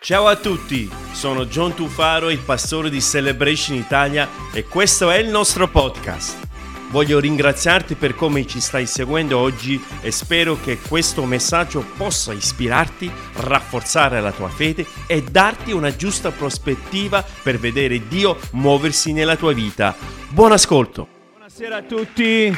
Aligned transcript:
Ciao 0.00 0.28
a 0.28 0.36
tutti, 0.36 0.88
sono 1.10 1.46
John 1.46 1.74
Tufaro, 1.74 2.30
il 2.30 2.38
pastore 2.38 2.88
di 2.88 3.00
Celebration 3.00 3.76
Italia 3.76 4.28
e 4.54 4.62
questo 4.62 5.10
è 5.10 5.18
il 5.18 5.28
nostro 5.28 5.66
podcast. 5.66 6.46
Voglio 6.90 7.18
ringraziarti 7.18 7.96
per 7.96 8.14
come 8.14 8.46
ci 8.46 8.60
stai 8.60 8.86
seguendo 8.86 9.38
oggi 9.38 9.82
e 10.00 10.12
spero 10.12 10.56
che 10.62 10.78
questo 10.78 11.24
messaggio 11.24 11.84
possa 11.96 12.32
ispirarti, 12.32 13.10
rafforzare 13.38 14.20
la 14.20 14.30
tua 14.30 14.48
fede 14.48 14.86
e 15.08 15.20
darti 15.20 15.72
una 15.72 15.94
giusta 15.94 16.30
prospettiva 16.30 17.22
per 17.42 17.58
vedere 17.58 18.06
Dio 18.06 18.38
muoversi 18.52 19.12
nella 19.12 19.34
tua 19.34 19.52
vita. 19.52 19.96
Buon 20.28 20.52
ascolto! 20.52 21.08
Buonasera 21.32 21.76
a 21.76 21.82
tutti, 21.82 22.56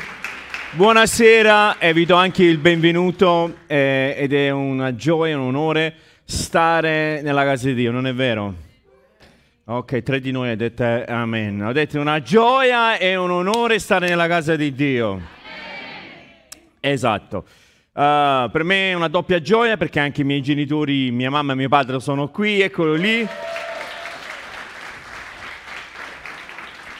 buonasera 0.72 1.78
e 1.78 1.94
vi 1.94 2.04
do 2.04 2.16
anche 2.16 2.44
il 2.44 2.58
benvenuto 2.58 3.60
eh, 3.66 4.14
ed 4.16 4.34
è 4.34 4.50
una 4.50 4.94
gioia, 4.94 5.38
un 5.38 5.46
onore 5.46 5.94
stare 6.30 7.20
nella 7.22 7.42
casa 7.42 7.66
di 7.66 7.74
Dio, 7.74 7.90
non 7.90 8.06
è 8.06 8.14
vero? 8.14 8.54
Ok, 9.64 10.02
tre 10.02 10.20
di 10.20 10.30
noi 10.30 10.50
ha 10.50 10.56
detto 10.56 10.84
amen. 10.84 11.60
Ho 11.62 11.72
detto 11.72 11.98
una 12.00 12.22
gioia 12.22 12.96
e 12.98 13.16
un 13.16 13.32
onore 13.32 13.80
stare 13.80 14.08
nella 14.08 14.28
casa 14.28 14.54
di 14.54 14.72
Dio. 14.72 15.10
Amen. 15.10 15.24
Esatto. 16.78 17.44
Uh, 17.92 18.48
per 18.48 18.62
me 18.62 18.90
è 18.90 18.94
una 18.94 19.08
doppia 19.08 19.40
gioia 19.40 19.76
perché 19.76 19.98
anche 19.98 20.20
i 20.20 20.24
miei 20.24 20.40
genitori, 20.40 21.10
mia 21.10 21.30
mamma 21.30 21.52
e 21.52 21.56
mio 21.56 21.68
padre 21.68 21.98
sono 21.98 22.28
qui, 22.28 22.60
eccolo 22.60 22.94
lì. 22.94 23.26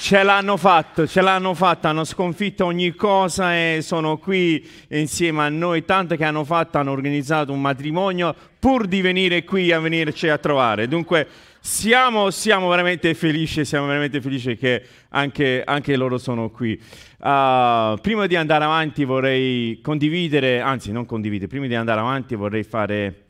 Ce 0.02 0.22
l'hanno 0.22 0.56
fatto, 0.56 1.06
ce 1.06 1.20
l'hanno 1.20 1.52
fatto, 1.52 1.86
hanno 1.86 2.04
sconfitto 2.04 2.64
ogni 2.64 2.94
cosa 2.94 3.54
e 3.54 3.80
sono 3.82 4.16
qui 4.16 4.66
insieme 4.88 5.42
a 5.42 5.50
noi, 5.50 5.84
tanto 5.84 6.16
che 6.16 6.24
hanno 6.24 6.42
fatto, 6.42 6.78
hanno 6.78 6.90
organizzato 6.90 7.52
un 7.52 7.60
matrimonio 7.60 8.34
pur 8.58 8.86
di 8.86 9.02
venire 9.02 9.44
qui 9.44 9.70
a 9.72 9.78
venirci 9.78 10.28
a 10.28 10.38
trovare. 10.38 10.88
Dunque 10.88 11.28
siamo, 11.60 12.30
siamo 12.30 12.70
veramente 12.70 13.12
felici, 13.12 13.66
siamo 13.66 13.88
veramente 13.88 14.22
felici 14.22 14.56
che 14.56 14.82
anche, 15.10 15.62
anche 15.62 15.94
loro 15.96 16.16
sono 16.16 16.48
qui. 16.48 16.80
Uh, 17.18 17.98
prima 18.00 18.26
di 18.26 18.36
andare 18.36 18.64
avanti 18.64 19.04
vorrei 19.04 19.80
condividere, 19.82 20.60
anzi 20.60 20.92
non 20.92 21.04
condividere, 21.04 21.46
prima 21.46 21.66
di 21.66 21.74
andare 21.74 22.00
avanti 22.00 22.34
vorrei 22.34 22.62
fare 22.62 23.26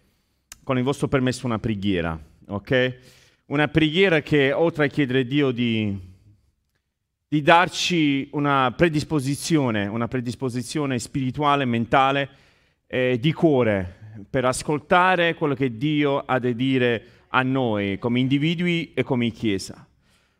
con 0.62 0.78
il 0.78 0.84
vostro 0.84 1.08
permesso 1.08 1.46
una 1.46 1.58
preghiera, 1.58 2.16
ok? 2.46 2.96
Una 3.46 3.66
preghiera 3.66 4.20
che 4.20 4.52
oltre 4.52 4.84
a 4.84 4.88
chiedere 4.88 5.18
a 5.18 5.24
Dio 5.24 5.50
di 5.50 6.09
di 7.32 7.42
darci 7.42 8.28
una 8.32 8.74
predisposizione, 8.76 9.86
una 9.86 10.08
predisposizione 10.08 10.98
spirituale, 10.98 11.64
mentale, 11.64 12.28
eh, 12.88 13.18
di 13.20 13.32
cuore, 13.32 14.24
per 14.28 14.44
ascoltare 14.44 15.36
quello 15.36 15.54
che 15.54 15.76
Dio 15.76 16.18
ha 16.18 16.40
da 16.40 16.50
dire 16.50 17.04
a 17.28 17.42
noi 17.42 17.98
come 18.00 18.18
individui 18.18 18.92
e 18.94 19.04
come 19.04 19.30
Chiesa. 19.30 19.86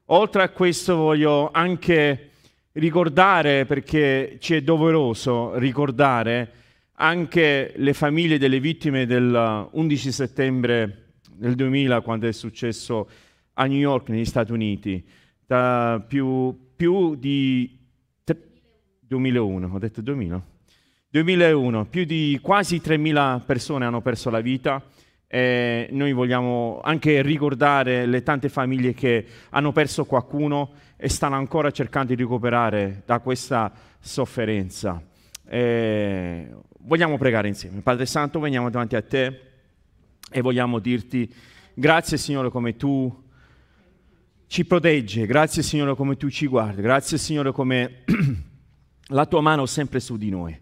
Oltre 0.06 0.42
a 0.42 0.48
questo 0.48 0.96
voglio 0.96 1.52
anche 1.52 2.30
ricordare, 2.72 3.66
perché 3.66 4.38
ci 4.40 4.54
è 4.54 4.62
doveroso 4.62 5.56
ricordare 5.58 6.52
anche 6.94 7.72
le 7.76 7.92
famiglie 7.92 8.36
delle 8.36 8.58
vittime 8.58 9.06
del 9.06 9.68
11 9.70 10.10
settembre 10.10 11.12
del 11.36 11.54
2000, 11.54 12.00
quando 12.00 12.26
è 12.26 12.32
successo 12.32 13.08
a 13.54 13.66
New 13.66 13.78
York, 13.78 14.08
negli 14.08 14.24
Stati 14.24 14.50
Uniti, 14.50 15.06
da 15.46 16.04
più 16.04 16.68
più 16.80 17.14
di 17.14 17.78
2001, 19.00 19.70
ho 19.70 19.78
detto 19.78 20.00
2000? 20.00 20.42
2001, 21.10 21.84
più 21.84 22.04
di 22.06 22.38
quasi 22.40 22.78
3.000 22.78 23.44
persone 23.44 23.84
hanno 23.84 24.00
perso 24.00 24.30
la 24.30 24.40
vita 24.40 24.82
e 25.26 25.88
noi 25.90 26.14
vogliamo 26.14 26.80
anche 26.82 27.20
ricordare 27.20 28.06
le 28.06 28.22
tante 28.22 28.48
famiglie 28.48 28.94
che 28.94 29.26
hanno 29.50 29.72
perso 29.72 30.06
qualcuno 30.06 30.70
e 30.96 31.10
stanno 31.10 31.34
ancora 31.34 31.70
cercando 31.70 32.14
di 32.14 32.22
recuperare 32.22 33.02
da 33.04 33.18
questa 33.18 33.70
sofferenza. 33.98 35.02
E 35.46 36.48
vogliamo 36.78 37.18
pregare 37.18 37.48
insieme. 37.48 37.82
Padre 37.82 38.06
Santo, 38.06 38.40
veniamo 38.40 38.70
davanti 38.70 38.96
a 38.96 39.02
te 39.02 39.40
e 40.32 40.40
vogliamo 40.40 40.78
dirti 40.78 41.30
grazie 41.74 42.16
Signore 42.16 42.48
come 42.48 42.74
tu 42.76 43.19
ci 44.50 44.64
protegge, 44.64 45.26
grazie 45.26 45.62
Signore 45.62 45.94
come 45.94 46.16
tu 46.16 46.28
ci 46.28 46.48
guardi, 46.48 46.82
grazie 46.82 47.18
Signore 47.18 47.52
come 47.52 48.02
la 49.10 49.24
tua 49.26 49.40
mano 49.40 49.62
è 49.62 49.66
sempre 49.68 50.00
su 50.00 50.16
di 50.16 50.28
noi. 50.28 50.58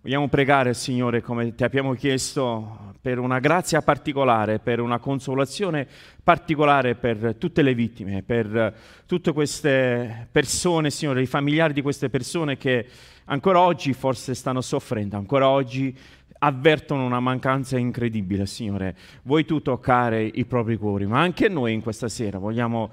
Vogliamo 0.00 0.26
pregare 0.26 0.74
Signore 0.74 1.20
come 1.20 1.54
ti 1.54 1.62
abbiamo 1.62 1.94
chiesto 1.94 2.92
per 3.00 3.20
una 3.20 3.38
grazia 3.38 3.82
particolare, 3.82 4.58
per 4.58 4.80
una 4.80 4.98
consolazione 4.98 5.86
particolare 6.24 6.96
per 6.96 7.36
tutte 7.38 7.62
le 7.62 7.72
vittime, 7.72 8.24
per 8.24 8.74
tutte 9.06 9.32
queste 9.32 10.26
persone, 10.32 10.90
Signore, 10.90 11.22
i 11.22 11.26
familiari 11.26 11.72
di 11.72 11.82
queste 11.82 12.10
persone 12.10 12.56
che 12.56 12.84
ancora 13.26 13.60
oggi 13.60 13.92
forse 13.92 14.34
stanno 14.34 14.60
soffrendo, 14.60 15.16
ancora 15.16 15.48
oggi 15.48 15.96
avvertono 16.40 17.06
una 17.06 17.20
mancanza 17.20 17.78
incredibile, 17.78 18.44
Signore. 18.46 18.96
Vuoi 19.22 19.44
tu 19.44 19.62
toccare 19.62 20.24
i 20.24 20.44
propri 20.46 20.76
cuori, 20.76 21.06
ma 21.06 21.20
anche 21.20 21.48
noi 21.48 21.74
in 21.74 21.80
questa 21.80 22.08
sera 22.08 22.38
vogliamo 22.38 22.90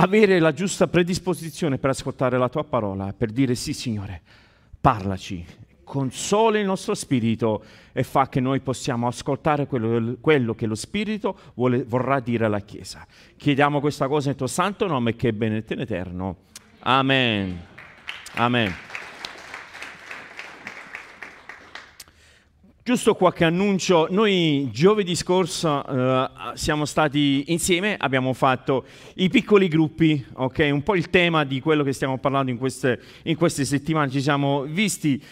avere 0.00 0.38
la 0.38 0.52
giusta 0.52 0.88
predisposizione 0.88 1.78
per 1.78 1.90
ascoltare 1.90 2.38
la 2.38 2.48
tua 2.48 2.64
parola, 2.64 3.12
per 3.12 3.30
dire 3.30 3.54
sì 3.54 3.74
Signore, 3.74 4.22
parlaci, 4.80 5.44
consola 5.84 6.58
il 6.58 6.64
nostro 6.64 6.94
spirito 6.94 7.62
e 7.92 8.02
fa 8.02 8.28
che 8.28 8.40
noi 8.40 8.60
possiamo 8.60 9.06
ascoltare 9.06 9.66
quello, 9.66 10.16
quello 10.20 10.54
che 10.54 10.66
lo 10.66 10.74
spirito 10.74 11.38
vuole, 11.54 11.84
vorrà 11.84 12.20
dire 12.20 12.46
alla 12.46 12.60
Chiesa. 12.60 13.06
Chiediamo 13.36 13.80
questa 13.80 14.08
cosa 14.08 14.28
nel 14.28 14.36
tuo 14.36 14.46
santo 14.46 14.86
nome 14.86 15.16
che 15.16 15.28
è 15.28 15.32
benedetto 15.32 15.74
in 15.74 15.80
eterno. 15.80 16.36
Amen. 16.80 17.60
Amen. 18.36 18.89
Giusto 22.82 23.14
qualche 23.14 23.44
annuncio, 23.44 24.06
noi 24.08 24.70
giovedì 24.72 25.14
scorso 25.14 25.84
uh, 25.86 26.54
siamo 26.54 26.86
stati 26.86 27.44
insieme, 27.48 27.94
abbiamo 27.98 28.32
fatto 28.32 28.86
i 29.16 29.28
piccoli 29.28 29.68
gruppi, 29.68 30.24
ok? 30.32 30.70
Un 30.72 30.82
po' 30.82 30.96
il 30.96 31.10
tema 31.10 31.44
di 31.44 31.60
quello 31.60 31.82
che 31.82 31.92
stiamo 31.92 32.16
parlando 32.16 32.50
in 32.50 32.56
queste, 32.56 32.98
in 33.24 33.36
queste 33.36 33.66
settimane, 33.66 34.10
ci 34.10 34.22
siamo 34.22 34.62
visti 34.62 35.22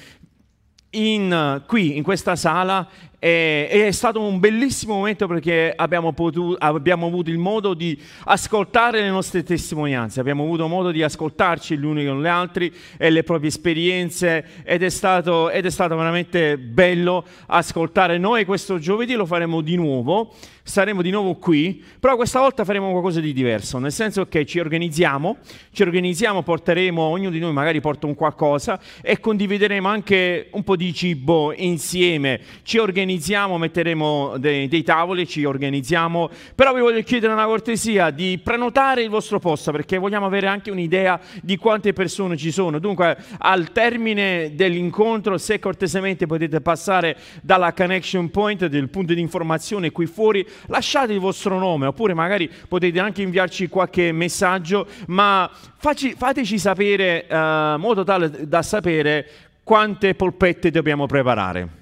in, 0.91 1.63
qui 1.67 1.97
in 1.97 2.03
questa 2.03 2.37
sala 2.37 2.87
e, 3.21 3.69
è 3.69 3.91
stato 3.91 4.21
un 4.21 4.39
bellissimo 4.39 4.95
momento 4.95 5.27
perché 5.27 5.73
abbiamo, 5.75 6.13
potuto, 6.13 6.57
abbiamo, 6.59 7.07
avuto 7.07 7.31
il 7.31 7.39
modo 7.39 7.75
di 7.75 8.01
ascoltare 8.25 9.01
le 9.01 9.11
nostre 9.11 9.43
testimonianze, 9.43 10.21
abbiamo 10.21 10.45
avuto 10.45 10.69
modo 10.69 10.93
di 10.93 11.03
ascoltarci 11.03 11.77
gli 11.77 11.85
uni 11.85 12.07
con 12.07 12.23
gli 12.23 12.27
altri 12.27 12.73
e 12.97 13.11
le 13.11 13.25
proprie 13.25 13.49
esperienze 13.49 14.63
ed 14.63 14.85
è 14.85 14.89
stato, 14.89 15.51
ed 15.51 15.67
è 15.67 15.71
stato 15.71 15.97
veramente 15.97 16.59
bello 16.59 17.25
ascoltare. 17.47 18.19
Noi 18.19 18.45
questo 18.45 18.79
giovedì 18.79 19.15
lo 19.15 19.27
faremo 19.27 19.63
di 19.63 19.75
nuovo, 19.75 20.33
saremo 20.63 21.03
di 21.03 21.11
nuovo 21.11 21.35
qui, 21.35 21.83
però 21.99 22.15
questa 22.15 22.39
volta 22.39 22.65
faremo 22.65 22.91
qualcosa 22.91 23.19
di 23.21 23.33
diverso, 23.33 23.79
nel 23.79 23.93
senso 23.93 24.29
che 24.29 24.47
ci 24.47 24.61
organizziamo, 24.61 25.39
ci 25.73 25.83
organizziamo, 25.83 26.43
porteremo, 26.43 27.03
ognuno 27.03 27.31
di 27.31 27.41
noi 27.41 27.53
magari 27.53 27.81
porta 27.81 28.07
un 28.07 28.15
qualcosa 28.15 28.79
e 29.03 29.19
condivideremo 29.19 29.89
anche 29.89 30.49
un 30.53 30.63
po' 30.63 30.77
di 30.77 30.93
cibo 30.95 31.53
insieme, 31.53 32.41
ci 32.63 32.79
organizziamo 32.79 33.07
organizziamo, 33.09 33.57
metteremo 33.57 34.35
dei, 34.37 34.69
dei, 34.69 34.83
tavoli, 34.83 35.27
ci 35.27 35.43
organizziamo, 35.45 36.29
però 36.55 36.75
vi 36.75 36.81
voglio 36.81 37.03
chiedere 37.03 37.33
una 37.33 37.47
cortesia 37.47 38.11
di 38.11 38.39
prenotare 38.43 39.03
il 39.03 39.09
vostro 39.09 39.39
posto 39.39 39.73
perché 39.73 39.97
vogliamo 39.97 40.27
avere 40.27 40.47
anche 40.47 40.71
un'idea 40.71 41.19
di 41.41 41.57
quante 41.57 41.95
persone 41.95 42.37
ci 42.37 42.51
sono. 42.51 42.79
Dunque, 42.79 43.17
al 43.39 43.73
termine 43.73 44.55
dell'incontro, 44.55 45.39
se 45.39 45.59
cortesemente 45.59 46.27
potete 46.27 46.61
passare 46.61 47.17
dalla 47.41 47.73
connection 47.73 48.31
point, 48.31 48.67
del 48.67 48.91
punto 48.91 49.15
di 49.15 49.21
informazione 49.23 49.91
qui 49.91 50.05
fuori, 50.05 50.47
lasciate 50.67 51.15
il 51.15 51.21
vostro 51.21 51.59
nome 51.59 51.87
oppure 51.87 52.13
magari 52.13 52.51
potete 52.69 53.01
anche 53.01 53.23
inviarci 53.23 53.69
qualche 53.69 54.13
messaggio, 54.13 54.87
ma 55.07 55.51
facci, 55.79 56.15
fateci 56.15 56.59
sapere 56.59 57.25
uh, 57.27 57.35
in 57.35 57.77
modo 57.79 58.05
tale 58.05 58.47
da 58.47 58.61
sapere 58.61 59.27
quante 59.63 60.15
polpette 60.15 60.71
dobbiamo 60.71 61.07
preparare. 61.07 61.78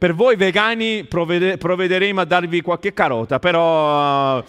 Per 0.00 0.14
voi 0.14 0.34
vegani 0.36 1.04
provvede- 1.04 1.58
provvederemo 1.58 2.22
a 2.22 2.24
darvi 2.24 2.62
qualche 2.62 2.94
carota, 2.94 3.38
però 3.38 4.38
uh, 4.38 4.44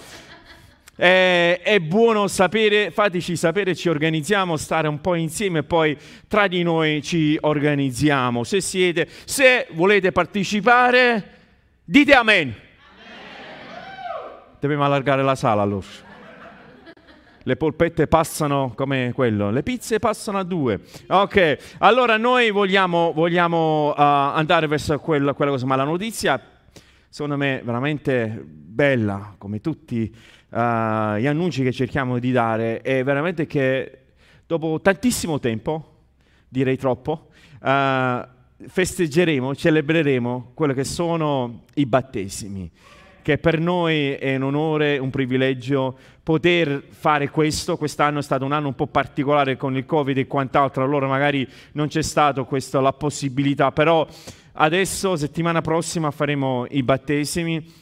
è, 0.95 1.59
è, 1.61 1.79
buono 1.79 2.29
sapere, 2.29 2.89
fateci 2.89 3.35
sapere, 3.35 3.75
ci 3.75 3.89
organizziamo, 3.89 4.55
stare 4.55 4.87
un 4.87 5.01
po' 5.01 5.15
insieme 5.15 5.59
e 5.59 5.63
poi 5.63 5.97
tra 6.29 6.47
di 6.47 6.63
noi 6.63 7.01
ci 7.01 7.37
organizziamo. 7.41 8.45
Se 8.45 8.61
siete, 8.61 9.09
se 9.25 9.67
volete 9.71 10.13
partecipare, 10.13 11.31
dite 11.83 12.13
amen. 12.13 12.37
amen. 12.37 12.55
Dobbiamo 14.57 14.85
allargare 14.85 15.21
la 15.21 15.35
sala 15.35 15.63
allora. 15.63 16.10
Le 17.43 17.55
polpette 17.55 18.07
passano 18.07 18.73
come 18.75 19.11
quello, 19.13 19.49
le 19.49 19.63
pizze 19.63 19.99
passano 19.99 20.37
a 20.37 20.43
due. 20.43 20.81
Ok, 21.07 21.75
allora 21.79 22.17
noi 22.17 22.51
vogliamo, 22.51 23.11
vogliamo 23.13 23.89
uh, 23.89 23.93
andare 23.95 24.67
verso 24.67 24.97
quella, 24.99 25.33
quella 25.33 25.51
cosa, 25.51 25.65
ma 25.65 25.75
la 25.75 25.83
notizia 25.83 26.39
secondo 27.11 27.35
me 27.35 27.61
veramente 27.63 28.41
bella, 28.45 29.35
come 29.37 29.59
tutti 29.59 30.09
uh, 30.49 30.55
gli 30.55 31.27
annunci 31.27 31.61
che 31.61 31.73
cerchiamo 31.73 32.19
di 32.19 32.31
dare, 32.31 32.79
è 32.81 33.03
veramente 33.03 33.45
che 33.45 33.99
dopo 34.47 34.79
tantissimo 34.81 35.37
tempo, 35.39 35.95
direi 36.47 36.77
troppo, 36.77 37.27
uh, 37.61 38.25
festeggeremo, 38.65 39.53
celebreremo 39.53 40.51
quello 40.53 40.73
che 40.73 40.85
sono 40.85 41.63
i 41.73 41.85
battesimi 41.85 42.71
che 43.21 43.37
per 43.37 43.59
noi 43.59 44.13
è 44.13 44.35
un 44.35 44.43
onore, 44.43 44.97
un 44.97 45.09
privilegio 45.09 45.97
poter 46.23 46.83
fare 46.89 47.29
questo. 47.29 47.77
Quest'anno 47.77 48.19
è 48.19 48.23
stato 48.23 48.45
un 48.45 48.51
anno 48.51 48.67
un 48.67 48.75
po' 48.75 48.87
particolare 48.87 49.57
con 49.57 49.75
il 49.75 49.85
Covid 49.85 50.17
e 50.17 50.27
quant'altro, 50.27 50.83
allora 50.83 51.07
magari 51.07 51.47
non 51.73 51.87
c'è 51.87 52.01
stata 52.01 52.45
la 52.79 52.93
possibilità, 52.93 53.71
però 53.71 54.07
adesso, 54.53 55.15
settimana 55.15 55.61
prossima, 55.61 56.11
faremo 56.11 56.65
i 56.69 56.83
battesimi. 56.83 57.79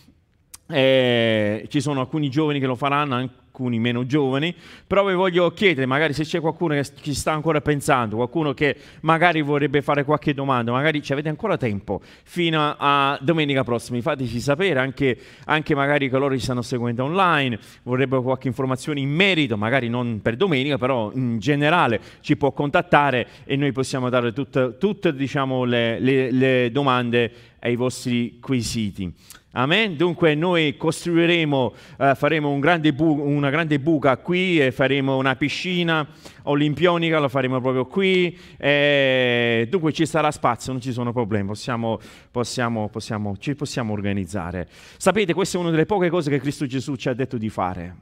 Eh, 0.72 1.66
ci 1.68 1.82
sono 1.82 2.00
alcuni 2.02 2.30
giovani 2.30 2.60
che 2.60 2.68
lo 2.68 2.76
faranno, 2.76 3.28
alcuni 3.60 3.78
meno 3.78 4.06
giovani, 4.06 4.56
però 4.88 5.06
vi 5.06 5.14
voglio 5.14 5.52
chiedere, 5.52 5.86
magari 5.86 6.14
se 6.14 6.24
c'è 6.24 6.40
qualcuno 6.40 6.76
che 6.76 6.86
ci 7.02 7.14
sta 7.14 7.34
ancora 7.34 7.60
pensando, 7.60 8.16
qualcuno 8.16 8.54
che 8.54 8.76
magari 9.02 9.42
vorrebbe 9.42 9.82
fare 9.82 10.06
qualche 10.06 10.34
domanda, 10.34 10.72
magari 10.72 11.04
ci 11.04 11.12
avete 11.12 11.28
ancora 11.28 11.58
tempo 11.58 12.00
fino 12.24 12.76
a 12.78 13.20
domenica 13.22 13.66
prossima, 13.66 14.00
fateci 14.00 14.40
sapere, 14.40 14.80
anche, 14.80 15.18
anche 15.46 15.76
magari 15.76 16.10
coloro 16.10 16.34
che 16.34 16.40
stanno 16.40 16.62
seguendo 16.62 17.04
online, 17.04 17.60
vorrebbero 17.84 18.22
qualche 18.22 18.48
informazione 18.48 19.02
in 19.02 19.10
merito, 19.10 19.58
magari 19.58 19.90
non 19.90 20.22
per 20.22 20.38
domenica, 20.38 20.78
però 20.78 21.12
in 21.14 21.40
generale 21.40 22.00
ci 22.22 22.38
può 22.38 22.54
contattare 22.54 23.28
e 23.44 23.58
noi 23.58 23.74
possiamo 23.74 24.10
dare 24.10 24.32
tutte, 24.32 24.78
tutte 24.80 25.14
diciamo, 25.14 25.66
le, 25.66 26.00
le, 26.00 26.32
le 26.32 26.72
domande 26.72 27.32
ai 27.60 27.76
vostri 27.76 28.40
quesiti. 28.40 29.14
Amen. 29.54 29.96
Dunque 29.96 30.36
noi 30.36 30.78
costruiremo, 30.78 31.74
uh, 31.98 32.14
faremo 32.14 32.52
un 32.52 32.60
grande 32.60 32.94
bu- 32.94 33.20
una 33.20 33.50
grande 33.50 33.80
buca 33.80 34.16
qui 34.18 34.60
e 34.60 34.72
faremo 34.72 35.18
una 35.18 35.36
piscina 35.36 36.08
olimpionica, 36.44 37.18
la 37.18 37.30
faremo 37.30 37.60
proprio 37.60 37.88
qui. 37.88 38.38
E 38.58 39.66
dunque 39.68 39.92
ci 39.92 40.06
sarà 40.06 40.30
spazio, 40.30 40.72
non 40.72 40.82
ci 40.82 40.92
sono 40.92 41.12
problemi, 41.12 41.48
possiamo, 41.48 42.00
possiamo, 42.30 42.90
possiamo, 42.90 43.38
ci 43.40 43.56
possiamo 43.56 43.92
organizzare. 43.92 44.68
Sapete, 44.98 45.34
questa 45.34 45.58
è 45.58 45.62
una 45.62 45.72
delle 45.72 45.88
poche 45.88 46.10
cose 46.10 46.30
che 46.30 46.40
Cristo 46.40 46.68
Gesù 46.68 46.96
ci 46.96 47.10
ha 47.10 47.14
detto 47.14 47.40
di 47.40 47.50
fare. 47.50 47.96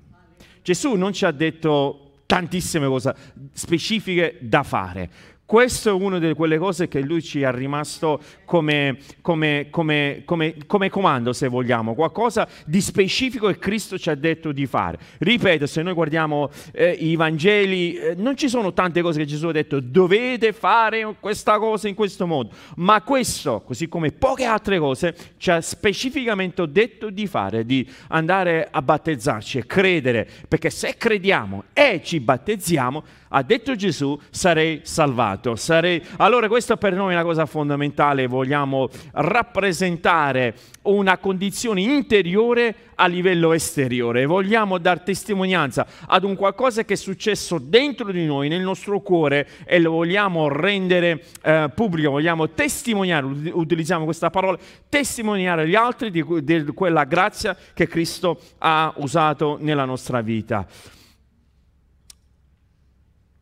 Gesù 0.61 0.95
non 0.95 1.13
ci 1.13 1.23
ha 1.23 1.31
detto 1.31 2.11
tantissime 2.25 2.87
cose 2.87 3.15
specifiche 3.53 4.35
da 4.41 4.63
fare. 4.63 5.09
Questo 5.47 5.91
è 5.91 5.93
una 5.93 6.19
delle 6.19 6.33
quelle 6.33 6.57
cose 6.57 6.89
che 6.89 6.99
lui 6.99 7.21
ci 7.21 7.39
è 7.39 7.49
rimasto 7.53 8.19
come, 8.43 8.97
come, 9.21 9.67
come, 9.71 10.25
come, 10.25 10.89
comando, 10.89 11.31
se 11.31 11.47
vogliamo, 11.47 11.95
qualcosa 11.95 12.45
di 12.65 12.81
specifico 12.81 13.47
che 13.47 13.57
Cristo 13.57 13.97
ci 13.97 14.09
ha 14.09 14.15
detto 14.15 14.51
di 14.51 14.65
fare. 14.65 14.99
Ripeto, 15.19 15.65
se 15.65 15.81
noi 15.83 15.93
guardiamo 15.93 16.49
eh, 16.73 16.89
i 16.91 17.15
Vangeli, 17.15 17.95
eh, 17.95 18.15
non 18.17 18.35
ci 18.35 18.49
sono 18.49 18.73
tante 18.73 19.01
cose 19.01 19.19
che 19.19 19.25
Gesù 19.25 19.47
ha 19.47 19.53
detto, 19.53 19.79
dovete 19.79 20.51
fare 20.51 21.15
questa 21.17 21.57
cosa 21.59 21.87
in 21.87 21.95
questo 21.95 22.27
modo, 22.27 22.49
ma 22.75 23.01
questo, 23.01 23.61
così 23.61 23.87
come 23.87 24.11
poche 24.11 24.43
altre 24.43 24.79
cose, 24.79 25.15
ci 25.37 25.49
ha 25.49 25.61
specificamente 25.61 26.69
detto 26.69 27.09
di 27.09 27.25
fare, 27.25 27.65
di 27.65 27.89
andare 28.09 28.67
a 28.69 28.81
battezzarci 28.81 29.59
e 29.59 29.65
credere, 29.65 30.27
perché 30.45 30.69
se 30.69 30.95
crediamo 30.97 31.63
e 31.71 32.01
ci 32.03 32.19
battezziamo, 32.19 33.01
ha 33.29 33.43
detto 33.43 33.75
Gesù, 33.75 34.19
sarei 34.29 34.81
salvato. 34.83 35.55
Sarei... 35.55 36.01
Allora 36.17 36.47
questa 36.47 36.77
per 36.77 36.93
noi 36.93 37.11
è 37.11 37.15
una 37.15 37.23
cosa 37.23 37.45
fondamentale, 37.45 38.27
vogliamo 38.27 38.89
rappresentare 39.13 40.55
una 40.83 41.17
condizione 41.17 41.81
interiore 41.81 42.75
a 42.95 43.07
livello 43.07 43.53
esteriore, 43.53 44.25
vogliamo 44.25 44.77
dar 44.77 45.01
testimonianza 45.01 45.85
ad 46.07 46.23
un 46.23 46.35
qualcosa 46.35 46.83
che 46.83 46.93
è 46.93 46.97
successo 46.97 47.59
dentro 47.59 48.11
di 48.11 48.25
noi, 48.25 48.47
nel 48.47 48.61
nostro 48.61 49.01
cuore 49.01 49.47
e 49.65 49.79
lo 49.79 49.91
vogliamo 49.91 50.47
rendere 50.47 51.23
eh, 51.43 51.69
pubblico, 51.75 52.11
vogliamo 52.11 52.49
testimoniare, 52.49 53.25
utilizziamo 53.51 54.05
questa 54.05 54.29
parola, 54.29 54.57
testimoniare 54.89 55.63
agli 55.63 55.75
altri 55.75 56.09
di, 56.09 56.23
di 56.41 56.65
quella 56.73 57.03
grazia 57.03 57.55
che 57.73 57.87
Cristo 57.87 58.39
ha 58.59 58.93
usato 58.97 59.57
nella 59.59 59.85
nostra 59.85 60.21
vita. 60.21 60.65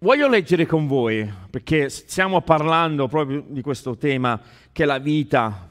Voglio 0.06 0.28
leggere 0.28 0.68
con 0.68 0.86
voi, 0.86 1.28
perché 1.50 1.90
stiamo 1.90 2.42
parlando 2.42 3.08
proprio 3.08 3.44
di 3.48 3.64
questo 3.64 3.98
tema, 3.98 4.40
che 4.72 4.86
la 4.86 5.00
vita 5.00 5.68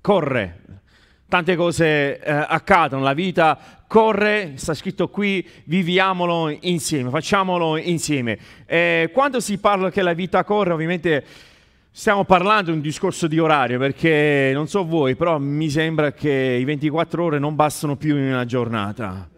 corre, 0.00 0.60
tante 1.28 1.54
cose 1.56 2.18
eh, 2.18 2.32
accadono, 2.32 3.02
la 3.02 3.12
vita 3.12 3.58
corre, 3.86 4.52
sta 4.54 4.72
scritto 4.72 5.10
qui, 5.10 5.46
viviamolo 5.64 6.56
insieme, 6.62 7.10
facciamolo 7.10 7.76
insieme. 7.76 8.38
Eh, 8.64 9.10
quando 9.12 9.40
si 9.40 9.58
parla 9.58 9.90
che 9.90 10.00
la 10.00 10.14
vita 10.14 10.42
corre, 10.42 10.72
ovviamente 10.72 11.22
stiamo 11.90 12.24
parlando 12.24 12.70
di 12.70 12.78
un 12.78 12.82
discorso 12.82 13.26
di 13.26 13.38
orario, 13.38 13.78
perché 13.78 14.52
non 14.54 14.68
so 14.68 14.86
voi, 14.86 15.16
però 15.16 15.38
mi 15.38 15.68
sembra 15.68 16.12
che 16.12 16.56
i 16.58 16.64
24 16.64 17.22
ore 17.22 17.38
non 17.38 17.54
bastano 17.54 17.96
più 17.96 18.16
in 18.16 18.24
una 18.24 18.46
giornata. 18.46 19.28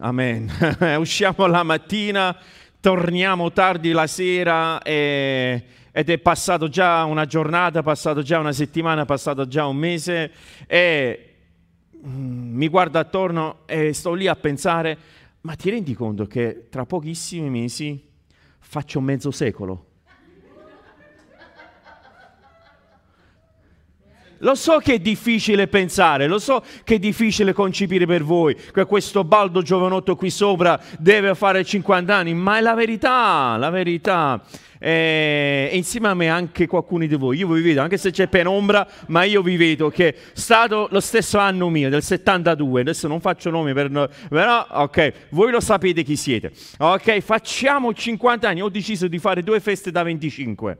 Amen. 0.00 0.50
Usciamo 0.98 1.46
la 1.46 1.62
mattina 1.62 2.36
torniamo 2.84 3.50
tardi 3.50 3.92
la 3.92 4.06
sera 4.06 4.82
e, 4.82 5.64
ed 5.90 6.10
è 6.10 6.18
passato 6.18 6.68
già 6.68 7.04
una 7.04 7.24
giornata, 7.24 7.80
è 7.80 7.82
passato 7.82 8.20
già 8.20 8.38
una 8.38 8.52
settimana, 8.52 9.04
è 9.04 9.06
passato 9.06 9.48
già 9.48 9.64
un 9.64 9.78
mese 9.78 10.30
e 10.66 11.34
mm, 12.06 12.54
mi 12.54 12.68
guardo 12.68 12.98
attorno 12.98 13.60
e 13.64 13.94
sto 13.94 14.12
lì 14.12 14.26
a 14.26 14.36
pensare, 14.36 14.98
ma 15.40 15.54
ti 15.54 15.70
rendi 15.70 15.94
conto 15.94 16.26
che 16.26 16.66
tra 16.68 16.84
pochissimi 16.84 17.48
mesi 17.48 18.06
faccio 18.58 19.00
mezzo 19.00 19.30
secolo? 19.30 19.86
Lo 24.38 24.54
so 24.54 24.78
che 24.78 24.94
è 24.94 24.98
difficile 24.98 25.68
pensare, 25.68 26.26
lo 26.26 26.38
so 26.38 26.62
che 26.82 26.96
è 26.96 26.98
difficile 26.98 27.52
concepire 27.52 28.06
per 28.06 28.22
voi 28.22 28.54
che 28.54 28.84
questo 28.84 29.24
baldo 29.24 29.62
giovanotto 29.62 30.16
qui 30.16 30.30
sopra 30.30 30.80
deve 30.98 31.34
fare 31.34 31.64
50 31.64 32.14
anni, 32.14 32.34
ma 32.34 32.58
è 32.58 32.60
la 32.60 32.74
verità, 32.74 33.56
la 33.56 33.70
verità. 33.70 34.42
E 34.78 35.70
insieme 35.72 36.08
a 36.08 36.14
me 36.14 36.28
anche 36.28 36.66
qualcuno 36.66 37.06
di 37.06 37.14
voi, 37.14 37.38
io 37.38 37.48
vi 37.48 37.62
vedo, 37.62 37.80
anche 37.80 37.96
se 37.96 38.10
c'è 38.10 38.26
penombra, 38.26 38.86
ma 39.06 39.22
io 39.22 39.40
vi 39.40 39.56
vedo 39.56 39.88
che 39.88 40.08
è 40.08 40.14
stato 40.34 40.88
lo 40.90 41.00
stesso 41.00 41.38
anno 41.38 41.70
mio, 41.70 41.88
del 41.88 42.02
72, 42.02 42.82
adesso 42.82 43.08
non 43.08 43.20
faccio 43.20 43.48
nomi 43.48 43.72
per... 43.72 44.10
però 44.28 44.66
ok, 44.68 45.12
voi 45.30 45.50
lo 45.50 45.60
sapete 45.60 46.02
chi 46.02 46.16
siete. 46.16 46.52
Ok, 46.78 47.20
facciamo 47.20 47.94
50 47.94 48.46
anni, 48.46 48.60
ho 48.60 48.68
deciso 48.68 49.08
di 49.08 49.18
fare 49.18 49.42
due 49.42 49.58
feste 49.60 49.90
da 49.90 50.02
25 50.02 50.78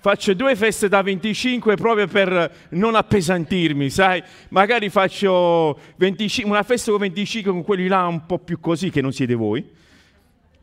faccio 0.00 0.34
due 0.34 0.56
feste 0.56 0.88
da 0.88 1.02
25 1.02 1.76
proprio 1.76 2.06
per 2.06 2.50
non 2.70 2.94
appesantirmi, 2.94 3.90
sai? 3.90 4.22
Magari 4.50 4.88
faccio 4.88 5.78
25, 5.96 6.50
una 6.50 6.62
festa 6.62 6.90
con 6.90 7.00
25 7.00 7.52
con 7.52 7.62
quelli 7.64 7.88
là 7.88 8.06
un 8.06 8.26
po' 8.26 8.38
più 8.38 8.60
così 8.60 8.90
che 8.90 9.00
non 9.00 9.12
siete 9.12 9.34
voi. 9.34 9.64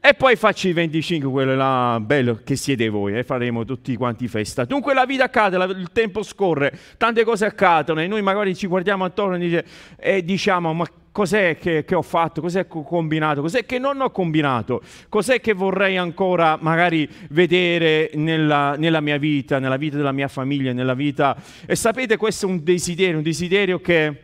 E 0.07 0.13
poi 0.13 0.35
faccio 0.35 0.67
i 0.67 0.73
25, 0.73 1.31
quello 1.31 1.55
là 1.55 1.99
bello 1.99 2.39
che 2.43 2.55
siete 2.55 2.89
voi, 2.89 3.17
e 3.17 3.23
faremo 3.23 3.65
tutti 3.65 3.95
quanti 3.95 4.27
festa. 4.27 4.63
Dunque 4.63 4.93
la 4.93 5.03
vita 5.03 5.23
accade, 5.23 5.57
la, 5.57 5.63
il 5.63 5.89
tempo 5.91 6.21
scorre, 6.21 6.77
tante 6.97 7.23
cose 7.23 7.45
accadono 7.45 7.99
e 7.99 8.05
noi 8.05 8.21
magari 8.21 8.55
ci 8.55 8.67
guardiamo 8.67 9.03
attorno 9.03 9.37
e, 9.37 9.39
dice, 9.39 9.65
e 9.97 10.23
diciamo 10.23 10.73
ma 10.73 10.85
cos'è 11.11 11.57
che, 11.57 11.85
che, 11.85 11.95
ho 11.95 12.03
fatto, 12.03 12.39
cos'è 12.39 12.67
che 12.67 12.77
ho 12.77 12.83
combinato, 12.83 13.41
cos'è 13.41 13.65
che 13.65 13.79
non 13.79 13.99
ho 13.99 14.11
combinato, 14.11 14.83
cos'è 15.09 15.41
che 15.41 15.53
vorrei 15.53 15.97
ancora 15.97 16.55
magari 16.61 17.09
vedere 17.29 18.11
nella, 18.13 18.75
nella, 18.77 19.01
mia 19.01 19.17
vita, 19.17 19.57
nella 19.57 19.77
vita 19.77 19.97
della 19.97 20.11
mia 20.11 20.27
famiglia, 20.27 20.71
nella 20.71 20.93
vita... 20.93 21.35
E 21.65 21.75
sapete, 21.75 22.15
questo 22.15 22.45
è 22.45 22.49
un 22.49 22.63
desiderio, 22.63 23.17
un 23.17 23.23
desiderio 23.23 23.81
che 23.81 24.21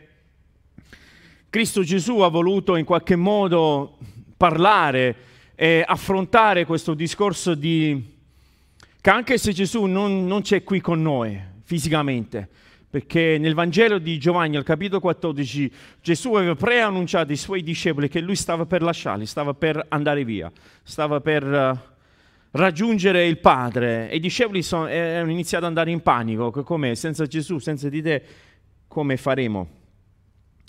Cristo 1.50 1.82
Gesù 1.82 2.20
ha 2.20 2.28
voluto 2.28 2.76
in 2.76 2.86
qualche 2.86 3.16
modo 3.16 3.98
parlare 4.38 5.30
e 5.62 5.84
affrontare 5.86 6.66
questo 6.66 6.96
discorso 6.96 7.54
di... 7.54 8.18
che 9.00 9.10
anche 9.12 9.38
se 9.38 9.54
Gesù 9.54 9.84
non, 9.84 10.26
non 10.26 10.42
c'è 10.42 10.64
qui 10.64 10.82
con 10.82 11.04
noi 11.04 11.40
fisicamente, 11.62 12.50
perché 12.90 13.38
nel 13.38 13.54
Vangelo 13.54 14.00
di 14.00 14.18
Giovanni, 14.18 14.56
al 14.56 14.64
capitolo 14.64 15.00
14, 15.00 15.72
Gesù 16.02 16.34
aveva 16.34 16.56
preannunciato 16.56 17.30
ai 17.30 17.38
suoi 17.38 17.62
discepoli 17.62 18.08
che 18.10 18.22
lui 18.22 18.36
stava 18.36 18.66
per 18.66 18.82
lasciarli, 18.82 19.28
stava 19.28 19.54
per 19.54 19.86
andare 19.90 20.24
via, 20.24 20.52
stava 20.82 21.22
per 21.22 21.44
uh, 21.44 21.78
raggiungere 22.58 23.28
il 23.28 23.38
Padre. 23.38 24.10
E 24.10 24.16
i 24.16 24.20
discepoli 24.20 24.64
sono, 24.64 24.88
eh, 24.88 25.18
hanno 25.18 25.30
iniziato 25.30 25.66
ad 25.66 25.70
andare 25.70 25.92
in 25.92 26.02
panico, 26.02 26.50
come 26.64 26.96
senza 26.96 27.28
Gesù, 27.28 27.60
senza 27.60 27.88
di 27.88 28.02
te, 28.02 28.24
come 28.88 29.16
faremo? 29.16 29.70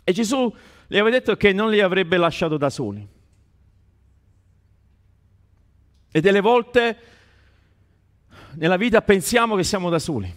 E 0.04 0.12
Gesù 0.12 0.54
gli 0.86 0.98
aveva 0.98 1.16
detto 1.16 1.34
che 1.36 1.54
non 1.54 1.70
li 1.70 1.80
avrebbe 1.80 2.18
lasciato 2.18 2.58
da 2.58 2.68
soli. 2.68 3.11
E 6.14 6.20
delle 6.20 6.40
volte 6.40 6.96
nella 8.56 8.76
vita 8.76 9.00
pensiamo 9.00 9.56
che 9.56 9.64
siamo 9.64 9.88
da 9.88 9.98
soli. 9.98 10.30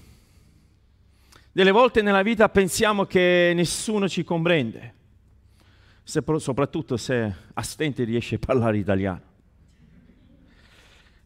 Delle 1.52 1.72
volte 1.72 2.02
nella 2.02 2.22
vita 2.22 2.48
pensiamo 2.48 3.06
che 3.06 3.52
nessuno 3.54 4.08
ci 4.08 4.24
comprende, 4.24 4.94
se, 6.02 6.24
soprattutto 6.38 6.96
se 6.96 7.36
a 7.54 7.62
stente 7.62 8.06
riesce 8.06 8.36
a 8.36 8.40
parlare 8.40 8.78
italiano. 8.78 9.22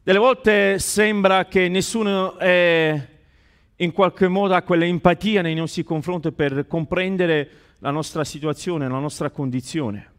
Delle 0.02 0.18
volte 0.18 0.80
sembra 0.80 1.46
che 1.46 1.68
nessuno 1.68 2.38
è, 2.38 3.08
in 3.76 3.92
qualche 3.92 4.28
modo 4.28 4.56
ha 4.56 4.64
quella 4.64 4.86
empatia 4.86 5.44
nei 5.44 5.54
nostri 5.54 5.84
confronti 5.84 6.32
per 6.32 6.66
comprendere 6.66 7.50
la 7.80 7.92
nostra 7.92 8.24
situazione, 8.24 8.90
la 8.90 8.98
nostra 8.98 9.30
condizione. 9.30 10.18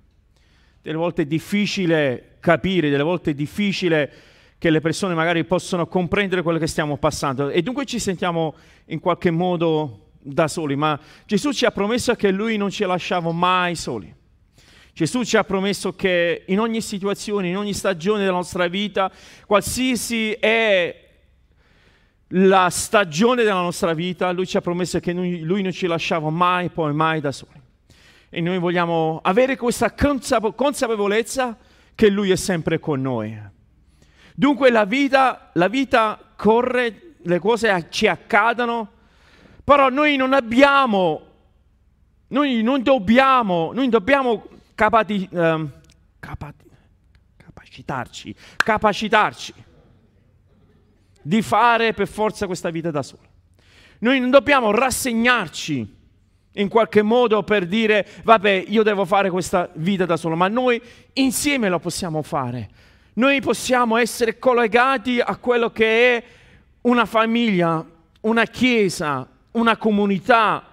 Delle 0.82 0.96
volte 0.96 1.22
è 1.22 1.26
difficile 1.26 2.36
capire, 2.40 2.90
delle 2.90 3.02
volte 3.02 3.32
è 3.32 3.34
difficile 3.34 4.12
che 4.58 4.70
le 4.70 4.80
persone 4.80 5.14
magari 5.14 5.44
possano 5.44 5.86
comprendere 5.86 6.42
quello 6.42 6.58
che 6.58 6.66
stiamo 6.66 6.96
passando 6.96 7.48
e 7.48 7.62
dunque 7.62 7.86
ci 7.86 7.98
sentiamo 7.98 8.54
in 8.86 9.00
qualche 9.00 9.30
modo 9.30 10.10
da 10.20 10.48
soli, 10.48 10.76
ma 10.76 10.98
Gesù 11.24 11.52
ci 11.52 11.64
ha 11.64 11.70
promesso 11.70 12.14
che 12.14 12.30
Lui 12.30 12.56
non 12.56 12.70
ci 12.70 12.84
lasciava 12.84 13.32
mai 13.32 13.74
soli. 13.74 14.14
Gesù 14.92 15.24
ci 15.24 15.36
ha 15.36 15.44
promesso 15.44 15.94
che 15.94 16.44
in 16.46 16.60
ogni 16.60 16.80
situazione, 16.82 17.48
in 17.48 17.56
ogni 17.56 17.72
stagione 17.72 18.20
della 18.20 18.32
nostra 18.32 18.66
vita, 18.66 19.10
qualsiasi 19.46 20.32
è 20.32 21.08
la 22.28 22.68
stagione 22.70 23.42
della 23.42 23.62
nostra 23.62 23.94
vita, 23.94 24.30
Lui 24.32 24.46
ci 24.46 24.56
ha 24.56 24.60
promesso 24.60 25.00
che 25.00 25.12
lui, 25.12 25.62
non 25.62 25.72
ci 25.72 25.86
lasciava 25.86 26.28
mai, 26.28 26.68
poi 26.68 26.92
mai 26.92 27.20
da 27.20 27.32
soli. 27.32 27.59
E 28.32 28.40
noi 28.40 28.58
vogliamo 28.58 29.18
avere 29.22 29.56
questa 29.56 29.92
consapevolezza 29.92 31.58
che 31.96 32.08
Lui 32.08 32.30
è 32.30 32.36
sempre 32.36 32.78
con 32.78 33.00
noi. 33.00 33.36
Dunque 34.34 34.70
la 34.70 34.84
vita, 34.84 35.50
la 35.54 35.66
vita 35.66 36.32
corre, 36.36 37.16
le 37.22 37.38
cose 37.40 37.88
ci 37.90 38.06
accadono, 38.06 38.88
però 39.64 39.88
noi 39.88 40.14
non 40.16 40.32
abbiamo, 40.32 41.26
noi 42.28 42.62
non 42.62 42.82
dobbiamo, 42.82 43.72
noi 43.74 43.88
dobbiamo 43.88 44.46
capati, 44.76 45.28
um, 45.32 45.70
capati, 46.20 46.70
capacitarci, 47.36 48.34
capacitarci 48.56 49.54
di 51.20 51.42
fare 51.42 51.92
per 51.92 52.06
forza 52.08 52.46
questa 52.46 52.70
vita 52.70 52.92
da 52.92 53.02
soli. 53.02 53.28
Noi 53.98 54.20
non 54.20 54.30
dobbiamo 54.30 54.70
rassegnarci 54.70 55.98
in 56.54 56.68
qualche 56.68 57.02
modo 57.02 57.42
per 57.42 57.66
dire, 57.66 58.06
vabbè, 58.24 58.64
io 58.68 58.82
devo 58.82 59.04
fare 59.04 59.30
questa 59.30 59.68
vita 59.74 60.04
da 60.04 60.16
solo, 60.16 60.34
ma 60.34 60.48
noi 60.48 60.80
insieme 61.14 61.68
lo 61.68 61.78
possiamo 61.78 62.22
fare. 62.22 62.68
Noi 63.14 63.40
possiamo 63.40 63.96
essere 63.96 64.38
collegati 64.38 65.20
a 65.20 65.36
quello 65.36 65.70
che 65.70 66.16
è 66.16 66.22
una 66.82 67.04
famiglia, 67.06 67.84
una 68.22 68.44
chiesa, 68.44 69.28
una 69.52 69.76
comunità, 69.76 70.64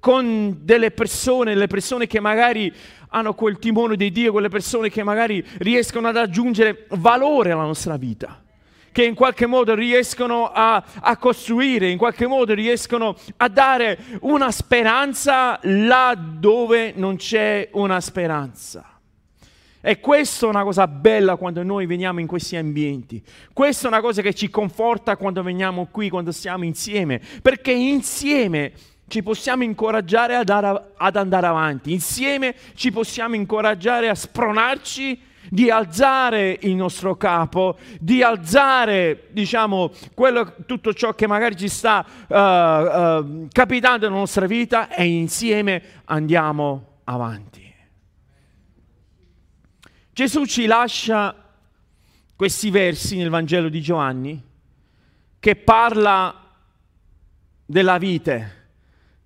con 0.00 0.58
delle 0.62 0.90
persone, 0.90 1.54
le 1.54 1.66
persone 1.66 2.06
che 2.06 2.20
magari 2.20 2.72
hanno 3.08 3.34
quel 3.34 3.58
timone 3.58 3.96
di 3.96 4.12
Dio, 4.12 4.32
quelle 4.32 4.48
persone 4.48 4.90
che 4.90 5.02
magari 5.02 5.44
riescono 5.58 6.08
ad 6.08 6.16
aggiungere 6.16 6.86
valore 6.90 7.52
alla 7.52 7.64
nostra 7.64 7.96
vita, 7.96 8.40
che 8.92 9.04
in 9.04 9.14
qualche 9.14 9.46
modo 9.46 9.74
riescono 9.74 10.50
a, 10.52 10.82
a 11.00 11.16
costruire, 11.16 11.90
in 11.90 11.98
qualche 11.98 12.26
modo 12.26 12.54
riescono 12.54 13.16
a 13.36 13.48
dare 13.48 13.98
una 14.20 14.50
speranza 14.50 15.58
là 15.62 16.16
dove 16.18 16.92
non 16.96 17.16
c'è 17.16 17.68
una 17.72 18.00
speranza. 18.00 18.98
E 19.80 20.00
questa 20.00 20.46
è 20.46 20.48
una 20.48 20.64
cosa 20.64 20.88
bella 20.88 21.36
quando 21.36 21.62
noi 21.62 21.86
veniamo 21.86 22.18
in 22.20 22.26
questi 22.26 22.56
ambienti. 22.56 23.22
Questa 23.52 23.86
è 23.86 23.90
una 23.90 24.00
cosa 24.00 24.22
che 24.22 24.34
ci 24.34 24.50
conforta 24.50 25.16
quando 25.16 25.42
veniamo 25.42 25.86
qui, 25.90 26.08
quando 26.08 26.32
siamo 26.32 26.64
insieme, 26.64 27.20
perché 27.40 27.72
insieme 27.72 28.72
ci 29.06 29.22
possiamo 29.22 29.62
incoraggiare 29.62 30.34
ad, 30.34 31.16
andare 31.16 31.46
avanti, 31.46 31.92
insieme 31.92 32.54
ci 32.74 32.90
possiamo 32.90 33.34
incoraggiare 33.36 34.08
a 34.08 34.14
spronarci 34.14 35.20
di 35.50 35.70
alzare 35.70 36.58
il 36.62 36.74
nostro 36.74 37.16
capo, 37.16 37.78
di 38.00 38.22
alzare, 38.22 39.28
diciamo, 39.30 39.90
quello, 40.14 40.54
tutto 40.66 40.92
ciò 40.92 41.14
che 41.14 41.26
magari 41.26 41.56
ci 41.56 41.68
sta 41.68 42.04
uh, 42.26 42.34
uh, 42.34 43.48
capitando 43.50 44.06
nella 44.06 44.18
nostra 44.18 44.46
vita 44.46 44.88
e 44.88 45.06
insieme 45.06 45.82
andiamo 46.04 47.00
avanti. 47.04 47.66
Gesù 50.12 50.44
ci 50.46 50.66
lascia 50.66 51.34
questi 52.34 52.70
versi 52.70 53.16
nel 53.16 53.30
Vangelo 53.30 53.68
di 53.68 53.80
Giovanni 53.80 54.42
che 55.38 55.56
parla 55.56 56.46
della 57.64 57.98
vite, 57.98 58.57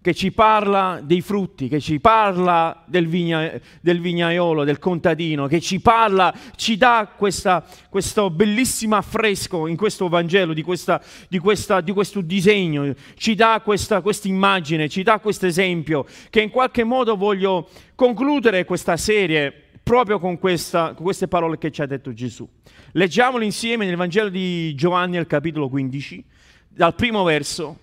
che 0.03 0.15
ci 0.15 0.33
parla 0.33 1.01
dei 1.03 1.21
frutti, 1.21 1.69
che 1.69 1.81
ci 1.81 2.01
parla 2.01 2.83
del, 2.87 3.07
vigna, 3.07 3.53
del 3.81 4.01
vignaiolo, 4.01 4.65
del 4.65 4.81
contadino, 4.81 5.47
che 5.47 5.61
ci 5.61 5.81
parla, 5.81 6.35
ci 6.57 6.77
dà 6.77 7.15
questa, 7.17 7.65
questo 7.89 8.29
bellissimo 8.29 8.97
affresco 8.97 9.69
in 9.69 9.77
questo 9.77 10.09
Vangelo, 10.09 10.53
di, 10.55 10.63
questa, 10.63 11.01
di, 11.29 11.39
questa, 11.39 11.81
di 11.81 11.93
questo 11.93 12.21
disegno, 12.21 12.93
ci 13.15 13.37
dà 13.37 13.63
questa 13.63 14.03
immagine, 14.25 14.89
ci 14.89 15.05
dà 15.05 15.21
questo 15.21 15.47
esempio, 15.47 16.05
che 16.31 16.43
in 16.43 16.51
qualche 16.51 16.83
modo 16.83 17.17
voglio 17.17 17.69
concludere 17.95 18.65
questa 18.65 18.97
serie 18.97 19.55
proprio 19.85 20.19
con, 20.19 20.37
questa, 20.41 20.95
con 20.95 21.05
queste 21.05 21.29
parole 21.29 21.59
che 21.59 21.71
ci 21.71 21.81
ha 21.81 21.87
detto 21.87 22.13
Gesù. 22.13 22.49
Leggiamolo 22.91 23.45
insieme 23.45 23.87
nel 23.87 23.95
Vangelo 23.95 24.31
di 24.31 24.75
Giovanni 24.75 25.17
al 25.17 25.29
capitolo 25.29 25.69
15, 25.69 26.25
dal 26.69 26.97
primo 26.97 27.23
verso. 27.23 27.79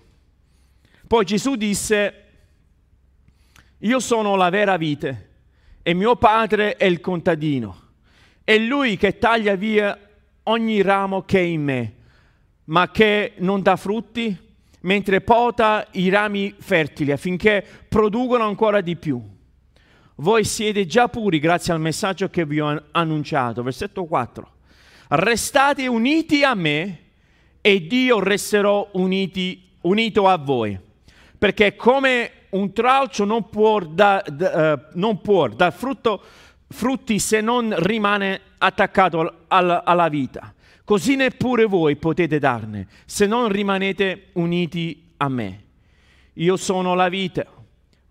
Poi 1.10 1.24
Gesù 1.24 1.56
disse, 1.56 2.24
io 3.78 3.98
sono 3.98 4.36
la 4.36 4.48
vera 4.48 4.76
vite 4.76 5.30
e 5.82 5.92
mio 5.92 6.14
padre 6.14 6.76
è 6.76 6.84
il 6.84 7.00
contadino. 7.00 7.88
È 8.44 8.56
lui 8.56 8.96
che 8.96 9.18
taglia 9.18 9.56
via 9.56 9.98
ogni 10.44 10.80
ramo 10.82 11.22
che 11.22 11.40
è 11.40 11.42
in 11.42 11.64
me, 11.64 11.94
ma 12.66 12.92
che 12.92 13.32
non 13.38 13.60
dà 13.60 13.74
frutti, 13.74 14.38
mentre 14.82 15.20
pota 15.20 15.84
i 15.94 16.10
rami 16.10 16.54
fertili 16.56 17.10
affinché 17.10 17.66
producano 17.88 18.44
ancora 18.44 18.80
di 18.80 18.94
più 18.94 19.20
voi 20.20 20.44
siete 20.44 20.84
già 20.86 21.08
puri 21.08 21.38
grazie 21.38 21.72
al 21.72 21.80
messaggio 21.80 22.28
che 22.28 22.44
vi 22.44 22.60
ho 22.60 22.84
annunciato. 22.90 23.62
Versetto 23.62 24.04
4. 24.04 24.52
Restate 25.08 25.86
uniti 25.86 26.44
a 26.44 26.54
me 26.54 26.98
e 27.62 27.86
Dio 27.86 28.20
resterò 28.20 28.90
uniti, 28.92 29.70
unito 29.82 30.28
a 30.28 30.36
voi. 30.36 30.78
Perché 31.40 31.74
come 31.74 32.30
un 32.50 32.72
tralcio 32.72 33.24
non 33.24 33.48
può, 33.48 33.80
da, 33.80 34.22
da, 34.28 34.74
uh, 34.74 34.98
non 34.98 35.20
può 35.20 35.48
dar 35.48 35.72
frutto, 35.72 36.22
frutti 36.68 37.18
se 37.18 37.40
non 37.40 37.74
rimane 37.76 38.40
attaccato 38.58 39.44
al, 39.48 39.82
alla 39.84 40.08
vita. 40.08 40.54
Così 40.84 41.16
neppure 41.16 41.64
voi 41.64 41.96
potete 41.96 42.38
darne 42.38 42.86
se 43.06 43.26
non 43.26 43.48
rimanete 43.48 44.28
uniti 44.34 45.12
a 45.16 45.28
me. 45.28 45.64
Io 46.34 46.56
sono 46.56 46.94
la 46.94 47.08
vita 47.08 47.46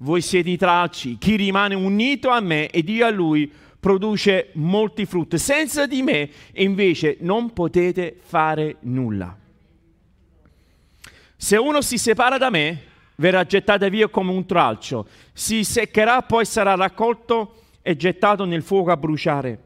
voi 0.02 0.22
siete 0.22 0.50
i 0.50 0.58
tralci, 0.58 1.18
chi 1.18 1.36
rimane 1.36 1.76
unito 1.76 2.30
a 2.30 2.40
me 2.40 2.70
ed 2.70 2.88
io 2.90 3.06
a 3.06 3.10
lui 3.10 3.52
produce 3.80 4.50
molti 4.54 5.06
frutti. 5.06 5.38
Senza 5.38 5.86
di 5.88 6.02
me 6.02 6.30
invece 6.54 7.18
non 7.22 7.54
potete 7.54 8.18
fare 8.22 8.78
nulla. 8.82 9.38
Se 11.36 11.58
uno 11.58 11.82
si 11.82 11.98
separa 11.98 12.38
da 12.38 12.50
me, 12.50 12.84
verrà 13.20 13.44
gettato 13.46 13.88
via 13.90 14.08
come 14.08 14.32
un 14.32 14.46
tralcio, 14.46 15.08
si 15.34 15.64
seccherà, 15.64 16.24
poi 16.24 16.46
sarà 16.46 16.76
raccolto 16.76 17.56
e 17.82 17.96
gettato 17.96 18.46
nel 18.46 18.64
fuoco 18.64 18.92
a 18.92 18.98
bruciare. 18.98 19.64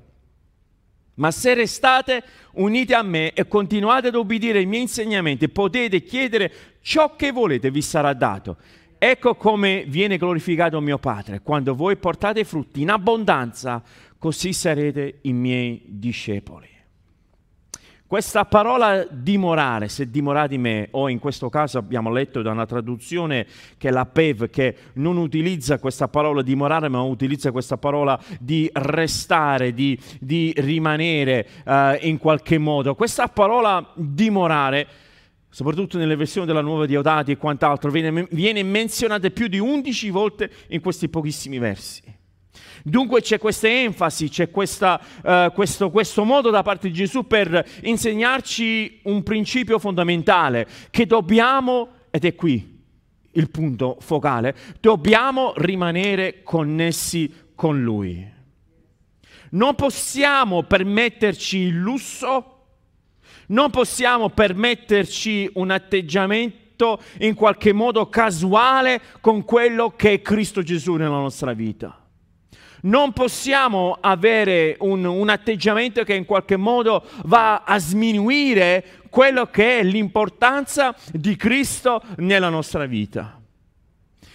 Ma 1.15 1.29
se 1.31 1.53
restate 1.53 2.24
uniti 2.53 2.93
a 2.93 3.03
me 3.03 3.33
e 3.33 3.48
continuate 3.48 4.07
ad 4.07 4.15
obbedire 4.15 4.60
ai 4.60 4.65
miei 4.65 4.83
insegnamenti, 4.83 5.48
potete 5.50 6.03
chiedere 6.03 6.51
ciò 6.81 7.15
che 7.15 7.31
volete, 7.31 7.69
vi 7.69 7.81
sarà 7.81 8.13
dato. 8.13 8.57
Ecco 8.98 9.36
come 9.36 9.83
viene 9.88 10.17
glorificato 10.17 10.79
mio 10.81 10.98
Padre, 10.98 11.41
quando 11.41 11.75
voi 11.75 11.98
portate 11.98 12.43
frutti 12.45 12.81
in 12.81 12.89
abbondanza, 12.89 13.83
così 14.17 14.53
sarete 14.53 15.19
i 15.24 15.33
miei 15.33 15.83
discepoli. 15.86 16.72
Questa 18.13 18.46
parola 18.46 19.08
dimorare, 19.10 19.89
se 19.89 20.08
dimorate 20.08 20.53
in 20.53 20.62
me, 20.62 20.88
o 20.91 21.10
in 21.10 21.17
questo 21.17 21.50
caso 21.50 21.79
abbiamo 21.79 22.12
letto 22.12 22.43
da 22.43 22.51
una 22.51 22.67
traduzione 22.67 23.48
che 23.75 23.88
è 23.88 23.91
la 23.91 24.05
PEV, 24.05 24.51
che 24.51 24.75
non 24.98 25.17
utilizza 25.17 25.79
questa 25.79 26.08
parola 26.08 26.43
dimorare, 26.43 26.89
ma 26.89 27.01
utilizza 27.01 27.51
questa 27.51 27.77
parola 27.77 28.22
di 28.39 28.70
restare, 28.72 29.74
di, 29.74 30.00
di 30.20 30.53
rimanere 30.58 31.48
uh, 31.65 31.72
in 32.01 32.20
qualche 32.20 32.60
modo. 32.60 32.93
Questa 32.93 33.29
parola 33.29 33.84
dimorare 33.96 34.88
soprattutto 35.50 35.98
nelle 35.98 36.15
versioni 36.15 36.46
della 36.46 36.62
Nuova 36.62 36.86
Diodati 36.86 37.32
e 37.32 37.38
quant'altro, 37.38 37.89
viene, 37.89 38.27
viene 38.29 38.62
menzionata 38.62 39.27
più 39.32 39.48
di 39.48 39.58
11 39.58 40.10
volte 40.12 40.51
in 40.67 40.82
questi 40.82 41.10
pochissimi 41.10 41.58
versi. 41.58 42.12
Dunque 42.85 43.21
c'è 43.21 43.37
questa 43.39 43.69
enfasi, 43.69 44.27
c'è 44.27 44.51
questa, 44.51 45.01
uh, 45.23 45.53
questo, 45.53 45.89
questo 45.89 46.25
modo 46.25 46.49
da 46.49 46.63
parte 46.63 46.89
di 46.89 46.93
Gesù 46.93 47.25
per 47.25 47.65
insegnarci 47.83 48.99
un 49.03 49.23
principio 49.23 49.79
fondamentale 49.79 50.67
che 50.89 51.05
dobbiamo, 51.05 51.87
ed 52.11 52.25
è 52.25 52.35
qui 52.35 52.81
il 53.31 53.49
punto 53.49 53.97
focale, 54.01 54.53
dobbiamo 54.81 55.53
rimanere 55.55 56.43
connessi 56.43 57.33
con 57.55 57.81
Lui. 57.81 58.31
Non 59.51 59.75
possiamo 59.75 60.63
permetterci 60.63 61.59
il 61.59 61.77
lusso 61.77 62.49
non 63.47 63.69
possiamo 63.69 64.29
permetterci 64.29 65.51
un 65.55 65.69
atteggiamento 65.69 66.99
in 67.19 67.33
qualche 67.35 67.73
modo 67.73 68.07
casuale 68.09 69.01
con 69.21 69.43
quello 69.43 69.93
che 69.95 70.13
è 70.13 70.21
Cristo 70.21 70.63
Gesù 70.63 70.95
nella 70.95 71.19
nostra 71.19 71.53
vita. 71.53 72.02
Non 72.83 73.13
possiamo 73.13 73.97
avere 73.99 74.75
un, 74.79 75.05
un, 75.05 75.29
atteggiamento 75.29 76.03
che 76.03 76.13
in 76.13 76.25
qualche 76.25 76.57
modo 76.57 77.05
va 77.25 77.63
a 77.63 77.79
sminuire 77.79 79.01
quello 79.09 79.47
che 79.47 79.79
è 79.79 79.83
l'importanza 79.83 80.95
di 81.11 81.35
Cristo 81.35 82.01
nella 82.17 82.49
nostra 82.49 82.85
vita. 82.85 83.39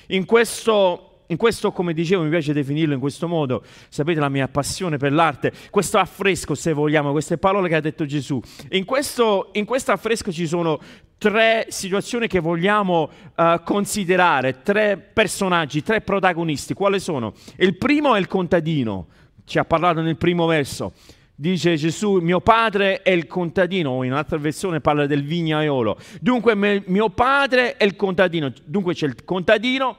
In 0.09 0.25
questo 0.25 1.08
in 1.29 1.37
questo, 1.37 1.73
come 1.73 1.93
dicevo, 1.93 2.23
mi 2.23 2.31
piace 2.31 2.53
definirlo 2.53 2.95
in 2.95 3.01
questo 3.01 3.29
modo, 3.29 3.63
sapete 3.89 4.21
la 4.21 4.29
mia 4.29 4.49
passione 4.49 4.97
per 4.97 5.13
l'arte, 5.13 5.53
questo 5.71 5.99
affresco, 5.99 6.55
se 6.55 6.73
vogliamo, 6.73 7.13
queste 7.13 7.39
parole 7.39 7.69
che 7.69 7.75
ha 7.75 7.81
detto 7.81 8.07
Gesù. 8.07 8.41
In 8.71 8.85
questo, 8.85 9.51
in 9.53 9.65
questo 9.65 9.93
affresco 9.93 10.33
ci 10.33 10.47
sono 10.47 10.79
tre 11.19 11.67
situazioni 11.69 12.29
che 12.29 12.41
vogliamo 12.41 13.11
uh, 13.35 13.63
considerare, 13.63 14.63
tre 14.63 14.97
personaggi, 14.97 15.83
tre 15.83 16.01
protagonisti. 16.01 16.75
Quali 16.75 17.01
sono? 17.01 17.35
Il 17.57 17.77
primo 17.77 18.15
è 18.15 18.19
il 18.19 18.29
contadino, 18.29 19.09
ci 19.45 19.59
ha 19.59 19.65
parlato 19.65 20.01
nel 20.01 20.17
primo 20.17 20.47
verso. 20.47 20.93
Dice 21.35 21.77
Gesù, 21.77 22.19
mio 22.19 22.41
padre 22.41 23.03
è 23.03 23.11
il 23.11 23.27
contadino, 23.27 23.91
o 23.91 24.03
in 24.03 24.11
un'altra 24.11 24.39
versione 24.39 24.81
parla 24.81 25.07
del 25.07 25.23
vignaiolo. 25.23 25.97
Dunque 26.21 26.55
mio 26.55 27.11
padre 27.11 27.77
è 27.77 27.85
il 27.85 27.95
contadino. 27.95 28.53
Dunque 28.65 28.95
c'è 28.95 29.07
il 29.07 29.25
contadino, 29.25 29.97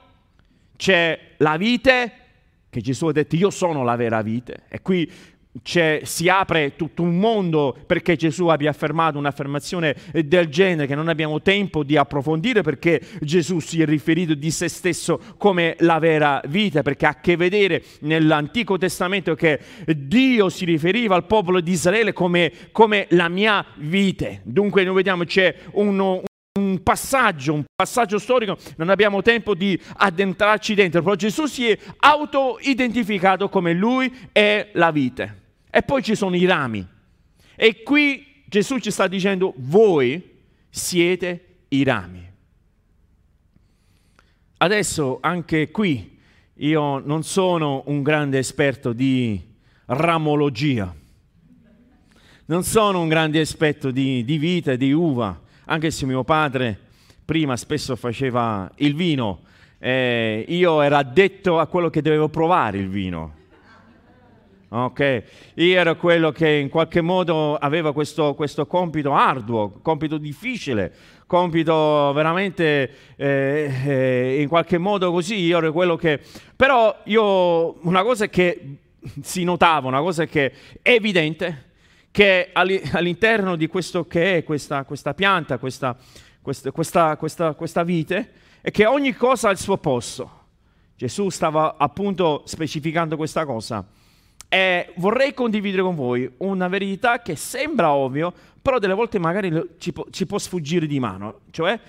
c'è 0.79 1.19
la 1.37 1.57
vite, 1.57 2.11
che 2.69 2.79
Gesù 2.79 3.07
ha 3.07 3.11
detto 3.11 3.35
io 3.35 3.49
sono 3.49 3.83
la 3.83 3.97
vera 3.97 4.21
vite, 4.21 4.61
e 4.69 4.81
qui 4.81 5.11
si 6.03 6.29
apre 6.29 6.75
tutto 6.77 7.01
un 7.01 7.17
mondo 7.17 7.75
perché 7.85 8.15
Gesù 8.15 8.47
abbia 8.47 8.69
affermato 8.69 9.17
un'affermazione 9.17 9.95
del 10.23 10.47
genere 10.47 10.87
che 10.87 10.95
non 10.95 11.09
abbiamo 11.09 11.41
tempo 11.41 11.83
di 11.83 11.97
approfondire 11.97 12.61
perché 12.61 13.01
Gesù 13.19 13.59
si 13.59 13.81
è 13.81 13.85
riferito 13.85 14.35
di 14.35 14.51
se 14.51 14.69
stesso 14.69 15.19
come 15.37 15.75
la 15.79 15.99
vera 15.99 16.41
vita, 16.47 16.81
perché 16.81 17.07
ha 17.07 17.09
a 17.09 17.19
che 17.19 17.35
vedere 17.35 17.83
nell'Antico 18.01 18.77
Testamento 18.77 19.35
che 19.35 19.59
Dio 19.85 20.47
si 20.47 20.63
riferiva 20.63 21.15
al 21.15 21.25
popolo 21.25 21.59
di 21.59 21.71
Israele 21.71 22.13
come, 22.13 22.51
come 22.71 23.07
la 23.09 23.27
mia 23.27 23.65
vite. 23.77 24.41
Dunque 24.43 24.83
noi 24.85 24.95
vediamo 24.95 25.25
c'è 25.25 25.53
uno, 25.71 26.21
un 26.59 26.83
passaggio, 26.83 27.53
un 27.53 27.63
passaggio 27.75 28.19
storico, 28.19 28.57
non 28.75 28.89
abbiamo 28.89 29.21
tempo 29.21 29.55
di 29.55 29.79
addentrarci 29.97 30.73
dentro, 30.75 31.01
però 31.01 31.15
Gesù 31.15 31.45
si 31.45 31.69
è 31.69 31.77
auto-identificato 31.97 33.49
come 33.49 33.73
lui 33.73 34.13
è 34.31 34.69
la 34.73 34.91
vite. 34.91 35.37
E 35.71 35.81
poi 35.83 36.03
ci 36.03 36.15
sono 36.15 36.35
i 36.35 36.45
rami. 36.45 36.85
E 37.55 37.83
qui 37.83 38.43
Gesù 38.45 38.79
ci 38.79 38.91
sta 38.91 39.07
dicendo, 39.07 39.53
voi 39.57 40.37
siete 40.69 41.45
i 41.69 41.83
rami. 41.83 42.27
Adesso 44.57 45.19
anche 45.21 45.71
qui 45.71 46.17
io 46.55 46.99
non 46.99 47.23
sono 47.23 47.83
un 47.85 48.01
grande 48.03 48.39
esperto 48.39 48.91
di 48.91 49.41
ramologia, 49.85 50.93
non 52.45 52.63
sono 52.63 52.99
un 53.01 53.07
grande 53.07 53.39
esperto 53.39 53.91
di, 53.91 54.25
di 54.25 54.37
vita, 54.37 54.75
di 54.75 54.91
uva, 54.91 55.39
anche 55.69 55.91
se 55.91 56.07
mio 56.07 56.23
padre 56.23 56.77
prima 57.23 57.55
spesso 57.55 57.95
faceva 57.95 58.69
il 58.77 58.95
vino, 58.95 59.41
eh, 59.77 60.43
io 60.47 60.81
ero 60.81 60.95
addetto 60.95 61.59
a 61.59 61.67
quello 61.67 61.91
che 61.91 62.01
dovevo 62.01 62.27
provare 62.27 62.79
il 62.79 62.89
vino. 62.89 63.37
Ok, 64.71 65.23
io 65.55 65.79
ero 65.79 65.95
quello 65.95 66.31
che 66.31 66.49
in 66.49 66.69
qualche 66.69 67.01
modo 67.01 67.55
aveva 67.55 67.93
questo, 67.93 68.33
questo 68.33 68.65
compito 68.65 69.13
arduo, 69.13 69.79
compito 69.81 70.17
difficile, 70.17 70.91
compito 71.27 72.11
veramente 72.13 72.91
eh, 73.15 73.71
eh, 73.85 74.41
in 74.41 74.47
qualche 74.47 74.79
modo 74.79 75.11
così. 75.11 75.35
Io 75.35 75.57
ero 75.57 75.71
quello 75.71 75.95
che. 75.95 76.19
Però 76.55 76.95
io 77.05 77.85
una 77.85 78.01
cosa 78.01 78.27
che 78.27 78.77
si 79.21 79.43
notava, 79.43 79.87
una 79.87 80.01
cosa 80.01 80.25
che 80.25 80.51
è 80.81 80.91
evidente, 80.91 81.68
che 82.11 82.49
all'interno 82.53 83.55
di 83.55 83.67
questo 83.67 84.05
che 84.07 84.37
è 84.37 84.43
questa, 84.43 84.83
questa 84.83 85.13
pianta, 85.13 85.57
questa, 85.57 85.95
questa, 86.41 87.15
questa, 87.15 87.83
vite, 87.83 88.31
è 88.61 88.71
che 88.71 88.85
ogni 88.85 89.13
cosa 89.13 89.49
ha 89.49 89.51
il 89.51 89.57
suo 89.57 89.77
posto. 89.77 90.37
Gesù 90.95 91.29
stava 91.29 91.75
appunto 91.77 92.43
specificando 92.45 93.15
questa 93.15 93.45
cosa. 93.45 93.85
E 94.47 94.93
vorrei 94.95 95.33
condividere 95.33 95.83
con 95.83 95.95
voi 95.95 96.29
una 96.37 96.67
verità 96.67 97.21
che 97.21 97.35
sembra 97.35 97.93
ovvio, 97.93 98.33
però 98.61 98.79
delle 98.79 98.95
volte 98.95 99.19
magari 99.19 99.75
ci 99.77 99.93
può, 99.93 100.05
ci 100.09 100.25
può 100.25 100.39
sfuggire 100.39 100.87
di 100.87 100.99
mano, 100.99 101.41
cioè 101.51 101.79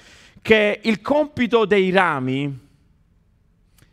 che 0.42 0.80
il 0.84 1.00
compito 1.00 1.64
dei 1.64 1.90
rami 1.90 2.68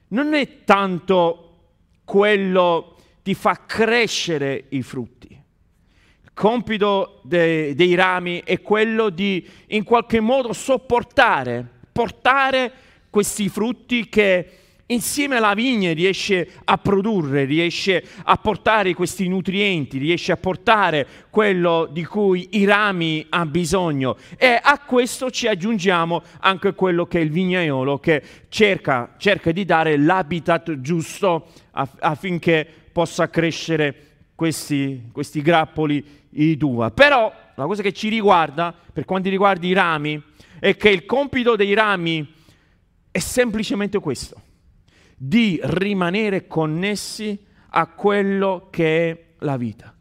non 0.09 0.33
è 0.33 0.63
tanto 0.63 1.43
quello 2.05 2.95
di 3.23 3.33
far 3.33 3.65
crescere 3.65 4.65
i 4.69 4.81
frutti 4.81 5.16
compito 6.37 7.21
de, 7.23 7.73
dei 7.73 7.95
rami 7.95 8.43
è 8.45 8.61
quello 8.61 9.09
di 9.09 9.43
in 9.69 9.83
qualche 9.83 10.19
modo 10.19 10.53
sopportare, 10.53 11.65
portare 11.91 12.71
questi 13.09 13.49
frutti 13.49 14.07
che 14.07 14.49
insieme 14.85 15.37
alla 15.37 15.55
vigna 15.55 15.91
riesce 15.93 16.47
a 16.65 16.77
produrre, 16.77 17.45
riesce 17.45 18.03
a 18.23 18.37
portare 18.37 18.93
questi 18.93 19.27
nutrienti, 19.27 19.97
riesce 19.97 20.31
a 20.31 20.37
portare 20.37 21.07
quello 21.31 21.89
di 21.91 22.05
cui 22.05 22.49
i 22.51 22.65
rami 22.65 23.25
hanno 23.29 23.49
bisogno. 23.49 24.15
E 24.37 24.59
a 24.61 24.79
questo 24.85 25.31
ci 25.31 25.47
aggiungiamo 25.47 26.21
anche 26.41 26.75
quello 26.75 27.07
che 27.07 27.17
è 27.17 27.23
il 27.23 27.31
vignaiolo 27.31 27.97
che 27.97 28.21
cerca, 28.49 29.15
cerca 29.17 29.51
di 29.51 29.65
dare 29.65 29.97
l'habitat 29.97 30.81
giusto 30.81 31.47
affinché 31.71 32.67
possa 32.91 33.27
crescere 33.27 34.06
questi, 34.37 35.09
questi 35.11 35.41
grappoli 35.41 36.05
i 36.29 36.55
d'uva. 36.57 36.91
Però 36.91 37.33
la 37.55 37.65
cosa 37.65 37.81
che 37.81 37.91
ci 37.91 38.07
riguarda, 38.07 38.71
per 38.93 39.03
quanto 39.03 39.29
riguarda 39.29 39.65
i 39.65 39.73
rami, 39.73 40.23
è 40.59 40.77
che 40.77 40.89
il 40.89 41.05
compito 41.05 41.55
dei 41.55 41.73
rami 41.73 42.35
è 43.09 43.17
semplicemente 43.17 43.97
questo, 43.99 44.39
di 45.17 45.59
rimanere 45.63 46.45
connessi 46.45 47.45
a 47.69 47.87
quello 47.87 48.67
che 48.69 49.09
è 49.09 49.23
la 49.39 49.57
vita. 49.57 49.91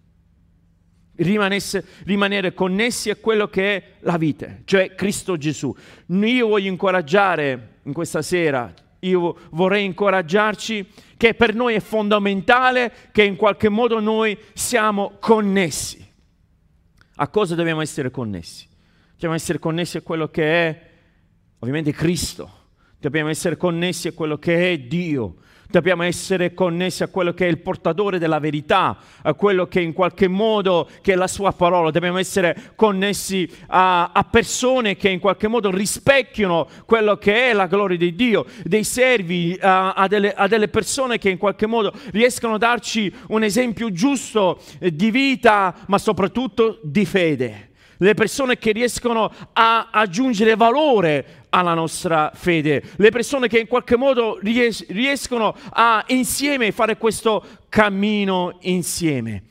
Rimanesse, 1.15 1.83
rimanere 2.05 2.53
connessi 2.53 3.09
a 3.09 3.17
quello 3.17 3.49
che 3.49 3.77
è 3.77 3.83
la 4.01 4.19
vita, 4.19 4.59
cioè 4.67 4.95
Cristo 4.95 5.39
Gesù. 5.39 5.75
Io 6.09 6.47
voglio 6.47 6.69
incoraggiare 6.69 7.79
in 7.85 7.95
questa 7.95 8.21
sera, 8.21 8.71
io 9.09 9.37
vorrei 9.51 9.85
incoraggiarci 9.85 10.87
che 11.17 11.35
per 11.35 11.55
noi 11.55 11.75
è 11.75 11.81
fondamentale 11.81 12.93
che 13.13 13.23
in 13.23 13.37
qualche 13.37 13.69
modo 13.69 14.01
noi 14.01 14.39
siamo 14.53 15.17
connessi. 15.19 16.05
A 17.17 17.29
cosa 17.29 17.55
dobbiamo 17.55 17.81
essere 17.81 18.11
connessi? 18.11 18.67
Dobbiamo 19.13 19.35
essere 19.35 19.59
connessi 19.59 19.97
a 19.97 20.03
quello 20.03 20.29
che 20.29 20.69
è 20.69 20.91
ovviamente 21.61 21.93
Cristo, 21.93 22.51
dobbiamo 22.99 23.31
essere 23.31 23.57
connessi 23.57 24.09
a 24.09 24.13
quello 24.13 24.37
che 24.39 24.73
è 24.73 24.79
Dio, 24.79 25.37
dobbiamo 25.71 26.03
essere 26.03 26.55
connessi 26.55 27.03
a 27.03 27.09
quello 27.09 27.33
che 27.33 27.47
è 27.47 27.49
il 27.49 27.59
portatore 27.59 28.19
della 28.19 28.39
verità, 28.39 28.97
a 29.23 29.35
quello 29.35 29.67
che 29.67 29.81
in 29.81 29.93
qualche 29.93 30.29
modo 30.29 30.89
che 31.03 31.13
è 31.13 31.17
la 31.17 31.27
sua 31.27 31.53
parola, 31.53 31.91
dobbiamo 31.91 32.19
essere 32.19 32.73
connessi 32.75 33.51
a, 33.69 34.13
a, 34.13 34.25
persone 34.25 34.97
che 34.97 35.09
in 35.09 35.19
qualche 35.19 35.49
modo 35.49 35.71
rispecchiano 35.71 36.69
quello 36.85 37.17
che 37.17 37.51
è 37.51 37.53
la 37.53 37.67
gloria 37.67 37.97
di 37.97 38.15
Dio, 38.15 38.47
dei 38.65 38.85
servi, 38.85 39.57
a, 39.61 39.93
a, 39.93 40.07
delle, 40.07 40.33
a 40.33 40.47
delle, 40.47 40.69
persone 40.69 41.19
che 41.19 41.31
in 41.31 41.39
qualche 41.39 41.67
modo 41.67 41.93
riescono 42.11 42.55
a 42.55 42.59
darci 42.59 43.13
un 43.29 43.43
esempio 43.43 43.91
giusto 43.93 44.61
di 44.81 45.11
vita, 45.11 45.75
ma 45.87 45.99
soprattutto 45.99 46.79
di 46.83 47.05
fede. 47.05 47.71
Le 47.99 48.13
persone 48.13 48.59
che 48.59 48.73
riescono 48.73 49.33
a 49.55 49.89
aggiungere 49.91 50.55
valore 50.55 51.46
alla 51.57 51.73
nostra 51.73 52.33
fede, 52.35 52.83
le 52.97 53.11
persone 53.11 53.49
che 53.49 53.59
in 53.59 53.67
qualche 53.67 53.97
modo 53.97 54.39
ries- 54.43 54.87
riescono 54.89 55.57
a 55.71 56.05
insieme 56.09 56.71
fare 56.71 56.99
questo 56.99 57.43
cammino 57.71 58.59
insieme. 58.61 59.45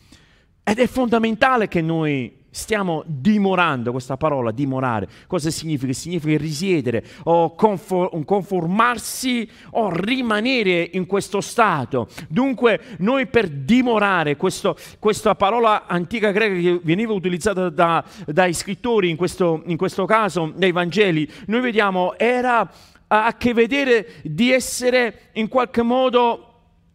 Ed 0.63 0.77
è 0.77 0.85
fondamentale 0.85 1.67
che 1.67 1.81
noi 1.81 2.44
stiamo 2.55 3.03
dimorando, 3.05 3.91
questa 3.91 4.15
parola 4.15 4.51
dimorare, 4.51 5.09
cosa 5.27 5.49
significa? 5.49 5.91
Significa 5.91 6.37
risiedere 6.37 7.03
o 7.23 7.53
conformarsi 7.53 9.49
o 9.71 9.89
rimanere 9.93 10.89
in 10.93 11.05
questo 11.05 11.41
stato. 11.41 12.07
Dunque 12.29 12.79
noi 12.99 13.27
per 13.27 13.49
dimorare, 13.49 14.37
questo, 14.37 14.77
questa 14.99 15.35
parola 15.35 15.85
antica 15.85 16.31
greca 16.31 16.55
che 16.55 16.79
veniva 16.81 17.11
utilizzata 17.11 17.69
da, 17.69 18.01
dai 18.25 18.53
scrittori, 18.53 19.09
in 19.09 19.17
questo, 19.17 19.61
in 19.65 19.75
questo 19.75 20.05
caso 20.05 20.53
dai 20.55 20.71
Vangeli, 20.71 21.29
noi 21.47 21.59
vediamo 21.59 22.17
era 22.17 22.71
a 23.07 23.35
che 23.35 23.53
vedere 23.53 24.13
di 24.23 24.51
essere 24.51 25.29
in 25.33 25.49
qualche 25.49 25.81
modo 25.81 26.53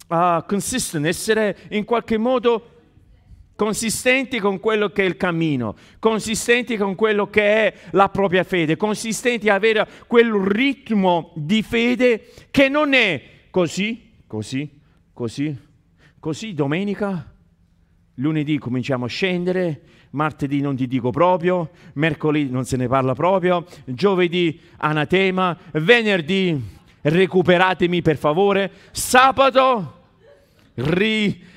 uh, 0.08 0.42
consistent, 0.46 1.04
essere 1.04 1.56
in 1.68 1.84
qualche 1.84 2.16
modo 2.16 2.79
consistenti 3.60 4.38
con 4.38 4.58
quello 4.58 4.88
che 4.88 5.02
è 5.02 5.04
il 5.04 5.18
cammino, 5.18 5.76
consistenti 5.98 6.78
con 6.78 6.94
quello 6.94 7.28
che 7.28 7.42
è 7.42 7.74
la 7.90 8.08
propria 8.08 8.42
fede, 8.42 8.78
consistenti 8.78 9.50
a 9.50 9.54
avere 9.54 9.86
quel 10.06 10.32
ritmo 10.32 11.30
di 11.34 11.62
fede 11.62 12.32
che 12.50 12.70
non 12.70 12.94
è 12.94 13.22
così, 13.50 14.12
così, 14.26 14.80
così, 15.12 15.54
così 16.18 16.54
domenica, 16.54 17.34
lunedì 18.14 18.56
cominciamo 18.56 19.04
a 19.04 19.08
scendere, 19.08 19.82
martedì 20.12 20.62
non 20.62 20.74
ti 20.74 20.86
dico 20.86 21.10
proprio, 21.10 21.68
mercoledì 21.96 22.50
non 22.50 22.64
se 22.64 22.78
ne 22.78 22.88
parla 22.88 23.12
proprio, 23.12 23.66
giovedì 23.84 24.58
anatema, 24.78 25.54
venerdì 25.72 26.58
recuperatemi 27.02 28.00
per 28.00 28.16
favore, 28.16 28.72
sabato 28.90 30.04
ri... 30.76 31.48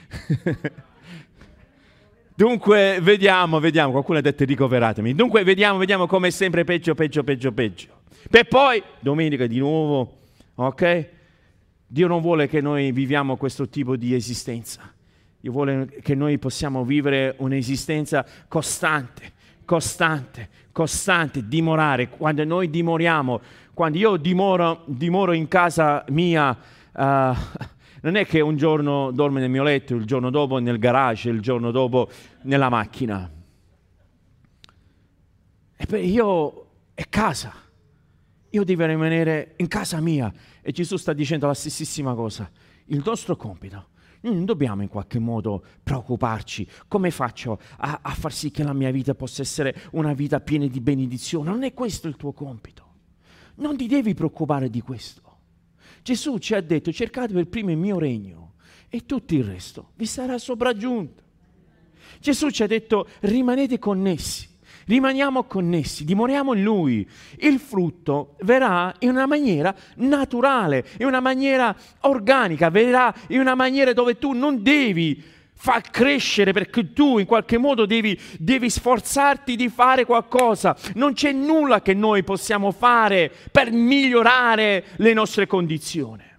Dunque, 2.35 2.99
vediamo, 2.99 3.59
vediamo, 3.59 3.91
qualcuno 3.91 4.17
ha 4.17 4.21
detto 4.21 4.43
ricoveratemi. 4.43 5.13
Dunque, 5.13 5.43
vediamo, 5.43 5.77
vediamo 5.77 6.07
come 6.07 6.29
è 6.29 6.31
sempre 6.31 6.63
peggio, 6.63 6.95
peggio, 6.95 7.23
peggio, 7.23 7.51
peggio. 7.51 8.01
Per 8.27 8.47
poi, 8.47 8.81
domenica 8.99 9.45
di 9.45 9.59
nuovo, 9.59 10.17
ok? 10.55 11.09
Dio 11.85 12.07
non 12.07 12.21
vuole 12.21 12.47
che 12.47 12.59
noi 12.59 12.91
viviamo 12.91 13.37
questo 13.37 13.69
tipo 13.69 13.95
di 13.95 14.15
esistenza. 14.15 14.91
Dio 15.39 15.51
vuole 15.51 15.99
che 16.01 16.15
noi 16.15 16.39
possiamo 16.39 16.83
vivere 16.83 17.35
un'esistenza 17.37 18.25
costante, 18.47 19.33
costante, 19.63 20.49
costante, 20.71 21.47
dimorare. 21.47 22.09
Quando 22.09 22.43
noi 22.45 22.71
dimoriamo, 22.71 23.41
quando 23.75 23.99
io 23.99 24.17
dimoro, 24.17 24.81
dimoro 24.85 25.33
in 25.33 25.47
casa 25.47 26.03
mia, 26.07 26.49
uh, 26.93 27.35
non 28.03 28.15
è 28.15 28.25
che 28.25 28.41
un 28.41 28.57
giorno 28.57 29.11
dorme 29.11 29.39
nel 29.39 29.49
mio 29.49 29.63
letto, 29.63 29.95
il 29.95 30.03
giorno 30.05 30.29
dopo 30.29 30.57
nel 30.57 30.77
garage, 30.77 31.29
il 31.29 31.39
giorno 31.39 31.71
dopo 31.71 32.09
nella 32.41 32.67
macchina. 32.67 33.31
E 35.77 35.97
io 35.99 36.67
è 36.93 37.07
casa. 37.07 37.53
Io 38.49 38.63
devo 38.65 38.85
rimanere 38.85 39.53
in 39.57 39.69
casa 39.69 40.01
mia. 40.01 40.31
E 40.61 40.71
Gesù 40.73 40.97
sta 40.97 41.13
dicendo 41.13 41.47
la 41.47 41.53
stessissima 41.53 42.13
cosa. 42.13 42.51
Il 42.85 43.01
nostro 43.05 43.37
compito. 43.37 43.91
Non 44.21 44.43
dobbiamo 44.43 44.81
in 44.81 44.89
qualche 44.89 45.19
modo 45.19 45.63
preoccuparci. 45.81 46.67
Come 46.89 47.09
faccio 47.09 47.57
a, 47.77 47.99
a 48.01 48.11
far 48.11 48.33
sì 48.33 48.51
che 48.51 48.63
la 48.63 48.73
mia 48.73 48.91
vita 48.91 49.15
possa 49.15 49.41
essere 49.41 49.73
una 49.91 50.13
vita 50.13 50.41
piena 50.41 50.67
di 50.67 50.81
benedizione? 50.81 51.49
Non 51.49 51.63
è 51.63 51.73
questo 51.73 52.09
il 52.09 52.17
tuo 52.17 52.33
compito. 52.33 52.83
Non 53.55 53.77
ti 53.77 53.87
devi 53.87 54.13
preoccupare 54.13 54.69
di 54.69 54.81
questo. 54.81 55.22
Gesù 56.03 56.37
ci 56.37 56.53
ha 56.53 56.61
detto 56.61 56.91
cercate 56.91 57.33
per 57.33 57.47
primo 57.47 57.71
il 57.71 57.77
mio 57.77 57.97
regno 57.97 58.53
e 58.89 59.05
tutto 59.05 59.33
il 59.33 59.43
resto 59.43 59.91
vi 59.95 60.05
sarà 60.05 60.37
sopraggiunto. 60.37 61.23
Gesù 62.19 62.49
ci 62.49 62.61
ha 62.61 62.67
detto 62.67 63.07
rimanete 63.21 63.79
connessi, 63.79 64.47
rimaniamo 64.85 65.45
connessi, 65.45 66.03
dimoriamo 66.03 66.53
in 66.53 66.63
Lui. 66.63 67.07
Il 67.37 67.57
frutto 67.59 68.35
verrà 68.41 68.93
in 68.99 69.09
una 69.09 69.25
maniera 69.25 69.73
naturale, 69.95 70.85
in 70.99 71.05
una 71.05 71.21
maniera 71.21 71.75
organica, 72.01 72.69
verrà 72.69 73.13
in 73.29 73.39
una 73.39 73.55
maniera 73.55 73.93
dove 73.93 74.17
tu 74.17 74.33
non 74.33 74.61
devi 74.61 75.23
fa 75.55 75.81
crescere 75.81 76.51
perché 76.51 76.91
tu 76.93 77.19
in 77.19 77.25
qualche 77.25 77.57
modo 77.57 77.85
devi, 77.85 78.19
devi, 78.37 78.69
sforzarti 78.69 79.55
di 79.55 79.69
fare 79.69 80.05
qualcosa. 80.05 80.75
Non 80.95 81.13
c'è 81.13 81.31
nulla 81.31 81.81
che 81.81 81.93
noi 81.93 82.23
possiamo 82.23 82.71
fare 82.71 83.31
per 83.51 83.71
migliorare 83.71 84.85
le 84.97 85.13
nostre 85.13 85.47
condizioni. 85.47 86.31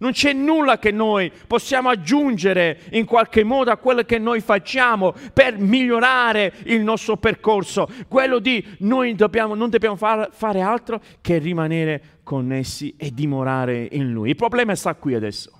Non 0.00 0.12
c'è 0.12 0.32
nulla 0.32 0.78
che 0.78 0.90
noi 0.90 1.30
possiamo 1.46 1.90
aggiungere 1.90 2.80
in 2.92 3.04
qualche 3.04 3.44
modo 3.44 3.70
a 3.70 3.76
quello 3.76 4.02
che 4.02 4.18
noi 4.18 4.40
facciamo 4.40 5.12
per 5.34 5.58
migliorare 5.58 6.54
il 6.64 6.80
nostro 6.80 7.18
percorso. 7.18 7.86
Quello 8.08 8.38
di 8.38 8.64
noi 8.78 9.14
dobbiamo, 9.14 9.54
non 9.54 9.68
dobbiamo 9.68 9.96
far, 9.96 10.30
fare 10.32 10.62
altro 10.62 11.02
che 11.20 11.36
rimanere 11.36 12.20
connessi 12.22 12.94
e 12.96 13.12
dimorare 13.12 13.88
in 13.92 14.10
Lui. 14.10 14.30
Il 14.30 14.36
problema 14.36 14.74
sta 14.74 14.94
qui 14.94 15.14
adesso. 15.14 15.50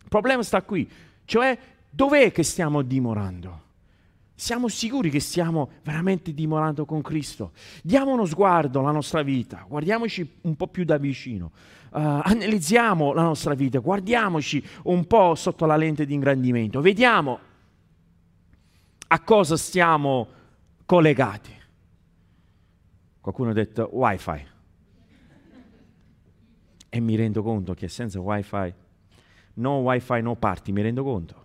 Il 0.00 0.08
problema 0.08 0.44
sta 0.44 0.62
qui. 0.62 0.88
Cioè 1.24 1.58
Dov'è 1.94 2.32
che 2.32 2.42
stiamo 2.42 2.80
dimorando? 2.80 3.60
Siamo 4.34 4.68
sicuri 4.68 5.10
che 5.10 5.20
stiamo 5.20 5.72
veramente 5.84 6.32
dimorando 6.32 6.86
con 6.86 7.02
Cristo? 7.02 7.52
Diamo 7.82 8.12
uno 8.12 8.24
sguardo 8.24 8.80
alla 8.80 8.90
nostra 8.90 9.20
vita, 9.20 9.66
guardiamoci 9.68 10.38
un 10.40 10.56
po' 10.56 10.68
più 10.68 10.84
da 10.84 10.96
vicino, 10.96 11.52
uh, 11.90 11.98
analizziamo 12.22 13.12
la 13.12 13.22
nostra 13.22 13.52
vita, 13.52 13.78
guardiamoci 13.80 14.64
un 14.84 15.06
po' 15.06 15.34
sotto 15.34 15.66
la 15.66 15.76
lente 15.76 16.06
di 16.06 16.14
ingrandimento, 16.14 16.80
vediamo 16.80 17.38
a 19.06 19.20
cosa 19.20 19.58
stiamo 19.58 20.28
collegati. 20.86 21.54
Qualcuno 23.20 23.50
ha 23.50 23.52
detto 23.52 23.90
wifi 23.92 24.46
e 26.88 27.00
mi 27.00 27.16
rendo 27.16 27.42
conto 27.42 27.74
che 27.74 27.88
senza 27.88 28.18
wifi, 28.18 28.74
no 29.54 29.76
wifi, 29.80 30.22
no 30.22 30.36
party, 30.36 30.72
mi 30.72 30.80
rendo 30.80 31.04
conto. 31.04 31.41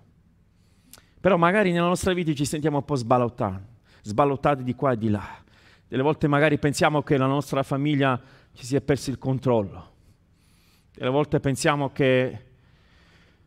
Però 1.27 1.35
magari 1.35 1.73
nella 1.73 1.87
nostra 1.87 2.13
vita 2.13 2.31
ci 2.33 2.45
sentiamo 2.45 2.77
un 2.77 2.85
po' 2.85 2.95
sballottati, 2.95 3.61
sballottati 4.01 4.63
di 4.63 4.73
qua 4.75 4.93
e 4.93 4.97
di 4.97 5.09
là. 5.09 5.27
Delle 5.85 6.01
volte 6.01 6.25
magari 6.29 6.57
pensiamo 6.57 7.01
che 7.01 7.17
la 7.17 7.25
nostra 7.25 7.63
famiglia 7.63 8.17
ci 8.53 8.65
sia 8.65 8.79
perso 8.79 9.09
il 9.09 9.17
controllo. 9.17 9.91
Delle 10.95 11.09
volte 11.09 11.41
pensiamo 11.41 11.91
che 11.91 12.45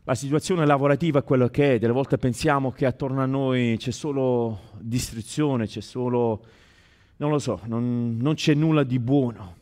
la 0.03 0.13
situazione 0.13 0.63
lavorativa 0.67 1.21
è 1.21 1.23
quello 1.23 1.47
che 1.47 1.73
è, 1.73 1.79
delle 1.79 1.91
volte 1.91 2.19
pensiamo 2.19 2.71
che 2.71 2.85
attorno 2.85 3.19
a 3.19 3.25
noi 3.25 3.77
c'è 3.79 3.89
solo 3.89 4.59
distruzione, 4.77 5.65
c'è 5.65 5.81
solo, 5.81 6.45
non 7.15 7.31
lo 7.31 7.39
so, 7.39 7.61
non, 7.63 8.15
non 8.15 8.35
c'è 8.35 8.53
nulla 8.53 8.83
di 8.83 8.99
buono. 8.99 9.55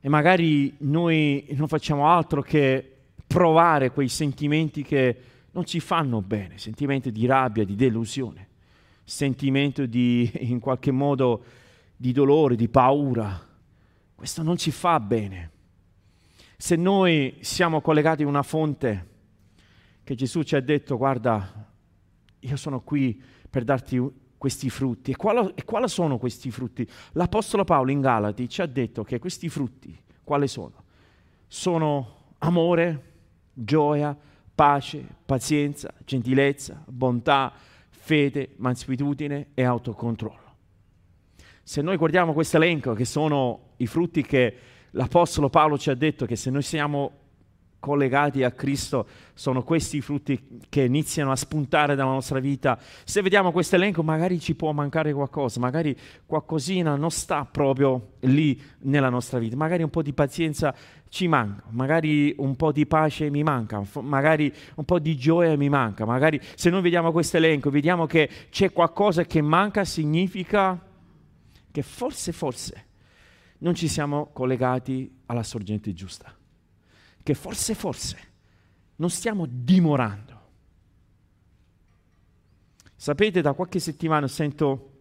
E 0.00 0.08
magari 0.08 0.72
noi 0.78 1.44
non 1.56 1.66
facciamo 1.66 2.06
altro 2.06 2.42
che 2.42 2.92
provare 3.26 3.90
quei 3.90 4.06
sentimenti 4.06 4.84
che 4.84 5.32
non 5.54 5.64
ci 5.64 5.80
fanno 5.80 6.20
bene, 6.20 6.58
sentimento 6.58 7.10
di 7.10 7.26
rabbia, 7.26 7.64
di 7.64 7.76
delusione, 7.76 8.48
sentimento 9.04 9.86
di, 9.86 10.30
in 10.40 10.58
qualche 10.58 10.90
modo, 10.90 11.44
di 11.96 12.12
dolore, 12.12 12.56
di 12.56 12.68
paura. 12.68 13.40
Questo 14.14 14.42
non 14.42 14.56
ci 14.56 14.72
fa 14.72 14.98
bene. 14.98 15.50
Se 16.56 16.74
noi 16.74 17.36
siamo 17.40 17.80
collegati 17.80 18.24
a 18.24 18.26
una 18.26 18.42
fonte 18.42 19.12
che 20.02 20.14
Gesù 20.16 20.42
ci 20.42 20.56
ha 20.56 20.60
detto, 20.60 20.96
guarda, 20.96 21.68
io 22.40 22.56
sono 22.56 22.80
qui 22.80 23.20
per 23.48 23.62
darti 23.62 24.02
questi 24.36 24.68
frutti. 24.70 25.12
E 25.12 25.16
quali, 25.16 25.52
e 25.54 25.64
quali 25.64 25.88
sono 25.88 26.18
questi 26.18 26.50
frutti? 26.50 26.86
L'Apostolo 27.12 27.62
Paolo 27.62 27.92
in 27.92 28.00
Galati 28.00 28.48
ci 28.48 28.60
ha 28.60 28.66
detto 28.66 29.04
che 29.04 29.20
questi 29.20 29.48
frutti, 29.48 29.96
quali 30.24 30.48
sono? 30.48 30.82
Sono 31.46 32.32
amore, 32.38 33.12
gioia, 33.52 34.16
pace, 34.54 35.04
pazienza, 35.24 35.92
gentilezza, 36.04 36.82
bontà, 36.86 37.52
fede, 37.90 38.54
mansuetudine 38.56 39.48
e 39.54 39.64
autocontrollo. 39.64 40.42
Se 41.62 41.80
noi 41.80 41.96
guardiamo 41.96 42.32
questo 42.32 42.58
elenco, 42.58 42.92
che 42.92 43.04
sono 43.04 43.70
i 43.78 43.86
frutti 43.86 44.22
che 44.22 44.56
l'Apostolo 44.90 45.48
Paolo 45.48 45.78
ci 45.78 45.90
ha 45.90 45.94
detto, 45.94 46.26
che 46.26 46.36
se 46.36 46.50
noi 46.50 46.62
siamo 46.62 47.22
collegati 47.84 48.42
a 48.42 48.50
Cristo 48.50 49.06
sono 49.34 49.62
questi 49.62 49.98
i 49.98 50.00
frutti 50.00 50.58
che 50.70 50.84
iniziano 50.84 51.30
a 51.30 51.36
spuntare 51.36 51.94
dalla 51.94 52.12
nostra 52.12 52.38
vita. 52.38 52.78
Se 53.04 53.20
vediamo 53.20 53.52
questo 53.52 53.76
elenco 53.76 54.02
magari 54.02 54.40
ci 54.40 54.54
può 54.54 54.72
mancare 54.72 55.12
qualcosa, 55.12 55.60
magari 55.60 55.94
qualcosina 56.24 56.96
non 56.96 57.10
sta 57.10 57.44
proprio 57.44 58.12
lì 58.20 58.58
nella 58.80 59.10
nostra 59.10 59.38
vita, 59.38 59.54
magari 59.56 59.82
un 59.82 59.90
po' 59.90 60.00
di 60.00 60.14
pazienza 60.14 60.74
ci 61.14 61.28
manca, 61.28 61.62
magari 61.68 62.34
un 62.38 62.56
po' 62.56 62.72
di 62.72 62.86
pace 62.86 63.30
mi 63.30 63.44
manca, 63.44 63.80
magari 64.00 64.52
un 64.74 64.84
po' 64.84 64.98
di 64.98 65.16
gioia 65.16 65.56
mi 65.56 65.68
manca, 65.68 66.04
magari 66.04 66.40
se 66.56 66.70
noi 66.70 66.82
vediamo 66.82 67.12
questo 67.12 67.36
elenco 67.36 67.70
vediamo 67.70 68.04
che 68.06 68.28
c'è 68.50 68.72
qualcosa 68.72 69.22
che 69.22 69.40
manca, 69.40 69.84
significa 69.84 70.76
che 71.70 71.82
forse, 71.82 72.32
forse 72.32 72.86
non 73.58 73.76
ci 73.76 73.86
siamo 73.86 74.30
collegati 74.32 75.20
alla 75.26 75.44
sorgente 75.44 75.92
giusta. 75.92 76.34
Che 77.22 77.34
forse, 77.34 77.76
forse 77.76 78.18
non 78.96 79.08
stiamo 79.08 79.46
dimorando. 79.48 80.40
Sapete, 82.96 83.40
da 83.40 83.52
qualche 83.52 83.78
settimana 83.78 84.26
sento 84.26 84.93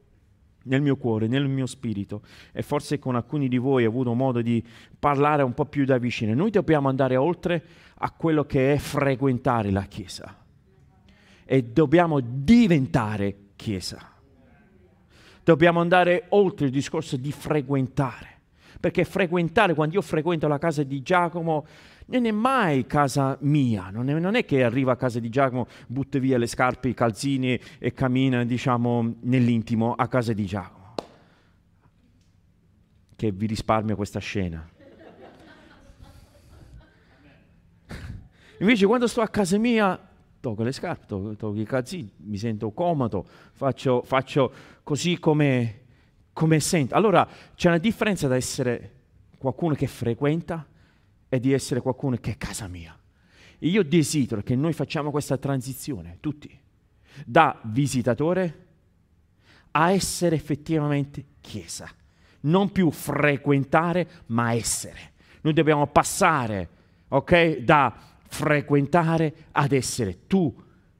nel 0.63 0.81
mio 0.81 0.95
cuore, 0.95 1.27
nel 1.27 1.47
mio 1.47 1.65
spirito, 1.65 2.21
e 2.51 2.61
forse 2.61 2.99
con 2.99 3.15
alcuni 3.15 3.47
di 3.47 3.57
voi 3.57 3.85
ho 3.85 3.89
avuto 3.89 4.13
modo 4.13 4.41
di 4.41 4.63
parlare 4.97 5.43
un 5.43 5.53
po' 5.53 5.65
più 5.65 5.85
da 5.85 5.97
vicino. 5.97 6.33
Noi 6.33 6.51
dobbiamo 6.51 6.89
andare 6.89 7.15
oltre 7.15 7.63
a 7.95 8.11
quello 8.11 8.45
che 8.45 8.73
è 8.73 8.77
frequentare 8.77 9.71
la 9.71 9.83
Chiesa 9.83 10.37
e 11.45 11.63
dobbiamo 11.63 12.19
diventare 12.21 13.37
Chiesa. 13.55 14.11
Dobbiamo 15.43 15.81
andare 15.81 16.25
oltre 16.29 16.67
il 16.67 16.71
discorso 16.71 17.17
di 17.17 17.31
frequentare, 17.33 18.39
perché 18.79 19.03
frequentare, 19.03 19.73
quando 19.73 19.95
io 19.95 20.01
frequento 20.01 20.47
la 20.47 20.57
casa 20.57 20.83
di 20.83 21.01
Giacomo, 21.01 21.65
non 22.19 22.25
è 22.25 22.31
mai 22.31 22.85
casa 22.85 23.37
mia, 23.41 23.89
non 23.89 24.09
è, 24.09 24.19
non 24.19 24.35
è, 24.35 24.45
che 24.45 24.63
arriva 24.63 24.91
a 24.91 24.95
casa 24.95 25.19
di 25.19 25.29
Giacomo, 25.29 25.67
butta 25.87 26.19
via 26.19 26.37
le 26.37 26.47
scarpe, 26.47 26.89
i 26.89 26.93
calzini 26.93 27.59
e 27.79 27.93
cammina, 27.93 28.43
diciamo, 28.43 29.15
nell'intimo 29.21 29.93
a 29.93 30.07
casa 30.07 30.33
di 30.33 30.45
Giacomo. 30.45 30.93
Che 33.15 33.31
vi 33.31 33.45
risparmio 33.47 33.95
questa 33.95 34.19
scena. 34.19 34.69
Invece 38.59 38.85
quando 38.85 39.07
sto 39.07 39.21
a 39.21 39.27
casa 39.27 39.57
mia, 39.57 39.99
tolgo 40.39 40.63
le 40.63 40.71
scarpe, 40.71 41.05
tolgo, 41.07 41.35
tolgo 41.35 41.59
i 41.59 41.65
calzini, 41.65 42.11
mi 42.17 42.37
sento 42.37 42.71
comodo, 42.71 43.25
faccio, 43.53 44.03
faccio 44.03 44.53
così 44.83 45.17
come, 45.17 45.81
come 46.31 46.59
sento. 46.59 46.93
Allora 46.93 47.27
c'è 47.55 47.69
una 47.69 47.79
differenza 47.79 48.27
da 48.27 48.35
essere 48.35 48.91
qualcuno 49.37 49.73
che 49.73 49.87
frequenta 49.87 50.67
è 51.33 51.39
di 51.39 51.51
essere 51.51 51.81
qualcuno 51.81 52.15
che 52.17 52.33
è 52.33 52.37
casa 52.37 52.67
mia. 52.67 52.95
E 53.57 53.67
io 53.67 53.83
desidero 53.83 54.43
che 54.43 54.55
noi 54.55 54.71
facciamo 54.71 55.09
questa 55.09 55.35
transizione, 55.35 56.17
tutti, 56.19 56.55
da 57.25 57.59
visitatore 57.63 58.65
a 59.71 59.89
essere 59.91 60.35
effettivamente 60.35 61.25
chiesa. 61.41 61.89
Non 62.41 62.71
più 62.71 62.91
frequentare, 62.91 64.07
ma 64.27 64.53
essere. 64.53 65.13
Noi 65.41 65.53
dobbiamo 65.53 65.87
passare, 65.87 66.69
ok, 67.07 67.57
da 67.61 67.95
frequentare 68.27 69.33
ad 69.53 69.71
essere. 69.71 70.27
Tu, 70.27 70.53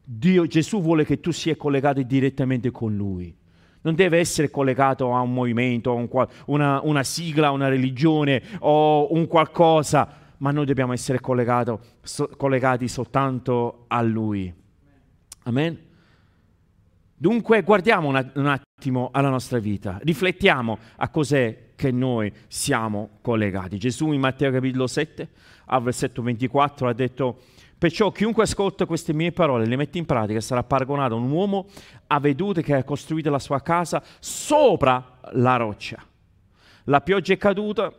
Dio, 0.04 0.48
Gesù 0.48 0.82
vuole 0.82 1.06
che 1.06 1.19
tu 1.19 1.30
sia 1.30 1.56
collegato 1.56 2.02
direttamente 2.02 2.72
con 2.72 2.96
Lui. 2.96 3.36
Non 3.82 3.93
deve 3.93 4.17
essere 4.17 4.50
collegato 4.50 5.13
a 5.13 5.19
un 5.19 5.32
movimento, 5.34 5.91
a 5.91 5.93
un, 5.93 6.28
una, 6.46 6.82
una 6.82 7.04
sigla, 7.04 7.52
una 7.52 7.67
religione 7.67 8.41
o 8.60 9.13
un 9.13 9.28
qualcosa 9.28 10.22
ma 10.38 10.52
noi 10.52 10.65
dobbiamo 10.65 10.93
essere 10.93 11.19
so, 12.02 12.30
collegati 12.38 12.88
soltanto 12.88 13.86
a 13.88 14.02
Lui. 14.02 14.54
Amen? 15.43 15.91
Dunque 17.15 17.62
guardiamo 17.62 18.10
un 18.10 18.48
attimo 18.48 19.10
alla 19.13 19.30
nostra 19.30 19.60
vita, 19.60 19.98
riflettiamo 20.02 20.78
a 20.98 21.08
cos'è 21.08 21.69
che 21.76 21.91
noi 21.91 22.32
siamo 22.48 23.12
collegati. 23.22 23.78
Gesù 23.78 24.12
in 24.12 24.19
Matteo 24.19 24.52
capitolo 24.52 24.88
7, 24.88 25.30
al 25.65 25.84
versetto 25.84 26.22
24, 26.22 26.89
ha 26.89 26.93
detto, 26.93 27.39
perciò 27.78 28.12
chiunque 28.12 28.43
ascolta 28.43 28.86
queste 28.86 29.13
mie 29.13 29.32
parole 29.32 29.63
e 29.63 29.67
le 29.67 29.78
mette 29.78 29.98
in 29.98 30.06
pratica 30.06 30.41
sarà 30.41 30.63
paragonato 30.63 31.15
a 31.15 31.17
un 31.17 31.32
uomo 31.32 31.67
avveduto 32.08 32.62
che 32.62 32.74
ha 32.74 32.84
costruito 32.84 33.30
la 33.30 33.39
sua 33.39 33.62
casa 33.62 34.04
sopra 34.19 35.19
la 35.32 35.56
roccia. 35.56 36.04
La 36.86 37.00
pioggia 37.00 37.34
è 37.34 37.38
caduta, 37.38 37.93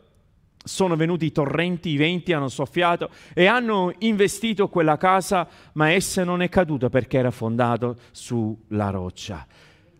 sono 0.64 0.96
venuti 0.96 1.26
i 1.26 1.32
torrenti, 1.32 1.90
i 1.90 1.96
venti 1.96 2.32
hanno 2.32 2.48
soffiato 2.48 3.10
e 3.34 3.46
hanno 3.46 3.92
investito 3.98 4.68
quella 4.68 4.96
casa, 4.96 5.46
ma 5.74 5.90
essa 5.90 6.24
non 6.24 6.42
è 6.42 6.48
caduta 6.48 6.88
perché 6.88 7.18
era 7.18 7.30
fondata 7.30 7.94
sulla 8.10 8.90
roccia. 8.90 9.46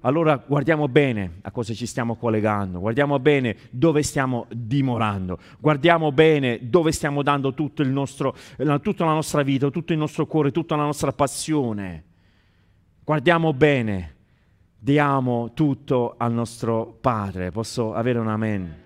Allora 0.01 0.37
guardiamo 0.37 0.87
bene 0.87 1.39
a 1.43 1.51
cosa 1.51 1.73
ci 1.73 1.87
stiamo 1.87 2.17
collegando, 2.17 2.79
guardiamo 2.79 3.19
bene 3.19 3.57
dove 3.71 4.03
stiamo 4.03 4.47
dimorando, 4.51 5.39
guardiamo 5.59 6.13
bene 6.13 6.59
dove 6.61 6.93
stiamo 6.93 7.23
dando 7.23 7.55
tutto 7.55 7.81
il 7.81 7.89
nostro, 7.89 8.37
tutta 8.83 9.05
la 9.07 9.13
nostra 9.15 9.43
vita, 9.43 9.71
tutto 9.71 9.93
il 9.93 9.99
nostro 9.99 10.27
cuore, 10.27 10.51
tutta 10.51 10.77
la 10.77 10.85
nostra 10.85 11.13
passione. 11.13 12.05
Guardiamo 13.03 13.55
bene, 13.55 14.15
diamo 14.79 15.53
tutto 15.55 16.15
al 16.19 16.33
nostro 16.35 16.99
Padre. 17.01 17.51
Posso 17.51 17.95
avere 17.95 18.19
un 18.19 18.29
amen? 18.29 18.84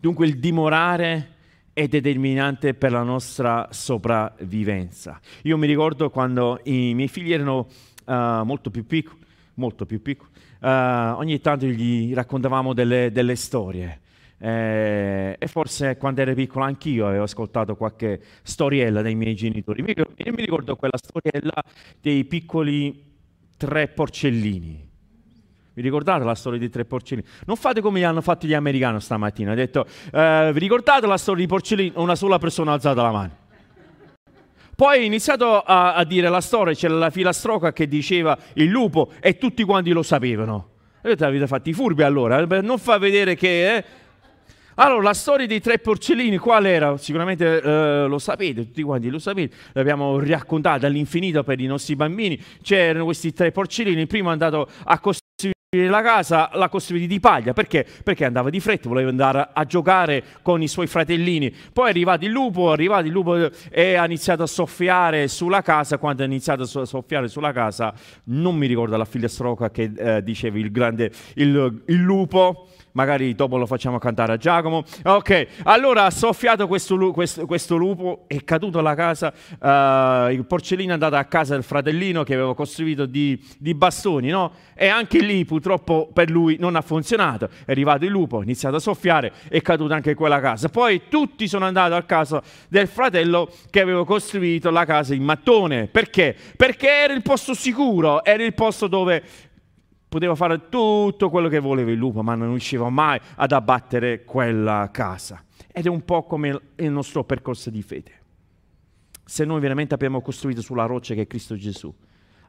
Dunque 0.00 0.26
il 0.26 0.38
dimorare 0.38 1.34
è 1.72 1.88
determinante 1.88 2.74
per 2.74 2.92
la 2.92 3.02
nostra 3.02 3.68
sopravvivenza. 3.70 5.20
Io 5.42 5.56
mi 5.56 5.66
ricordo 5.66 6.08
quando 6.10 6.60
i 6.64 6.94
miei 6.94 7.08
figli 7.08 7.32
erano 7.32 7.66
uh, 8.04 8.44
molto 8.44 8.70
più 8.70 8.86
piccoli, 8.86 9.18
molto 9.54 9.86
più 9.86 10.00
piccoli, 10.00 10.30
uh, 10.60 10.66
ogni 11.18 11.40
tanto 11.40 11.66
gli 11.66 12.14
raccontavamo 12.14 12.74
delle, 12.74 13.10
delle 13.10 13.34
storie. 13.34 14.00
Eh, 14.40 15.34
e 15.36 15.46
forse 15.48 15.96
quando 15.96 16.20
ero 16.20 16.32
piccolo 16.32 16.64
anch'io 16.64 17.08
avevo 17.08 17.24
ascoltato 17.24 17.74
qualche 17.74 18.22
storiella 18.42 19.02
dei 19.02 19.16
miei 19.16 19.34
genitori. 19.34 19.82
Mi, 19.82 19.94
mi 19.96 20.42
ricordo 20.42 20.76
quella 20.76 20.96
storiella 20.96 21.60
dei 22.00 22.24
piccoli 22.24 23.04
tre 23.56 23.88
porcellini. 23.88 24.87
Vi 25.78 25.84
ricordate 25.84 26.24
la 26.24 26.34
storia 26.34 26.58
dei 26.58 26.70
tre 26.70 26.84
porcellini? 26.84 27.24
Non 27.46 27.54
fate 27.54 27.80
come 27.80 28.00
gli 28.00 28.02
hanno 28.02 28.20
fatto 28.20 28.48
gli 28.48 28.52
americani 28.52 29.00
stamattina. 29.00 29.52
Ha 29.52 29.54
detto, 29.54 29.86
eh, 30.12 30.50
vi 30.52 30.58
ricordate 30.58 31.06
la 31.06 31.16
storia 31.16 31.38
dei 31.38 31.46
porcellini? 31.46 31.92
Una 31.94 32.16
sola 32.16 32.38
persona 32.38 32.72
ha 32.72 32.74
alzato 32.74 33.00
la 33.00 33.12
mano. 33.12 33.30
Poi 34.74 34.98
ha 34.98 35.02
iniziato 35.02 35.60
a, 35.60 35.94
a, 35.94 36.02
dire 36.02 36.28
la 36.28 36.40
storia, 36.40 36.74
c'era 36.74 36.94
la 36.94 37.10
filastrocca 37.10 37.72
che 37.72 37.86
diceva 37.86 38.36
il 38.54 38.66
lupo 38.66 39.12
e 39.20 39.38
tutti 39.38 39.62
quanti 39.62 39.92
lo 39.92 40.02
sapevano. 40.02 40.70
Avete, 41.02 41.24
avete 41.24 41.46
fatto 41.46 41.68
i 41.68 41.72
furbi 41.72 42.02
allora, 42.02 42.40
eh, 42.40 42.60
non 42.60 42.78
fa 42.78 42.98
vedere 42.98 43.36
che... 43.36 43.76
Eh. 43.76 43.84
Allora, 44.80 45.02
la 45.02 45.14
storia 45.14 45.46
dei 45.46 45.60
tre 45.60 45.78
porcellini 45.78 46.38
qual 46.38 46.66
era? 46.66 46.96
Sicuramente 46.96 47.60
eh, 47.60 48.06
lo 48.08 48.18
sapete, 48.18 48.64
tutti 48.64 48.82
quanti 48.82 49.10
lo 49.10 49.20
sapete, 49.20 49.54
l'abbiamo 49.74 50.18
raccontata 50.18 50.88
all'infinito 50.88 51.44
per 51.44 51.60
i 51.60 51.66
nostri 51.66 51.94
bambini. 51.94 52.40
C'erano 52.62 53.04
questi 53.04 53.32
tre 53.32 53.52
porcellini, 53.52 54.00
il 54.00 54.06
primo 54.08 54.30
è 54.30 54.32
andato 54.32 54.68
a 54.84 54.98
costruire 54.98 55.26
la 55.70 56.00
casa 56.00 56.48
l'ha 56.54 56.70
costruita 56.70 57.04
di 57.04 57.20
paglia 57.20 57.52
perché? 57.52 57.84
Perché 58.02 58.24
andava 58.24 58.48
di 58.48 58.58
fretta, 58.58 58.88
voleva 58.88 59.10
andare 59.10 59.50
a 59.52 59.66
giocare 59.66 60.24
con 60.40 60.62
i 60.62 60.66
suoi 60.66 60.86
fratellini. 60.86 61.54
Poi 61.74 61.88
è 61.88 61.90
arrivato 61.90 62.24
il 62.24 62.30
lupo, 62.30 62.70
è 62.70 62.72
arrivato 62.72 63.04
il 63.04 63.12
lupo 63.12 63.50
e 63.68 63.94
ha 63.94 64.06
iniziato 64.06 64.42
a 64.42 64.46
soffiare 64.46 65.28
sulla 65.28 65.60
casa. 65.60 65.98
Quando 65.98 66.22
ha 66.22 66.24
iniziato 66.24 66.62
a 66.62 66.86
soffiare 66.86 67.28
sulla 67.28 67.52
casa, 67.52 67.92
non 68.24 68.56
mi 68.56 68.66
ricordo 68.66 68.96
la 68.96 69.04
figliastroca 69.04 69.70
che 69.70 69.92
eh, 69.94 70.22
diceva 70.22 70.56
il 70.56 70.70
grande 70.70 71.12
il, 71.34 71.82
il 71.84 72.00
lupo 72.00 72.68
magari 72.98 73.36
dopo 73.36 73.56
lo 73.56 73.66
facciamo 73.66 73.98
cantare 73.98 74.32
a 74.32 74.36
Giacomo. 74.36 74.82
Ok, 75.04 75.46
allora 75.62 76.06
ha 76.06 76.10
soffiato 76.10 76.66
questo, 76.66 77.12
questo, 77.12 77.46
questo 77.46 77.76
lupo, 77.76 78.24
è 78.26 78.42
caduto 78.42 78.80
alla 78.80 78.96
casa, 78.96 79.32
uh, 79.60 80.32
il 80.32 80.44
porcellino 80.44 80.90
è 80.90 80.94
andato 80.94 81.14
a 81.14 81.22
casa 81.22 81.54
del 81.54 81.62
fratellino 81.62 82.24
che 82.24 82.34
aveva 82.34 82.56
costruito 82.56 83.06
di, 83.06 83.40
di, 83.56 83.72
bastoni, 83.74 84.30
no? 84.30 84.50
E 84.74 84.88
anche 84.88 85.20
lì 85.20 85.44
purtroppo 85.44 86.10
per 86.12 86.28
lui 86.28 86.56
non 86.58 86.74
ha 86.74 86.80
funzionato. 86.80 87.48
È 87.64 87.70
arrivato 87.70 88.04
il 88.04 88.10
lupo, 88.10 88.40
ha 88.40 88.42
iniziato 88.42 88.76
a 88.76 88.80
soffiare, 88.80 89.32
è 89.48 89.62
caduta 89.62 89.94
anche 89.94 90.14
quella 90.14 90.40
casa. 90.40 90.68
Poi 90.68 91.02
tutti 91.08 91.46
sono 91.46 91.66
andati 91.66 91.92
a 91.92 92.02
casa 92.02 92.42
del 92.68 92.88
fratello 92.88 93.48
che 93.70 93.80
aveva 93.80 94.04
costruito 94.04 94.70
la 94.70 94.84
casa 94.84 95.14
in 95.14 95.22
mattone. 95.22 95.86
Perché? 95.86 96.34
Perché 96.56 96.88
era 96.88 97.12
il 97.12 97.22
posto 97.22 97.54
sicuro, 97.54 98.24
era 98.24 98.42
il 98.42 98.54
posto 98.54 98.88
dove 98.88 99.22
poteva 100.08 100.34
fare 100.34 100.68
tutto 100.68 101.28
quello 101.30 101.48
che 101.48 101.58
voleva 101.58 101.90
il 101.90 101.98
lupo, 101.98 102.22
ma 102.22 102.34
non 102.34 102.48
riusciva 102.48 102.88
mai 102.88 103.20
ad 103.36 103.52
abbattere 103.52 104.24
quella 104.24 104.88
casa. 104.92 105.44
Ed 105.72 105.86
è 105.86 105.88
un 105.88 106.04
po' 106.04 106.24
come 106.24 106.60
il 106.76 106.90
nostro 106.90 107.24
percorso 107.24 107.70
di 107.70 107.82
fede. 107.82 108.12
Se 109.24 109.44
noi 109.44 109.60
veramente 109.60 109.94
abbiamo 109.94 110.22
costruito 110.22 110.62
sulla 110.62 110.86
roccia 110.86 111.14
che 111.14 111.22
è 111.22 111.26
Cristo 111.26 111.54
Gesù, 111.54 111.94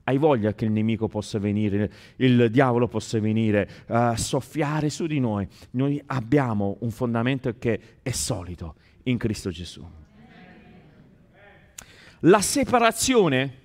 hai 0.05 0.17
voglia 0.17 0.53
che 0.53 0.65
il 0.65 0.71
nemico 0.71 1.07
possa 1.07 1.37
venire, 1.37 1.91
il 2.15 2.49
diavolo 2.49 2.87
possa 2.87 3.19
venire 3.19 3.69
a 3.87 4.11
uh, 4.11 4.15
soffiare 4.15 4.89
su 4.89 5.05
di 5.05 5.19
noi. 5.19 5.47
Noi 5.71 6.01
abbiamo 6.07 6.77
un 6.79 6.89
fondamento 6.89 7.53
che 7.59 7.79
è 8.01 8.09
solido 8.11 8.75
in 9.03 9.17
Cristo 9.17 9.51
Gesù. 9.51 9.85
La 12.21 12.41
separazione 12.41 13.58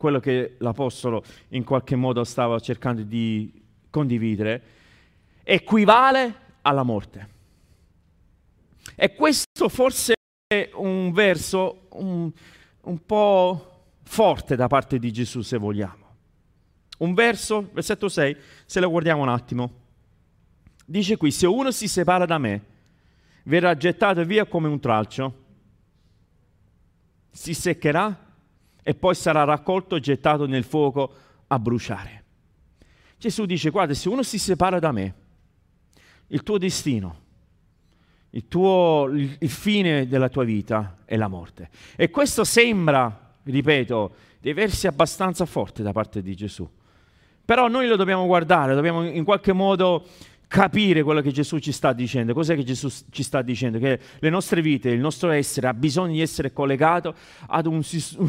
quello 0.00 0.18
che 0.18 0.54
l'Apostolo 0.60 1.22
in 1.48 1.62
qualche 1.62 1.94
modo 1.94 2.24
stava 2.24 2.58
cercando 2.58 3.02
di 3.02 3.52
condividere, 3.90 4.62
equivale 5.42 6.34
alla 6.62 6.84
morte. 6.84 7.28
E 8.96 9.14
questo 9.14 9.68
forse 9.68 10.14
è 10.46 10.70
un 10.72 11.12
verso 11.12 11.88
un, 11.90 12.32
un 12.80 13.04
po' 13.04 13.88
forte 14.04 14.56
da 14.56 14.68
parte 14.68 14.98
di 14.98 15.12
Gesù, 15.12 15.42
se 15.42 15.58
vogliamo. 15.58 16.06
Un 17.00 17.12
verso, 17.12 17.68
versetto 17.70 18.08
6, 18.08 18.36
se 18.64 18.80
lo 18.80 18.88
guardiamo 18.88 19.20
un 19.20 19.28
attimo, 19.28 19.70
dice 20.86 21.18
qui, 21.18 21.30
se 21.30 21.46
uno 21.46 21.70
si 21.72 21.86
separa 21.86 22.24
da 22.24 22.38
me, 22.38 22.64
verrà 23.42 23.76
gettato 23.76 24.24
via 24.24 24.46
come 24.46 24.68
un 24.68 24.80
tralcio, 24.80 25.44
si 27.30 27.52
seccherà 27.52 28.28
e 28.82 28.94
poi 28.94 29.14
sarà 29.14 29.44
raccolto 29.44 29.96
e 29.96 30.00
gettato 30.00 30.46
nel 30.46 30.64
fuoco 30.64 31.12
a 31.46 31.58
bruciare. 31.58 32.24
Gesù 33.18 33.44
dice, 33.44 33.70
guarda, 33.70 33.94
se 33.94 34.08
uno 34.08 34.22
si 34.22 34.38
separa 34.38 34.78
da 34.78 34.92
me, 34.92 35.14
il 36.28 36.42
tuo 36.42 36.58
destino, 36.58 37.18
il, 38.30 38.48
tuo, 38.48 39.08
il, 39.12 39.50
fine 39.50 40.06
della 40.06 40.28
tua 40.28 40.44
vita 40.44 40.98
è 41.04 41.16
la 41.16 41.28
morte. 41.28 41.68
E 41.96 42.10
questo 42.10 42.44
sembra, 42.44 43.34
ripeto, 43.42 44.14
di 44.40 44.52
versi 44.52 44.86
abbastanza 44.86 45.44
forte 45.44 45.82
da 45.82 45.92
parte 45.92 46.22
di 46.22 46.34
Gesù. 46.34 46.68
Però 47.44 47.68
noi 47.68 47.88
lo 47.88 47.96
dobbiamo 47.96 48.26
guardare, 48.26 48.74
dobbiamo 48.74 49.04
in 49.04 49.24
qualche 49.24 49.52
modo 49.52 50.06
capire 50.50 51.04
quello 51.04 51.20
che 51.20 51.30
Gesù 51.30 51.58
ci 51.58 51.70
sta 51.70 51.92
dicendo. 51.92 52.34
Cos'è 52.34 52.56
che 52.56 52.64
Gesù 52.64 52.88
ci 53.12 53.22
sta 53.22 53.40
dicendo? 53.40 53.78
Che 53.78 54.00
le 54.18 54.30
nostre 54.30 54.60
vite, 54.60 54.90
il 54.90 54.98
nostro 54.98 55.30
essere 55.30 55.68
ha 55.68 55.74
bisogno 55.74 56.14
di 56.14 56.20
essere 56.20 56.52
collegato 56.52 57.14
ad 57.46 57.66
un, 57.66 57.80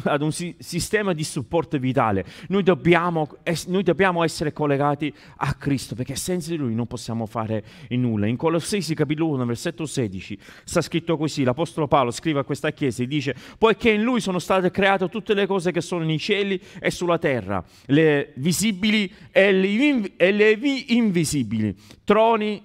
ad 0.04 0.22
un 0.22 0.32
sistema 0.32 1.14
di 1.14 1.24
supporto 1.24 1.80
vitale. 1.80 2.24
Noi 2.50 2.62
dobbiamo, 2.62 3.28
noi 3.66 3.82
dobbiamo, 3.82 4.24
essere 4.24 4.54
collegati 4.54 5.12
a 5.38 5.56
Cristo 5.56 5.96
perché 5.96 6.16
senza 6.16 6.52
di 6.52 6.58
Lui 6.58 6.76
non 6.76 6.86
possiamo 6.86 7.26
fare 7.26 7.64
nulla. 7.90 8.28
In 8.28 8.38
Colossesi 8.38 8.94
capitolo 8.94 9.30
1, 9.30 9.44
versetto 9.46 9.88
16, 9.88 10.38
sta 10.64 10.82
scritto 10.82 11.18
così, 11.18 11.44
l'Apostolo 11.44 11.88
Paolo 11.88 12.12
scrive 12.12 12.42
a 12.42 12.44
questa 12.44 12.70
chiesa 12.72 13.02
e 13.02 13.08
dice, 13.08 13.36
poiché 13.58 13.90
in 13.90 14.04
Lui 14.04 14.22
sono 14.22 14.38
state 14.38 14.70
create 14.70 15.10
tutte 15.10 15.34
le 15.34 15.48
cose 15.48 15.72
che 15.72 15.82
sono 15.82 16.04
nei 16.04 16.20
cieli 16.20 16.62
e 16.80 16.92
sulla 16.92 17.18
terra, 17.18 17.64
le 17.88 18.34
visibili 18.36 19.12
e 19.32 19.52
le, 19.52 19.68
inv- 19.68 20.12
e 20.18 20.32
le 20.32 20.52
invisibili 20.90 21.76
troni, 22.12 22.62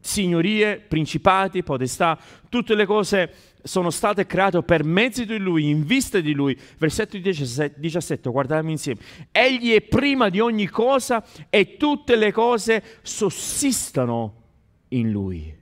signorie, 0.00 0.78
principati, 0.78 1.62
potestà, 1.62 2.18
tutte 2.48 2.74
le 2.74 2.86
cose 2.86 3.30
sono 3.62 3.90
state 3.90 4.24
create 4.24 4.62
per 4.62 4.84
mezzo 4.84 5.22
di 5.22 5.36
Lui, 5.36 5.68
in 5.68 5.84
vista 5.84 6.18
di 6.20 6.32
Lui. 6.32 6.58
Versetto 6.78 7.18
17, 7.18 8.30
guardiamo 8.30 8.70
insieme. 8.70 9.00
Egli 9.30 9.74
è 9.74 9.82
prima 9.82 10.30
di 10.30 10.40
ogni 10.40 10.66
cosa 10.66 11.22
e 11.50 11.76
tutte 11.76 12.16
le 12.16 12.32
cose 12.32 12.82
sussistono 13.02 14.44
in 14.88 15.10
Lui. 15.10 15.54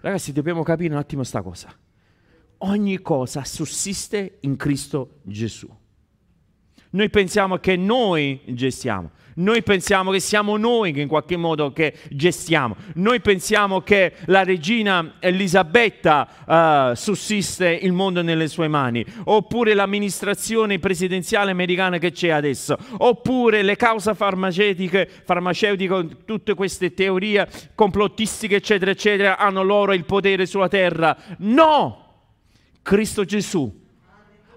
Ragazzi, 0.00 0.32
dobbiamo 0.32 0.62
capire 0.62 0.94
un 0.94 1.00
attimo 1.00 1.20
questa 1.20 1.42
cosa. 1.42 1.70
Ogni 2.62 2.98
cosa 3.02 3.44
sussiste 3.44 4.38
in 4.40 4.56
Cristo 4.56 5.18
Gesù. 5.24 5.68
Noi 6.92 7.10
pensiamo 7.10 7.58
che 7.58 7.76
noi 7.76 8.40
gestiamo. 8.46 9.10
Noi 9.40 9.62
pensiamo 9.62 10.10
che 10.10 10.20
siamo 10.20 10.58
noi 10.58 10.92
che 10.92 11.00
in 11.00 11.08
qualche 11.08 11.38
modo 11.38 11.72
gestiamo. 12.10 12.76
Noi 12.96 13.20
pensiamo 13.20 13.80
che 13.80 14.12
la 14.26 14.44
regina 14.44 15.14
Elisabetta 15.18 16.90
uh, 16.90 16.94
sussiste 16.94 17.70
il 17.70 17.92
mondo 17.92 18.20
nelle 18.22 18.48
sue 18.48 18.68
mani, 18.68 19.02
oppure 19.24 19.72
l'amministrazione 19.72 20.78
presidenziale 20.78 21.52
americana 21.52 21.96
che 21.96 22.12
c'è 22.12 22.28
adesso, 22.28 22.76
oppure 22.98 23.62
le 23.62 23.76
cause 23.76 24.14
farmaceutiche, 24.14 25.08
farmaceutiche, 25.24 26.24
tutte 26.26 26.52
queste 26.52 26.92
teorie 26.92 27.48
complottistiche, 27.74 28.56
eccetera, 28.56 28.90
eccetera, 28.90 29.38
hanno 29.38 29.62
loro 29.62 29.94
il 29.94 30.04
potere 30.04 30.44
sulla 30.44 30.68
terra. 30.68 31.16
No! 31.38 32.08
Cristo 32.82 33.24
Gesù 33.24 33.80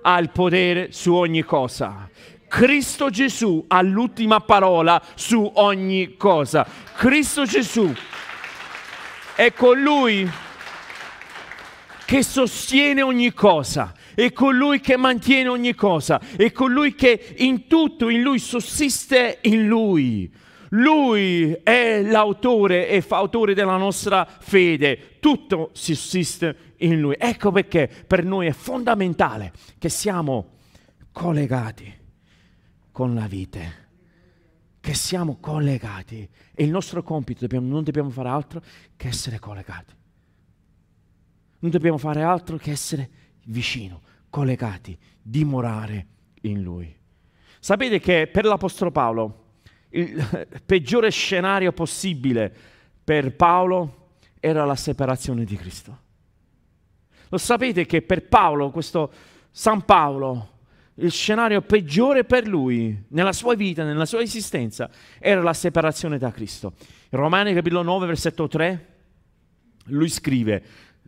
ha 0.01 0.19
il 0.19 0.29
potere 0.29 0.91
su 0.91 1.13
ogni 1.13 1.43
cosa. 1.43 2.09
Cristo 2.53 3.09
Gesù 3.09 3.65
ha 3.67 3.81
l'ultima 3.81 4.39
parola 4.39 5.01
su 5.15 5.51
ogni 5.55 6.15
cosa. 6.17 6.63
Cristo 6.95 7.45
Gesù 7.45 7.91
è 9.33 9.51
colui 9.53 10.29
che 12.05 12.21
sostiene 12.21 13.01
ogni 13.01 13.33
cosa, 13.33 13.91
è 14.13 14.31
colui 14.31 14.81
che 14.81 14.97
mantiene 14.97 15.49
ogni 15.49 15.73
cosa, 15.73 16.21
è 16.37 16.51
colui 16.51 16.93
che 16.93 17.33
in 17.37 17.65
tutto 17.65 18.07
in 18.09 18.21
lui 18.21 18.37
sussiste 18.37 19.39
in 19.41 19.65
lui. 19.65 20.31
Lui 20.69 21.57
è 21.63 22.03
l'autore 22.03 22.87
e 22.87 23.01
fautore 23.01 23.55
della 23.55 23.77
nostra 23.77 24.27
fede, 24.27 25.17
tutto 25.19 25.71
sussiste 25.73 26.75
in 26.77 26.99
lui. 26.99 27.15
Ecco 27.17 27.51
perché 27.51 27.89
per 28.05 28.23
noi 28.23 28.45
è 28.45 28.53
fondamentale 28.53 29.53
che 29.79 29.89
siamo 29.89 30.57
collegati 31.11 32.01
con 32.93 33.13
la 33.15 33.27
vite, 33.27 33.81
che 34.79 34.93
siamo 34.93 35.37
collegati 35.39 36.29
e 36.53 36.63
il 36.63 36.69
nostro 36.69 37.03
compito 37.03 37.41
dobbiamo, 37.41 37.67
non 37.67 37.83
dobbiamo 37.83 38.09
fare 38.09 38.29
altro 38.29 38.61
che 38.95 39.07
essere 39.07 39.39
collegati. 39.39 39.93
Non 41.59 41.71
dobbiamo 41.71 41.97
fare 41.97 42.21
altro 42.21 42.55
che 42.57 42.71
essere 42.71 43.09
vicino, 43.45 44.01
collegati, 44.29 44.97
dimorare 45.21 46.07
in 46.41 46.61
Lui. 46.61 46.95
Sapete 47.59 47.99
che 47.99 48.27
per 48.27 48.45
l'Apostolo 48.45 48.91
Paolo 48.91 49.45
il 49.89 50.47
peggiore 50.65 51.09
scenario 51.09 51.71
possibile 51.71 52.53
per 53.03 53.35
Paolo 53.35 54.17
era 54.39 54.65
la 54.65 54.75
separazione 54.75 55.45
di 55.45 55.55
Cristo. 55.55 55.97
Lo 57.29 57.37
sapete 57.39 57.85
che 57.87 58.03
per 58.03 58.27
Paolo, 58.27 58.69
questo 58.69 59.11
San 59.49 59.85
Paolo, 59.85 60.52
il 60.95 61.11
scenario 61.11 61.61
peggiore 61.61 62.23
per 62.23 62.47
lui, 62.47 63.05
nella 63.09 63.33
sua 63.33 63.55
vita, 63.55 63.83
nella 63.83 64.05
sua 64.05 64.21
esistenza, 64.21 64.89
era 65.19 65.41
la 65.41 65.53
separazione 65.53 66.17
da 66.17 66.31
Cristo. 66.31 66.73
Romani 67.09 67.53
capitolo 67.53 67.81
9, 67.81 68.05
versetto 68.05 68.47
3, 68.47 68.87
lui 69.85 70.09
scrive, 70.09 70.63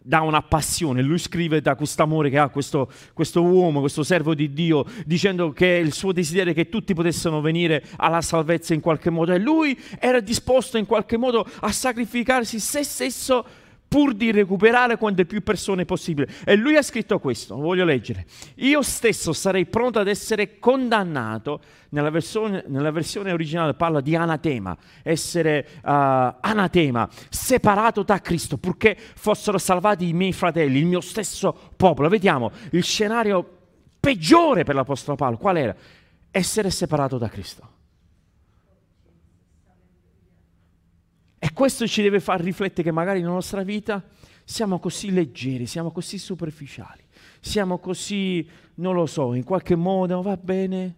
da 0.06 0.21
una 0.21 0.43
passione, 0.43 1.02
lui 1.02 1.17
scrive 1.17 1.62
da 1.62 1.76
questo 1.76 2.04
amore 2.04 2.30
che 2.30 2.38
ha 2.38 2.50
questo, 2.50 2.91
questo, 3.13 3.41
uomo, 3.41 3.80
questo 3.80 4.04
servo 4.04 4.36
di 4.36 4.54
Dio, 4.54 4.86
dicendo 5.04 5.52
che 5.52 5.65
il 5.65 5.93
suo 5.93 6.12
desiderio 6.12 6.52
è 6.52 6.56
che 6.56 6.69
tutti 6.69 6.93
potessero 6.93 7.41
venire 7.41 7.84
alla 7.98 8.21
salvezza 8.21 8.76
in 8.76 8.82
qualche 8.82 9.10
modo 9.10 9.34
e 9.34 9.39
lui 9.39 9.80
era 10.00 10.19
disposto 10.19 10.78
in 10.78 10.86
qualche 10.86 11.17
modo 11.17 11.48
a 11.62 11.71
sacrificarsi 11.71 12.60
se 12.60 12.84
stesso 12.84 13.45
pur 13.88 14.13
di 14.13 14.32
recuperare 14.32 14.98
quante 14.98 15.26
più 15.26 15.41
persone 15.41 15.86
possibile. 15.86 16.28
E 16.43 16.56
lui 16.56 16.76
ha 16.76 16.82
scritto 16.82 17.19
questo, 17.19 17.56
voglio 17.56 17.86
leggere. 17.86 18.26
Io 18.56 18.82
stesso 18.82 19.32
sarei 19.34 19.65
pronto 19.65 20.00
ad 20.00 20.08
essere 20.08 20.60
condannato, 20.60 21.62
nella 21.89 22.10
versione, 22.10 22.63
nella 22.67 22.91
versione 22.91 23.32
originale 23.32 23.74
parla 23.74 24.02
di 24.02 24.15
anatema, 24.15 24.76
essere 25.02 25.65
uh, 25.78 25.80
anatema, 25.84 27.08
separato 27.30 28.04
da 28.04 28.19
Cristo, 28.19 28.58
purché 28.58 28.98
fossero 28.98 29.58
salvati 29.58 30.08
i 30.10 30.13
miei 30.13 30.34
fratelli, 30.34 30.80
il 30.80 30.86
mio 30.86 31.02
stesso 31.02 31.58
popolo. 31.78 32.10
Vediamo, 32.10 32.52
il 32.71 32.84
scenario 32.84 33.50
peggiore 34.00 34.63
per 34.63 34.76
l'Apostolo 34.76 35.15
Paolo, 35.15 35.38
qual 35.38 35.58
era? 35.58 35.76
Essere 36.32 36.69
separato 36.69 37.17
da 37.17 37.30
Cristo. 37.30 37.74
E 41.45 41.53
questo 41.53 41.86
ci 41.86 42.01
deve 42.01 42.19
far 42.19 42.41
riflettere 42.41 42.81
che 42.81 42.91
magari 42.91 43.19
nella 43.19 43.34
nostra 43.34 43.62
vita 43.62 44.03
siamo 44.43 44.79
così 44.79 45.12
leggeri, 45.12 45.67
siamo 45.67 45.91
così 45.91 46.17
superficiali, 46.17 47.03
siamo 47.39 47.77
così, 47.77 48.49
non 48.75 48.95
lo 48.95 49.05
so, 49.05 49.36
in 49.36 49.43
qualche 49.43 49.75
modo 49.75 50.23
va 50.23 50.38
bene, 50.38 50.95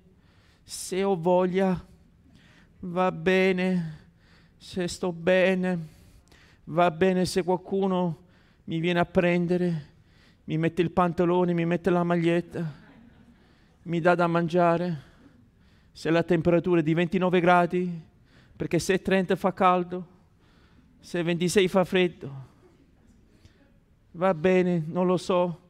se 0.64 1.04
ho 1.04 1.18
voglia, 1.20 1.86
va 2.80 3.12
bene, 3.12 4.06
se 4.56 4.88
sto 4.88 5.12
bene, 5.12 5.88
va 6.64 6.92
bene 6.92 7.26
se 7.26 7.44
qualcuno 7.44 8.20
mi 8.64 8.80
viene 8.80 9.00
a 9.00 9.06
prendere, 9.06 9.90
mi 10.46 10.58
mette 10.58 10.82
il 10.82 10.92
pantalone, 10.92 11.52
mi 11.52 11.66
mette 11.66 11.90
la 11.90 12.06
maglietta, 12.06 12.74
mi 13.82 14.00
dà 14.00 14.16
da 14.16 14.28
mangiare, 14.28 15.02
se 15.92 16.10
la 16.10 16.24
temperatura 16.24 16.80
è 16.80 16.84
di 16.84 16.94
29 16.94 17.42
gradi, 17.42 18.02
perché 18.56 18.80
se 18.80 19.02
30 19.02 19.36
fa 19.36 19.52
caldo 19.52 20.16
se 21.00 21.24
26 21.24 21.68
fa 21.68 21.84
freddo, 21.84 22.46
va 24.12 24.34
bene, 24.34 24.84
non 24.86 25.06
lo 25.06 25.18
so, 25.18 25.62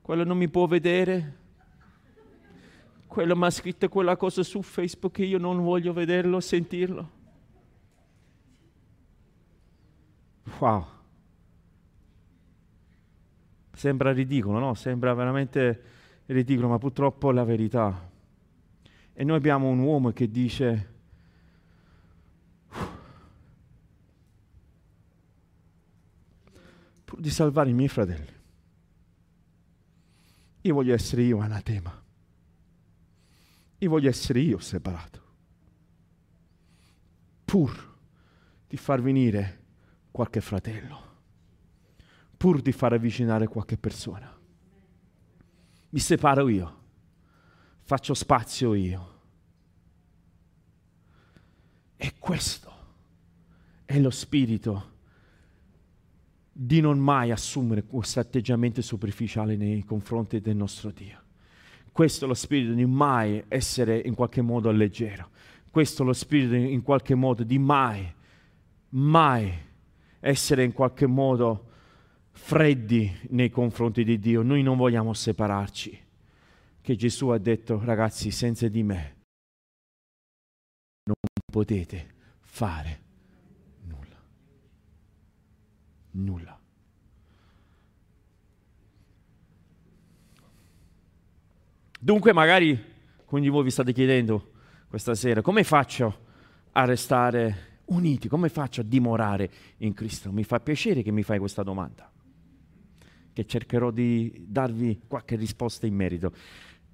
quello 0.00 0.24
non 0.24 0.38
mi 0.38 0.48
può 0.48 0.66
vedere, 0.66 1.36
quello 3.06 3.34
mi 3.34 3.44
ha 3.44 3.50
scritto 3.50 3.88
quella 3.88 4.16
cosa 4.16 4.42
su 4.42 4.62
Facebook 4.62 5.18
e 5.18 5.24
io 5.24 5.38
non 5.38 5.62
voglio 5.62 5.92
vederlo, 5.92 6.38
sentirlo. 6.40 7.10
Wow. 10.58 10.86
Sembra 13.72 14.12
ridicolo, 14.12 14.58
no? 14.58 14.74
Sembra 14.74 15.12
veramente 15.12 15.82
ridicolo, 16.26 16.68
ma 16.68 16.78
purtroppo 16.78 17.30
è 17.30 17.32
la 17.34 17.44
verità. 17.44 18.10
E 19.12 19.24
noi 19.24 19.36
abbiamo 19.36 19.68
un 19.68 19.80
uomo 19.80 20.12
che 20.12 20.30
dice, 20.30 20.94
di 27.18 27.30
salvare 27.30 27.70
i 27.70 27.74
miei 27.74 27.88
fratelli. 27.88 28.34
Io 30.62 30.74
voglio 30.74 30.94
essere 30.94 31.22
io 31.22 31.38
anatema. 31.38 32.04
Io 33.78 33.88
voglio 33.88 34.08
essere 34.08 34.40
io 34.40 34.58
separato. 34.58 35.22
Pur 37.44 37.94
di 38.66 38.76
far 38.76 39.00
venire 39.00 39.64
qualche 40.10 40.40
fratello. 40.40 41.04
Pur 42.36 42.60
di 42.60 42.72
far 42.72 42.92
avvicinare 42.94 43.46
qualche 43.46 43.76
persona. 43.76 44.34
Mi 45.90 45.98
separo 45.98 46.48
io. 46.48 46.84
faccio 47.82 48.14
spazio 48.14 48.74
io. 48.74 49.14
E 51.96 52.14
questo 52.18 52.74
è 53.84 53.98
lo 54.00 54.10
spirito 54.10 54.95
di 56.58 56.80
non 56.80 56.98
mai 56.98 57.30
assumere 57.30 57.84
questo 57.84 58.18
atteggiamento 58.18 58.80
superficiale 58.80 59.56
nei 59.56 59.84
confronti 59.84 60.40
del 60.40 60.56
nostro 60.56 60.90
Dio. 60.90 61.22
Questo 61.92 62.24
è 62.24 62.28
lo 62.28 62.32
spirito 62.32 62.72
di 62.72 62.86
mai 62.86 63.44
essere 63.48 63.98
in 63.98 64.14
qualche 64.14 64.40
modo 64.40 64.70
leggero. 64.70 65.28
Questo 65.70 66.02
è 66.02 66.06
lo 66.06 66.14
spirito 66.14 66.54
in 66.54 66.80
qualche 66.82 67.14
modo 67.14 67.42
di 67.42 67.58
mai, 67.58 68.10
mai 68.90 69.52
essere 70.20 70.64
in 70.64 70.72
qualche 70.72 71.06
modo 71.06 71.68
freddi 72.30 73.14
nei 73.30 73.50
confronti 73.50 74.02
di 74.02 74.18
Dio. 74.18 74.40
Noi 74.40 74.62
non 74.62 74.78
vogliamo 74.78 75.12
separarci. 75.12 76.04
Che 76.80 76.96
Gesù 76.96 77.28
ha 77.28 77.38
detto, 77.38 77.82
ragazzi, 77.84 78.30
senza 78.30 78.66
di 78.68 78.82
me 78.82 79.16
non 81.04 81.16
potete 81.52 82.14
fare 82.40 83.00
nulla. 83.82 84.22
Nulla. 86.16 86.58
Dunque 91.98 92.32
magari, 92.32 92.78
quindi 93.24 93.48
voi 93.48 93.64
vi 93.64 93.70
state 93.70 93.92
chiedendo 93.92 94.52
questa 94.88 95.14
sera, 95.14 95.42
come 95.42 95.64
faccio 95.64 96.24
a 96.72 96.84
restare 96.84 97.80
uniti? 97.86 98.28
Come 98.28 98.48
faccio 98.48 98.82
a 98.82 98.84
dimorare 98.84 99.50
in 99.78 99.92
Cristo? 99.92 100.30
Mi 100.30 100.44
fa 100.44 100.60
piacere 100.60 101.02
che 101.02 101.10
mi 101.10 101.22
fai 101.22 101.38
questa 101.38 101.62
domanda, 101.62 102.10
che 103.32 103.46
cercherò 103.46 103.90
di 103.90 104.44
darvi 104.46 105.02
qualche 105.06 105.36
risposta 105.36 105.86
in 105.86 105.94
merito. 105.94 106.32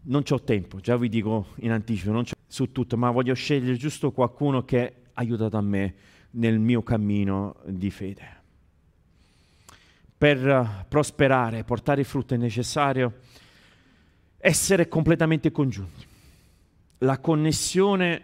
Non 0.04 0.22
ho 0.28 0.42
tempo, 0.42 0.80
già 0.80 0.96
vi 0.96 1.08
dico 1.08 1.48
in 1.56 1.70
anticipo, 1.70 2.10
non 2.10 2.24
c'ho 2.24 2.32
su 2.46 2.72
tutto, 2.72 2.96
ma 2.96 3.10
voglio 3.10 3.34
scegliere 3.34 3.76
giusto 3.76 4.10
qualcuno 4.12 4.64
che 4.64 4.86
ha 5.12 5.20
aiutato 5.20 5.56
a 5.56 5.62
me 5.62 5.94
nel 6.30 6.58
mio 6.58 6.82
cammino 6.82 7.56
di 7.66 7.90
fede. 7.90 8.41
Per 10.22 10.84
prosperare, 10.86 11.64
portare 11.64 12.04
frutto 12.04 12.34
è 12.34 12.36
necessario 12.36 13.22
essere 14.38 14.86
completamente 14.86 15.50
congiunti. 15.50 16.06
La 16.98 17.18
connessione 17.18 18.22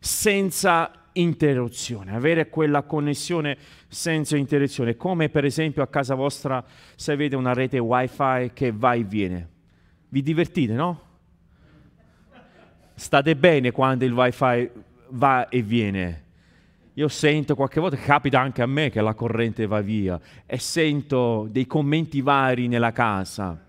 senza 0.00 0.90
interruzione, 1.12 2.12
avere 2.12 2.48
quella 2.48 2.82
connessione 2.82 3.56
senza 3.86 4.36
interruzione, 4.36 4.96
come 4.96 5.28
per 5.28 5.44
esempio 5.44 5.84
a 5.84 5.86
casa 5.86 6.16
vostra 6.16 6.64
se 6.96 7.12
avete 7.12 7.36
una 7.36 7.52
rete 7.52 7.78
wifi 7.78 8.50
che 8.52 8.72
va 8.72 8.94
e 8.94 9.04
viene. 9.04 9.48
Vi 10.08 10.22
divertite, 10.22 10.72
no? 10.72 11.02
State 12.96 13.36
bene 13.36 13.70
quando 13.70 14.04
il 14.04 14.12
wifi 14.12 14.68
va 15.10 15.48
e 15.48 15.62
viene. 15.62 16.27
Io 16.98 17.08
sento 17.08 17.54
qualche 17.54 17.80
volta, 17.80 17.96
capita 17.96 18.40
anche 18.40 18.60
a 18.60 18.66
me 18.66 18.90
che 18.90 19.00
la 19.00 19.14
corrente 19.14 19.66
va 19.66 19.80
via 19.80 20.20
e 20.44 20.58
sento 20.58 21.46
dei 21.48 21.66
commenti 21.66 22.20
vari 22.20 22.66
nella 22.66 22.92
casa 22.92 23.66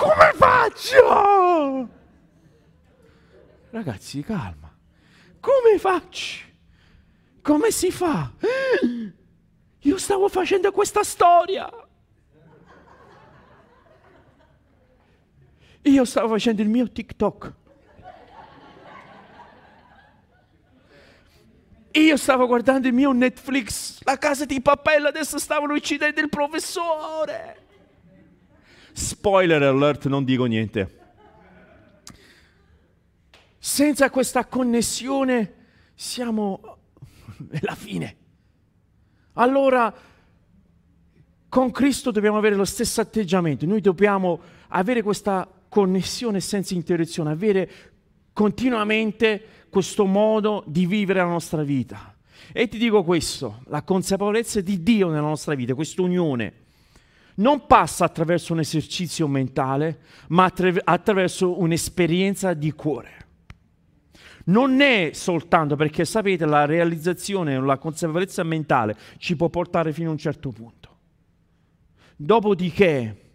come 0.00 0.32
faccio? 0.34 1.88
Ragazzi, 3.68 4.22
calma. 4.22 4.74
Come 5.38 5.78
faccio? 5.78 6.46
Come 7.42 7.70
si 7.70 7.90
fa? 7.90 8.32
Io 9.80 9.98
stavo 9.98 10.28
facendo 10.28 10.72
questa 10.72 11.02
storia. 11.02 11.70
Io 15.82 16.04
stavo 16.04 16.28
facendo 16.28 16.62
il 16.62 16.68
mio 16.68 16.90
TikTok. 16.90 17.54
Io 21.92 22.16
stavo 22.16 22.46
guardando 22.46 22.86
il 22.86 22.94
mio 22.94 23.10
Netflix, 23.10 23.98
la 24.04 24.16
casa 24.16 24.44
di 24.44 24.60
papello, 24.60 25.08
adesso 25.08 25.38
stavano 25.38 25.74
uccidendo 25.74 26.20
il 26.20 26.28
professore. 26.28 27.56
Spoiler 28.92 29.62
alert, 29.62 30.06
non 30.06 30.24
dico 30.24 30.44
niente. 30.44 30.98
Senza 33.58 34.08
questa 34.10 34.44
connessione 34.46 35.54
siamo 35.94 36.78
alla 37.60 37.74
fine. 37.74 38.16
Allora, 39.34 39.92
con 41.48 41.70
Cristo 41.72 42.12
dobbiamo 42.12 42.38
avere 42.38 42.54
lo 42.54 42.64
stesso 42.64 43.00
atteggiamento. 43.00 43.66
Noi 43.66 43.80
dobbiamo 43.80 44.40
avere 44.68 45.02
questa 45.02 45.48
connessione 45.68 46.40
senza 46.40 46.74
interruzione, 46.74 47.32
avere 47.32 47.70
continuamente 48.32 49.59
questo 49.70 50.04
modo 50.04 50.62
di 50.66 50.84
vivere 50.86 51.20
la 51.20 51.26
nostra 51.26 51.62
vita. 51.62 52.14
E 52.52 52.68
ti 52.68 52.78
dico 52.78 53.04
questo, 53.04 53.62
la 53.66 53.82
consapevolezza 53.82 54.60
di 54.60 54.82
Dio 54.82 55.08
nella 55.08 55.20
nostra 55.20 55.54
vita, 55.54 55.74
questa 55.74 56.02
unione 56.02 56.54
non 57.36 57.66
passa 57.66 58.04
attraverso 58.04 58.52
un 58.52 58.60
esercizio 58.60 59.26
mentale, 59.26 60.00
ma 60.28 60.44
attra- 60.44 60.72
attraverso 60.84 61.58
un'esperienza 61.60 62.52
di 62.54 62.72
cuore. 62.72 63.18
Non 64.44 64.80
è 64.80 65.10
soltanto 65.12 65.76
perché 65.76 66.04
sapete 66.04 66.44
la 66.44 66.64
realizzazione 66.64 67.60
la 67.60 67.78
consapevolezza 67.78 68.42
mentale 68.42 68.96
ci 69.18 69.36
può 69.36 69.48
portare 69.48 69.92
fino 69.92 70.08
a 70.08 70.12
un 70.12 70.18
certo 70.18 70.50
punto. 70.50 70.88
Dopodiché 72.16 73.29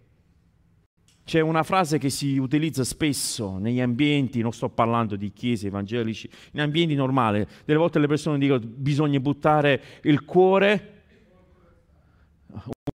c'è 1.25 1.39
una 1.39 1.63
frase 1.63 1.97
che 1.97 2.09
si 2.09 2.37
utilizza 2.37 2.83
spesso 2.83 3.57
negli 3.57 3.81
ambienti, 3.81 4.41
non 4.41 4.53
sto 4.53 4.69
parlando 4.69 5.15
di 5.15 5.33
chiese 5.33 5.67
evangelici, 5.67 6.29
in 6.51 6.61
ambienti 6.61 6.95
normali, 6.95 7.45
delle 7.65 7.79
volte 7.79 7.99
le 7.99 8.07
persone 8.07 8.37
dicono 8.37 8.61
bisogna 8.63 9.19
buttare 9.19 9.81
il 10.03 10.23
cuore 10.23 10.91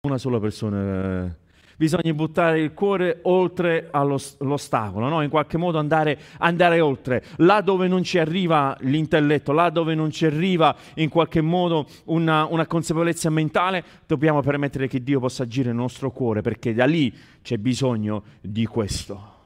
una 0.02 0.16
sola 0.18 0.40
persona. 0.40 1.36
Bisogna 1.80 2.12
buttare 2.12 2.60
il 2.60 2.74
cuore 2.74 3.20
oltre 3.22 3.88
all'ostacolo, 3.90 5.08
no? 5.08 5.22
in 5.22 5.30
qualche 5.30 5.56
modo 5.56 5.78
andare, 5.78 6.18
andare, 6.36 6.78
oltre, 6.80 7.24
là 7.36 7.62
dove 7.62 7.88
non 7.88 8.02
ci 8.02 8.18
arriva 8.18 8.76
l'intelletto, 8.80 9.52
là 9.52 9.70
dove 9.70 9.94
non 9.94 10.10
ci 10.10 10.26
arriva 10.26 10.76
in 10.96 11.08
qualche 11.08 11.40
modo 11.40 11.86
una, 12.04 12.44
una 12.44 12.66
consapevolezza 12.66 13.30
mentale, 13.30 13.82
dobbiamo 14.06 14.42
permettere 14.42 14.88
che 14.88 15.02
Dio 15.02 15.20
possa 15.20 15.44
agire 15.44 15.68
nel 15.68 15.76
nostro 15.76 16.10
cuore, 16.10 16.42
perché 16.42 16.74
da 16.74 16.84
lì 16.84 17.10
c'è 17.40 17.56
bisogno 17.56 18.24
di 18.42 18.66
questo. 18.66 19.39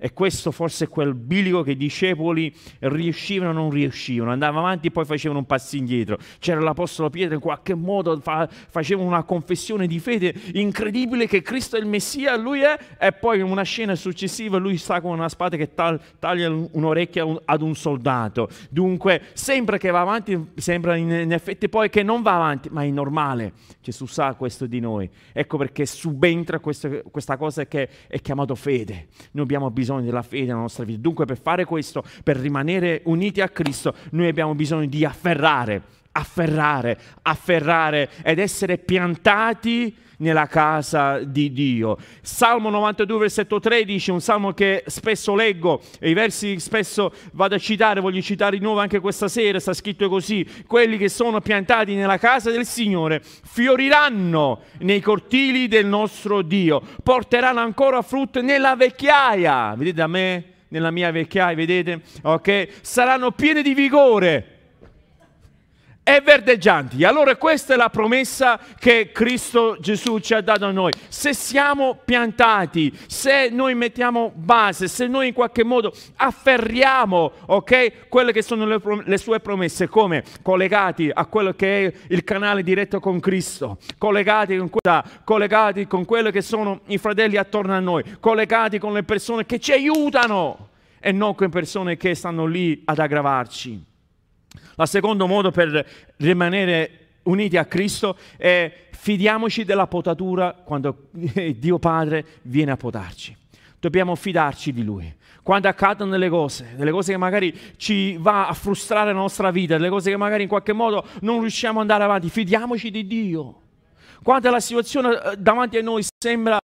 E 0.00 0.12
questo 0.12 0.52
forse 0.52 0.84
è 0.84 0.88
quel 0.88 1.12
bilico 1.12 1.62
che 1.62 1.72
i 1.72 1.76
discepoli 1.76 2.54
riuscivano 2.78 3.50
o 3.50 3.52
non 3.52 3.70
riuscivano, 3.70 4.30
andavano 4.30 4.60
avanti 4.60 4.86
e 4.86 4.90
poi 4.92 5.04
facevano 5.04 5.40
un 5.40 5.46
passo 5.46 5.74
indietro. 5.74 6.18
C'era 6.38 6.60
l'Apostolo 6.60 7.10
Pietro 7.10 7.34
in 7.34 7.40
qualche 7.40 7.74
modo 7.74 8.16
fa, 8.20 8.48
faceva 8.48 9.02
una 9.02 9.24
confessione 9.24 9.88
di 9.88 9.98
fede 9.98 10.32
incredibile 10.52 11.26
che 11.26 11.42
Cristo 11.42 11.76
è 11.76 11.80
il 11.80 11.86
Messia, 11.86 12.36
lui 12.36 12.60
è, 12.60 12.78
e 12.96 13.10
poi 13.10 13.40
in 13.40 13.46
una 13.46 13.64
scena 13.64 13.96
successiva 13.96 14.56
lui 14.58 14.76
sta 14.76 15.00
con 15.00 15.10
una 15.10 15.28
spada 15.28 15.56
che 15.56 15.74
taglia, 15.74 16.48
un'orecchia 16.48 17.26
ad 17.44 17.60
un 17.60 17.74
soldato. 17.74 18.48
Dunque 18.70 19.22
sembra 19.32 19.78
che 19.78 19.90
va 19.90 20.02
avanti, 20.02 20.50
sembra 20.54 20.94
in, 20.94 21.32
effetti 21.32 21.68
poi 21.68 21.90
che 21.90 22.04
non 22.04 22.22
va 22.22 22.36
avanti, 22.36 22.68
ma 22.70 22.84
è 22.84 22.88
normale. 22.88 23.54
Gesù 23.82 24.06
sa 24.06 24.34
questo 24.34 24.66
di 24.66 24.78
noi. 24.78 25.10
Ecco 25.32 25.56
perché 25.56 25.86
subentra 25.86 26.60
questa 26.60 27.36
cosa 27.36 27.66
che 27.66 27.88
è 28.06 28.20
chiamata 28.20 28.54
fede. 28.54 29.08
Noi 29.32 29.42
abbiamo 29.42 29.70
bisogno 29.72 29.86
bisogno 29.88 30.04
della 30.04 30.22
fede 30.22 30.46
nella 30.46 30.58
nostra 30.60 30.84
vita. 30.84 31.00
Dunque 31.00 31.24
per 31.24 31.40
fare 31.40 31.64
questo, 31.64 32.04
per 32.22 32.36
rimanere 32.36 33.00
uniti 33.04 33.40
a 33.40 33.48
Cristo, 33.48 33.94
noi 34.10 34.28
abbiamo 34.28 34.54
bisogno 34.54 34.86
di 34.86 35.04
afferrare, 35.04 35.82
afferrare, 36.12 36.98
afferrare 37.22 38.10
ed 38.22 38.38
essere 38.38 38.76
piantati 38.76 39.96
nella 40.18 40.46
casa 40.46 41.18
di 41.18 41.52
Dio. 41.52 41.96
Salmo 42.22 42.70
92, 42.70 43.18
versetto 43.18 43.60
13, 43.60 44.10
un 44.10 44.20
salmo 44.20 44.52
che 44.52 44.84
spesso 44.86 45.34
leggo 45.34 45.80
e 45.98 46.10
i 46.10 46.14
versi 46.14 46.58
spesso 46.60 47.12
vado 47.32 47.54
a 47.54 47.58
citare, 47.58 48.00
voglio 48.00 48.20
citare 48.20 48.56
di 48.56 48.62
nuovo 48.62 48.80
anche 48.80 49.00
questa 49.00 49.28
sera, 49.28 49.60
sta 49.60 49.72
scritto 49.72 50.08
così, 50.08 50.46
quelli 50.66 50.96
che 50.96 51.08
sono 51.08 51.40
piantati 51.40 51.94
nella 51.94 52.18
casa 52.18 52.50
del 52.50 52.66
Signore 52.66 53.22
fioriranno 53.22 54.62
nei 54.80 55.00
cortili 55.00 55.68
del 55.68 55.86
nostro 55.86 56.42
Dio, 56.42 56.82
porteranno 57.02 57.60
ancora 57.60 58.02
frutto 58.02 58.40
nella 58.42 58.76
vecchiaia, 58.76 59.74
vedete 59.76 60.02
a 60.02 60.06
me? 60.06 60.44
Nella 60.70 60.90
mia 60.90 61.10
vecchiaia, 61.10 61.56
vedete? 61.56 62.02
Ok? 62.22 62.80
Saranno 62.82 63.30
piene 63.30 63.62
di 63.62 63.72
vigore 63.72 64.57
e 66.08 66.22
verdeggianti. 66.22 67.04
Allora 67.04 67.36
questa 67.36 67.74
è 67.74 67.76
la 67.76 67.90
promessa 67.90 68.58
che 68.78 69.10
Cristo 69.12 69.76
Gesù 69.78 70.20
ci 70.20 70.32
ha 70.32 70.40
dato 70.40 70.64
a 70.64 70.70
noi. 70.70 70.90
Se 71.08 71.34
siamo 71.34 71.98
piantati, 72.02 72.98
se 73.06 73.50
noi 73.50 73.74
mettiamo 73.74 74.32
base, 74.34 74.88
se 74.88 75.06
noi 75.06 75.28
in 75.28 75.34
qualche 75.34 75.64
modo 75.64 75.92
afferriamo, 76.16 77.32
ok, 77.44 78.08
quelle 78.08 78.32
che 78.32 78.40
sono 78.40 78.64
le, 78.64 78.80
le 79.04 79.18
sue 79.18 79.40
promesse, 79.40 79.86
come 79.88 80.24
collegati 80.40 81.10
a 81.12 81.26
quello 81.26 81.52
che 81.52 81.84
è 81.84 81.92
il 82.08 82.24
canale 82.24 82.62
diretto 82.62 83.00
con 83.00 83.20
Cristo, 83.20 83.76
collegati 83.98 84.56
con, 84.56 84.70
quella, 84.70 85.04
collegati 85.24 85.86
con 85.86 86.06
quello 86.06 86.30
che 86.30 86.40
sono 86.40 86.80
i 86.86 86.96
fratelli 86.96 87.36
attorno 87.36 87.74
a 87.74 87.80
noi, 87.80 88.02
collegati 88.18 88.78
con 88.78 88.94
le 88.94 89.02
persone 89.02 89.44
che 89.44 89.58
ci 89.58 89.72
aiutano 89.72 90.70
e 91.00 91.12
non 91.12 91.34
con 91.34 91.50
persone 91.50 91.98
che 91.98 92.14
stanno 92.14 92.46
lì 92.46 92.80
ad 92.86 92.98
aggravarci. 92.98 93.87
Il 94.76 94.88
secondo 94.88 95.26
modo 95.26 95.50
per 95.50 95.86
rimanere 96.16 97.06
uniti 97.24 97.56
a 97.56 97.64
Cristo 97.64 98.16
è 98.36 98.86
fidiamoci 98.90 99.64
della 99.64 99.86
potatura 99.86 100.52
quando 100.52 101.08
Dio 101.56 101.78
Padre 101.78 102.24
viene 102.42 102.72
a 102.72 102.76
potarci. 102.76 103.36
Dobbiamo 103.80 104.14
fidarci 104.14 104.72
di 104.72 104.82
Lui. 104.82 105.14
Quando 105.42 105.68
accadono 105.68 106.10
delle 106.10 106.28
cose, 106.28 106.74
delle 106.76 106.90
cose 106.90 107.12
che 107.12 107.18
magari 107.18 107.56
ci 107.76 108.16
va 108.18 108.48
a 108.48 108.52
frustrare 108.52 109.12
la 109.12 109.18
nostra 109.18 109.50
vita, 109.50 109.76
delle 109.76 109.88
cose 109.88 110.10
che 110.10 110.16
magari 110.16 110.42
in 110.42 110.48
qualche 110.48 110.72
modo 110.74 111.06
non 111.20 111.40
riusciamo 111.40 111.80
ad 111.80 111.88
andare 111.88 112.04
avanti, 112.04 112.28
fidiamoci 112.28 112.90
di 112.90 113.06
Dio. 113.06 113.60
Quando 114.22 114.50
la 114.50 114.60
situazione 114.60 115.22
eh, 115.22 115.36
davanti 115.36 115.78
a 115.78 115.82
noi 115.82 116.04
sembra 116.18 116.58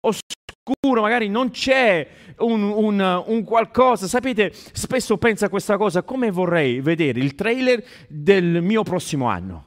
oscura, 0.00 1.00
magari 1.00 1.28
non 1.28 1.50
c'è 1.50 2.06
un, 2.38 2.62
un, 2.62 3.22
un, 3.26 3.44
qualcosa. 3.44 4.06
Sapete, 4.06 4.52
spesso 4.52 5.16
penso 5.16 5.44
a 5.44 5.48
questa 5.48 5.76
cosa, 5.76 6.02
come 6.02 6.30
vorrei 6.30 6.80
vedere 6.80 7.20
il 7.20 7.34
trailer 7.34 7.82
del 8.08 8.60
mio 8.62 8.82
prossimo 8.82 9.26
anno. 9.26 9.64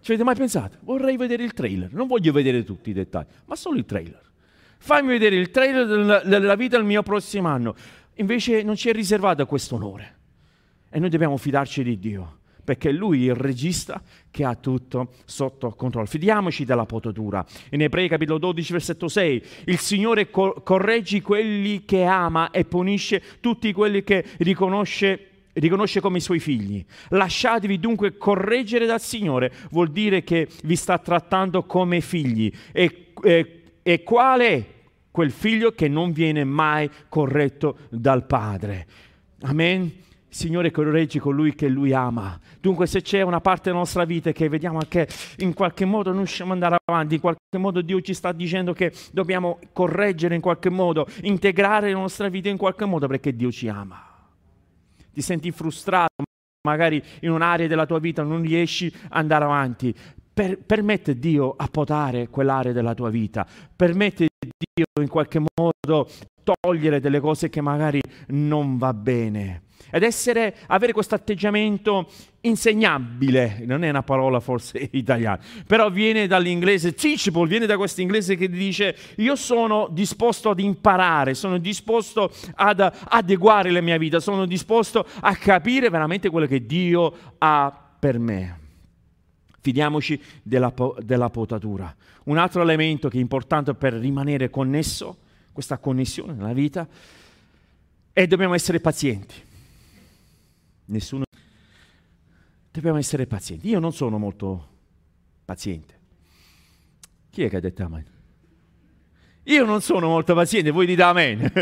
Ci 0.00 0.12
avete 0.12 0.24
mai 0.24 0.34
pensato? 0.34 0.78
Vorrei 0.80 1.16
vedere 1.18 1.44
il 1.44 1.52
trailer, 1.52 1.92
non 1.92 2.06
voglio 2.06 2.32
vedere 2.32 2.64
tutti 2.64 2.90
i 2.90 2.94
dettagli, 2.94 3.26
ma 3.44 3.54
solo 3.54 3.76
il 3.76 3.84
trailer. 3.84 4.28
Fammi 4.78 5.08
vedere 5.08 5.36
il 5.36 5.50
trailer 5.50 5.86
della, 5.86 6.20
della 6.20 6.54
vita 6.54 6.78
del 6.78 6.86
mio 6.86 7.02
prossimo 7.02 7.48
anno. 7.48 7.74
Invece 8.14 8.62
non 8.62 8.76
ci 8.76 8.88
è 8.88 8.92
riservato 8.92 9.44
questo 9.44 9.74
onore. 9.74 10.16
E 10.88 10.98
noi 10.98 11.10
dobbiamo 11.10 11.36
fidarci 11.36 11.82
di 11.82 11.98
Dio 11.98 12.39
perché 12.70 12.92
lui 12.92 13.26
è 13.26 13.30
il 13.30 13.36
regista 13.36 14.00
che 14.30 14.44
ha 14.44 14.54
tutto 14.54 15.14
sotto 15.24 15.70
controllo. 15.70 16.06
Fidiamoci 16.06 16.64
della 16.64 16.86
potatura. 16.86 17.44
In 17.70 17.82
Ebrei 17.82 18.08
capitolo 18.08 18.38
12 18.38 18.72
versetto 18.72 19.08
6, 19.08 19.42
il 19.64 19.78
Signore 19.78 20.30
co- 20.30 20.62
corregge 20.62 21.20
quelli 21.20 21.84
che 21.84 22.04
ama 22.04 22.52
e 22.52 22.64
punisce 22.64 23.20
tutti 23.40 23.72
quelli 23.72 24.04
che 24.04 24.24
riconosce 24.38 25.24
riconosce 25.54 26.00
come 26.00 26.18
i 26.18 26.20
suoi 26.20 26.38
figli. 26.38 26.84
Lasciatevi 27.08 27.80
dunque 27.80 28.16
correggere 28.16 28.86
dal 28.86 29.00
Signore, 29.00 29.52
vuol 29.72 29.90
dire 29.90 30.22
che 30.22 30.46
vi 30.62 30.76
sta 30.76 30.96
trattando 30.98 31.64
come 31.64 32.00
figli. 32.00 32.52
E, 32.70 33.12
e, 33.20 33.62
e 33.82 34.02
qual 34.04 34.40
è 34.42 34.64
quel 35.10 35.32
figlio 35.32 35.72
che 35.72 35.88
non 35.88 36.12
viene 36.12 36.44
mai 36.44 36.88
corretto 37.08 37.78
dal 37.88 38.24
Padre? 38.26 38.86
Amen. 39.40 40.08
Signore 40.30 40.70
correggi 40.70 41.18
colui 41.18 41.56
che 41.56 41.68
Lui 41.68 41.92
ama. 41.92 42.38
Dunque 42.60 42.86
se 42.86 43.02
c'è 43.02 43.22
una 43.22 43.40
parte 43.40 43.64
della 43.64 43.78
nostra 43.78 44.04
vita 44.04 44.30
che 44.30 44.48
vediamo 44.48 44.78
che 44.88 45.08
in 45.38 45.54
qualche 45.54 45.84
modo 45.84 46.10
non 46.10 46.18
riusciamo 46.18 46.52
ad 46.52 46.62
andare 46.62 46.80
avanti, 46.84 47.16
in 47.16 47.20
qualche 47.20 47.58
modo 47.58 47.82
Dio 47.82 48.00
ci 48.00 48.14
sta 48.14 48.30
dicendo 48.30 48.72
che 48.72 48.92
dobbiamo 49.10 49.58
correggere 49.72 50.36
in 50.36 50.40
qualche 50.40 50.70
modo, 50.70 51.04
integrare 51.22 51.90
la 51.90 51.98
nostra 51.98 52.28
vita 52.28 52.48
in 52.48 52.56
qualche 52.56 52.84
modo 52.84 53.08
perché 53.08 53.34
Dio 53.34 53.50
ci 53.50 53.68
ama. 53.68 54.00
Ti 55.12 55.20
senti 55.20 55.50
frustrato, 55.50 56.22
magari 56.62 57.02
in 57.22 57.32
un'area 57.32 57.66
della 57.66 57.86
tua 57.86 57.98
vita 57.98 58.22
non 58.22 58.40
riesci 58.40 58.86
ad 58.86 59.10
andare 59.10 59.44
avanti. 59.44 59.92
Per, 60.32 60.58
permette 60.58 61.18
Dio 61.18 61.54
a 61.56 61.66
potare 61.66 62.28
quell'area 62.28 62.70
della 62.70 62.94
tua 62.94 63.10
vita, 63.10 63.44
permette 63.74 64.28
Dio 64.38 65.02
in 65.02 65.08
qualche 65.08 65.40
modo 65.40 66.08
togliere 66.40 67.00
delle 67.00 67.18
cose 67.18 67.48
che 67.50 67.60
magari 67.60 68.00
non 68.28 68.78
va 68.78 68.94
bene 68.94 69.62
ed 69.90 70.02
essere, 70.02 70.54
avere 70.66 70.92
questo 70.92 71.14
atteggiamento 71.14 72.08
insegnabile, 72.42 73.62
non 73.66 73.84
è 73.84 73.90
una 73.90 74.02
parola 74.02 74.40
forse 74.40 74.88
italiana, 74.92 75.40
però 75.66 75.90
viene 75.90 76.26
dall'inglese 76.26 76.94
teachable, 76.94 77.46
viene 77.46 77.66
da 77.66 77.76
questo 77.76 78.00
inglese 78.00 78.36
che 78.36 78.48
dice 78.48 78.96
io 79.16 79.36
sono 79.36 79.88
disposto 79.90 80.50
ad 80.50 80.60
imparare, 80.60 81.34
sono 81.34 81.58
disposto 81.58 82.32
ad 82.54 82.90
adeguare 83.08 83.70
la 83.70 83.80
mia 83.80 83.98
vita, 83.98 84.20
sono 84.20 84.46
disposto 84.46 85.06
a 85.20 85.34
capire 85.36 85.90
veramente 85.90 86.30
quello 86.30 86.46
che 86.46 86.64
Dio 86.64 87.12
ha 87.38 87.74
per 87.98 88.18
me. 88.18 88.58
Fidiamoci 89.62 90.18
della, 90.42 90.72
della 91.00 91.28
potatura. 91.28 91.94
Un 92.24 92.38
altro 92.38 92.62
elemento 92.62 93.10
che 93.10 93.18
è 93.18 93.20
importante 93.20 93.74
per 93.74 93.92
rimanere 93.92 94.48
connesso, 94.48 95.18
questa 95.52 95.76
connessione 95.76 96.32
nella 96.32 96.54
vita, 96.54 96.88
è 98.12 98.26
dobbiamo 98.26 98.54
essere 98.54 98.80
pazienti 98.80 99.48
nessuno... 100.90 101.24
Dobbiamo 102.70 102.98
essere 102.98 103.26
pazienti. 103.26 103.68
Io 103.68 103.78
non 103.80 103.92
sono 103.92 104.18
molto 104.18 104.68
paziente. 105.44 105.98
Chi 107.30 107.42
è 107.42 107.48
che 107.48 107.56
ha 107.56 107.60
detto 107.60 107.82
amen? 107.82 108.04
Io 109.44 109.64
non 109.64 109.80
sono 109.80 110.08
molto 110.08 110.34
paziente, 110.34 110.70
voi 110.70 110.86
dite 110.86 111.02
amen. 111.02 111.52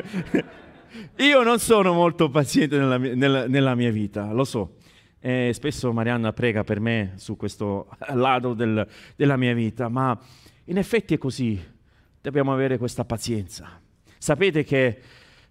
Io 1.17 1.43
non 1.43 1.59
sono 1.59 1.93
molto 1.93 2.29
paziente 2.29 2.77
nella 2.79 2.99
nella, 2.99 3.47
nella 3.47 3.75
mia 3.75 3.91
vita, 3.91 4.33
lo 4.33 4.45
so. 4.45 4.77
Eh, 5.21 5.51
spesso 5.53 5.93
Marianna 5.93 6.33
prega 6.33 6.65
per 6.65 6.81
me 6.81 7.15
su 7.17 7.37
questo 7.37 7.89
lato 8.13 8.55
del, 8.55 8.87
della 9.17 9.37
mia 9.37 9.53
vita, 9.55 9.89
ma 9.89 10.19
in 10.65 10.79
effetti 10.79 11.15
è 11.15 11.19
così. 11.19 11.77
Dobbiamo 12.21 12.53
avere 12.53 12.79
questa 12.79 13.05
pazienza. 13.05 13.81
Sapete 14.19 14.65
che 14.65 15.01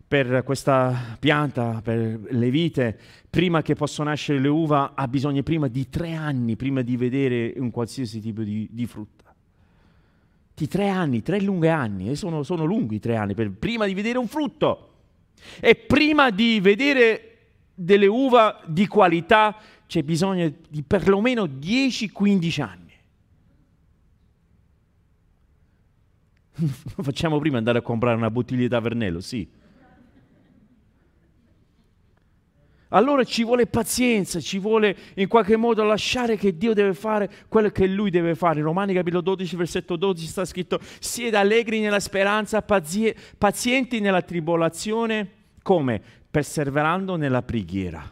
per 0.07 0.43
questa 0.45 1.17
pianta, 1.19 1.81
per 1.83 2.19
le 2.29 2.49
vite, 2.49 2.97
prima 3.29 3.61
che 3.61 3.75
possano 3.75 4.09
nascere 4.09 4.39
le 4.39 4.47
uva, 4.47 4.93
ha 4.95 5.05
bisogno 5.07 5.43
prima 5.43 5.67
di 5.67 5.89
tre 5.89 6.13
anni 6.13 6.55
prima 6.55 6.81
di 6.81 6.95
vedere 6.95 7.53
un 7.57 7.71
qualsiasi 7.71 8.21
tipo 8.21 8.41
di, 8.41 8.69
di 8.71 8.85
frutta. 8.85 9.35
Di 10.55 10.67
tre 10.67 10.87
anni, 10.87 11.21
tre 11.21 11.41
lunghi 11.41 11.67
anni, 11.67 12.09
e 12.09 12.15
sono, 12.15 12.43
sono 12.43 12.63
lunghi 12.63 12.99
tre 12.99 13.17
anni, 13.17 13.33
per, 13.33 13.51
prima 13.51 13.85
di 13.85 13.93
vedere 13.93 14.17
un 14.17 14.27
frutto. 14.27 14.93
E 15.59 15.75
prima 15.75 16.29
di 16.29 16.59
vedere 16.61 17.23
delle 17.75 18.07
uva 18.07 18.61
di 18.65 18.87
qualità 18.87 19.57
c'è 19.85 20.03
bisogno 20.03 20.51
di 20.69 20.83
perlomeno 20.83 21.43
10-15 21.43 22.61
anni. 22.61 22.85
Facciamo 27.03 27.39
prima 27.39 27.57
andare 27.57 27.79
a 27.79 27.81
comprare 27.81 28.15
una 28.15 28.31
bottiglia 28.31 28.61
di 28.61 28.69
tavernello, 28.69 29.19
sì. 29.19 29.56
Allora 32.89 33.23
ci 33.23 33.43
vuole 33.43 33.67
pazienza, 33.67 34.39
ci 34.39 34.59
vuole 34.59 34.95
in 35.15 35.27
qualche 35.27 35.57
modo 35.57 35.83
lasciare 35.83 36.37
che 36.37 36.57
Dio 36.57 36.73
deve 36.73 36.93
fare 36.93 37.29
quello 37.47 37.69
che 37.69 37.85
Lui 37.85 38.09
deve 38.09 38.35
fare. 38.35 38.59
In 38.59 38.65
Romani 38.65 38.93
capitolo 38.93 39.21
12, 39.21 39.55
versetto 39.55 39.95
12 39.95 40.27
sta 40.27 40.45
scritto, 40.45 40.79
siete 40.99 41.35
allegri 41.35 41.79
nella 41.79 41.99
speranza, 41.99 42.61
pazienti 42.61 43.99
nella 43.99 44.21
tribolazione, 44.21 45.31
come? 45.61 46.01
Perseverando 46.31 47.15
nella 47.17 47.41
preghiera. 47.41 48.09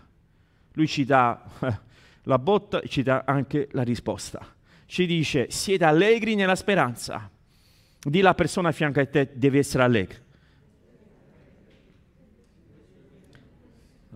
Lui 0.74 0.88
ci 0.88 1.06
dà 1.06 1.42
la 2.24 2.40
botta 2.40 2.82
ci 2.82 3.02
dà 3.02 3.24
anche 3.26 3.70
la 3.72 3.84
risposta. 3.84 4.46
Ci 4.86 5.06
dice, 5.06 5.48
siete 5.50 5.86
allegri 5.86 6.36
nella 6.36 6.56
speranza. 6.56 7.30
Di 8.02 8.22
la 8.22 8.36
persona 8.36 8.70
a 8.70 8.72
fianco 8.72 9.00
a 9.00 9.06
te, 9.06 9.32
deve 9.34 9.60
essere 9.60 9.84
allegro. 9.84 10.24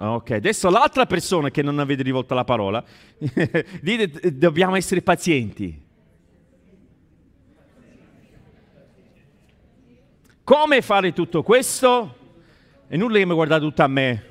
Ok, 0.02 0.32
adesso 0.32 0.70
l'altra 0.70 1.06
persona 1.06 1.52
che 1.52 1.62
non 1.62 1.78
avete 1.78 2.04
rivolto 2.04 2.34
la 2.34 2.45
parola, 2.45 2.82
dite 3.82 4.38
dobbiamo 4.38 4.78
essere 4.78 5.02
pazienti. 5.02 5.88
Come 10.41 10.82
fare 10.82 11.12
tutto 11.12 11.43
questo? 11.43 12.16
E 12.88 12.95
nulla 12.95 13.18
che 13.18 13.26
mi 13.26 13.34
guardate 13.34 13.62
tutto 13.62 13.84
a 13.84 13.88
me. 13.88 14.24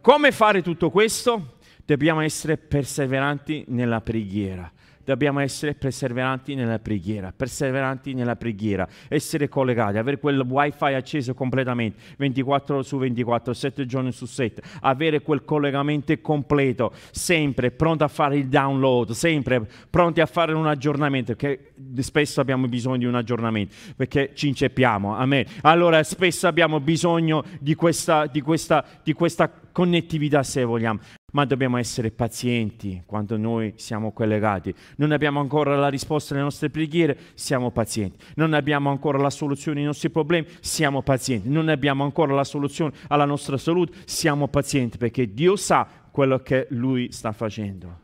Come 0.00 0.32
fare 0.32 0.60
tutto 0.60 0.90
questo? 0.90 1.58
Dobbiamo 1.84 2.20
essere 2.20 2.56
perseveranti 2.56 3.66
nella 3.68 4.00
preghiera 4.00 4.70
dobbiamo 5.04 5.40
essere 5.40 5.74
perseveranti 5.74 6.54
nella 6.54 6.78
preghiera, 6.78 7.32
perseveranti 7.34 8.14
nella 8.14 8.36
preghiera, 8.36 8.86
essere 9.08 9.48
collegati, 9.48 9.98
avere 9.98 10.18
quel 10.18 10.40
wifi 10.40 10.92
acceso 10.94 11.34
completamente, 11.34 12.00
24 12.18 12.76
ore 12.76 12.84
su 12.84 12.98
24, 12.98 13.52
7 13.52 13.86
giorni 13.86 14.12
su 14.12 14.26
7, 14.26 14.62
avere 14.80 15.22
quel 15.22 15.44
collegamento 15.44 16.12
completo, 16.20 16.92
sempre 17.10 17.70
pronto 17.70 18.04
a 18.04 18.08
fare 18.08 18.36
il 18.36 18.48
download, 18.48 19.10
sempre 19.10 19.66
pronti 19.90 20.20
a 20.20 20.26
fare 20.26 20.52
un 20.52 20.66
aggiornamento, 20.66 21.34
che 21.34 21.72
spesso 21.98 22.40
abbiamo 22.40 22.66
bisogno 22.68 22.98
di 22.98 23.04
un 23.06 23.14
aggiornamento, 23.14 23.74
perché 23.96 24.32
ci 24.34 24.48
inceppiamo, 24.48 25.16
amen. 25.16 25.44
Allora 25.62 26.02
spesso 26.02 26.46
abbiamo 26.46 26.80
bisogno 26.80 27.44
di 27.60 27.74
questa, 27.74 28.26
di 28.26 28.40
questa, 28.40 28.84
di 29.02 29.12
questa 29.12 29.50
connettività, 29.72 30.42
se 30.42 30.64
vogliamo. 30.64 31.00
Ma 31.32 31.44
dobbiamo 31.44 31.76
essere 31.76 32.10
pazienti 32.10 33.02
quando 33.06 33.36
noi 33.36 33.74
siamo 33.76 34.12
collegati. 34.12 34.74
Non 34.96 35.12
abbiamo 35.12 35.40
ancora 35.40 35.76
la 35.76 35.88
risposta 35.88 36.34
alle 36.34 36.42
nostre 36.42 36.70
preghiere, 36.70 37.18
siamo 37.34 37.70
pazienti. 37.70 38.18
Non 38.36 38.54
abbiamo 38.54 38.90
ancora 38.90 39.18
la 39.18 39.30
soluzione 39.30 39.80
ai 39.80 39.86
nostri 39.86 40.10
problemi, 40.10 40.46
siamo 40.60 41.02
pazienti. 41.02 41.48
Non 41.48 41.68
abbiamo 41.68 42.04
ancora 42.04 42.34
la 42.34 42.44
soluzione 42.44 42.92
alla 43.08 43.24
nostra 43.24 43.56
salute, 43.56 43.92
siamo 44.04 44.48
pazienti 44.48 44.98
perché 44.98 45.32
Dio 45.32 45.56
sa 45.56 45.88
quello 46.10 46.38
che 46.40 46.66
Lui 46.70 47.10
sta 47.12 47.32
facendo. 47.32 48.00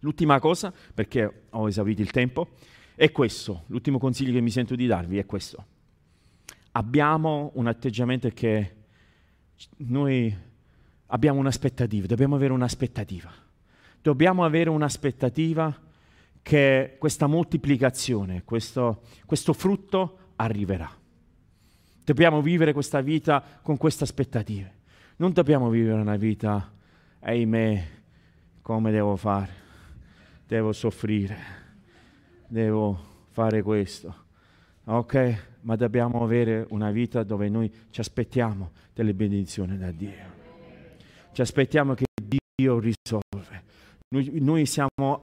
L'ultima 0.00 0.38
cosa, 0.38 0.72
perché 0.92 1.44
ho 1.50 1.68
esaurito 1.68 2.02
il 2.02 2.10
tempo, 2.10 2.48
è 2.94 3.10
questo. 3.10 3.64
L'ultimo 3.68 3.98
consiglio 3.98 4.32
che 4.32 4.40
mi 4.40 4.50
sento 4.50 4.74
di 4.74 4.86
darvi 4.86 5.18
è 5.18 5.26
questo. 5.26 5.64
Abbiamo 6.72 7.52
un 7.54 7.68
atteggiamento 7.68 8.28
che 8.30 8.74
noi 9.76 10.36
abbiamo 11.14 11.38
un'aspettativa, 11.38 12.06
dobbiamo 12.06 12.34
avere 12.34 12.52
un'aspettativa. 12.52 13.32
Dobbiamo 14.02 14.44
avere 14.44 14.68
un'aspettativa 14.68 15.74
che 16.42 16.96
questa 16.98 17.26
moltiplicazione, 17.26 18.42
questo, 18.44 19.02
questo 19.24 19.52
frutto 19.52 20.18
arriverà. 20.36 20.90
Dobbiamo 22.04 22.42
vivere 22.42 22.72
questa 22.72 23.00
vita 23.00 23.42
con 23.62 23.76
queste 23.76 24.04
aspettative. 24.04 24.82
Non 25.16 25.32
dobbiamo 25.32 25.70
vivere 25.70 26.00
una 26.00 26.16
vita, 26.16 26.70
ahimè, 27.20 27.86
come 28.60 28.90
devo 28.90 29.16
fare? 29.16 29.62
Devo 30.46 30.72
soffrire, 30.72 31.36
devo 32.48 32.98
fare 33.30 33.62
questo. 33.62 34.14
Ok? 34.84 35.46
Ma 35.60 35.76
dobbiamo 35.76 36.22
avere 36.24 36.66
una 36.70 36.90
vita 36.90 37.22
dove 37.22 37.48
noi 37.48 37.72
ci 37.90 38.00
aspettiamo 38.00 38.72
delle 38.92 39.14
benedizioni 39.14 39.78
da 39.78 39.92
Dio 39.92 40.42
ci 41.34 41.40
aspettiamo 41.40 41.94
che 41.94 42.04
Dio 42.22 42.78
risolve. 42.78 43.62
Noi, 44.08 44.30
noi, 44.40 44.64
siamo, 44.64 45.22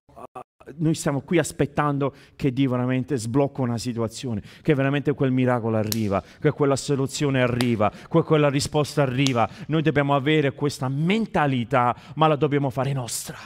noi 0.76 0.94
stiamo 0.94 1.22
qui 1.22 1.38
aspettando 1.38 2.14
che 2.36 2.52
Dio 2.52 2.70
veramente 2.70 3.16
sblocca 3.16 3.62
una 3.62 3.78
situazione, 3.78 4.44
che 4.62 4.76
veramente 4.76 5.14
quel 5.14 5.32
miracolo 5.32 5.78
arriva, 5.78 6.22
che 6.40 6.52
quella 6.52 6.76
soluzione 6.76 7.42
arriva, 7.42 7.90
che 7.90 8.22
quella 8.24 8.50
risposta 8.50 9.02
arriva. 9.02 9.50
Noi 9.68 9.82
dobbiamo 9.82 10.14
avere 10.14 10.52
questa 10.52 10.90
mentalità, 10.90 11.96
ma 12.16 12.28
la 12.28 12.36
dobbiamo 12.36 12.70
fare 12.70 12.94
nostra 12.94 13.38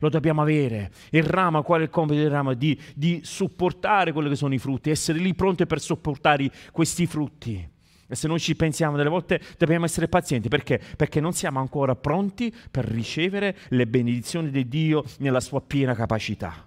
lo 0.00 0.08
dobbiamo 0.10 0.42
avere. 0.42 0.92
Il 1.10 1.24
ramo, 1.24 1.62
qual 1.64 1.80
è 1.80 1.82
il 1.82 1.90
compito 1.90 2.20
del 2.20 2.30
ramo? 2.30 2.54
Di, 2.54 2.80
di 2.94 3.20
supportare 3.24 4.12
quelli 4.12 4.28
che 4.28 4.36
sono 4.36 4.54
i 4.54 4.58
frutti, 4.58 4.90
essere 4.90 5.18
lì 5.18 5.34
pronti 5.34 5.66
per 5.66 5.80
sopportare 5.80 6.48
questi 6.70 7.04
frutti. 7.06 7.68
E 8.10 8.14
se 8.14 8.26
noi 8.26 8.40
ci 8.40 8.56
pensiamo 8.56 8.96
delle 8.96 9.10
volte 9.10 9.38
dobbiamo 9.58 9.84
essere 9.84 10.08
pazienti 10.08 10.48
perché? 10.48 10.80
Perché 10.96 11.20
non 11.20 11.34
siamo 11.34 11.60
ancora 11.60 11.94
pronti 11.94 12.52
per 12.70 12.86
ricevere 12.86 13.56
le 13.68 13.86
benedizioni 13.86 14.50
di 14.50 14.66
Dio 14.66 15.04
nella 15.18 15.40
sua 15.40 15.60
piena 15.60 15.94
capacità. 15.94 16.66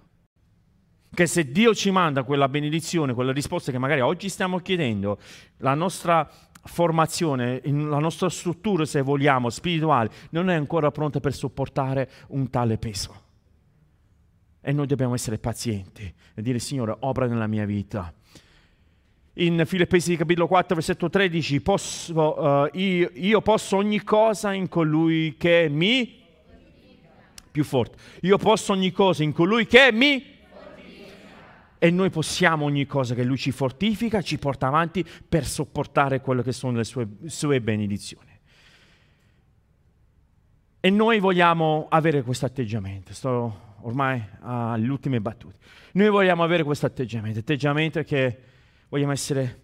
Che 1.14 1.26
se 1.26 1.50
Dio 1.50 1.74
ci 1.74 1.90
manda 1.90 2.22
quella 2.22 2.48
benedizione, 2.48 3.12
quella 3.12 3.32
risposta 3.32 3.72
che 3.72 3.78
magari 3.78 4.00
oggi 4.00 4.28
stiamo 4.28 4.60
chiedendo, 4.60 5.18
la 5.58 5.74
nostra 5.74 6.26
formazione, 6.64 7.60
la 7.64 7.98
nostra 7.98 8.30
struttura, 8.30 8.84
se 8.86 9.02
vogliamo, 9.02 9.50
spirituale, 9.50 10.10
non 10.30 10.48
è 10.48 10.54
ancora 10.54 10.92
pronta 10.92 11.18
per 11.18 11.34
sopportare 11.34 12.08
un 12.28 12.48
tale 12.50 12.78
peso. 12.78 13.20
E 14.60 14.72
noi 14.72 14.86
dobbiamo 14.86 15.14
essere 15.14 15.38
pazienti 15.38 16.14
e 16.34 16.40
dire 16.40 16.60
Signore, 16.60 16.96
opera 17.00 17.26
nella 17.26 17.48
mia 17.48 17.66
vita 17.66 18.14
in 19.34 19.62
Filippesi 19.64 20.16
capitolo 20.16 20.46
4 20.46 20.74
versetto 20.74 21.08
13 21.08 21.60
posso, 21.62 22.12
uh, 22.14 22.68
io, 22.78 23.10
io, 23.14 23.40
posso 23.40 23.76
ogni 23.76 24.02
cosa 24.02 24.52
in 24.52 24.68
colui 24.68 25.36
che 25.38 25.68
mi 25.70 26.20
più 27.50 27.64
forte. 27.64 27.96
Io 28.22 28.36
posso 28.38 28.72
ogni 28.72 28.90
cosa 28.90 29.22
in 29.22 29.32
colui 29.32 29.66
che 29.66 29.90
mi 29.92 30.30
e 31.78 31.90
noi 31.90 32.10
possiamo 32.10 32.64
ogni 32.64 32.86
cosa 32.86 33.14
che 33.14 33.24
lui 33.24 33.36
ci 33.36 33.50
fortifica 33.50 34.22
ci 34.22 34.38
porta 34.38 34.68
avanti 34.68 35.04
per 35.28 35.44
sopportare 35.44 36.20
quelle 36.20 36.42
che 36.42 36.52
sono 36.52 36.76
le 36.76 36.84
sue, 36.84 37.08
sue 37.26 37.60
benedizioni. 37.60 38.30
E 40.78 40.90
noi 40.90 41.18
vogliamo 41.18 41.86
avere 41.88 42.22
questo 42.22 42.46
atteggiamento. 42.46 43.12
Sto 43.12 43.76
ormai 43.80 44.22
alle 44.40 44.88
ultime 44.88 45.20
battute. 45.20 45.56
Noi 45.92 46.08
vogliamo 46.08 46.42
avere 46.42 46.62
questo 46.62 46.86
atteggiamento. 46.86 47.40
Atteggiamento 47.40 48.02
che 48.02 48.38
vogliamo 48.92 49.12
essere 49.12 49.60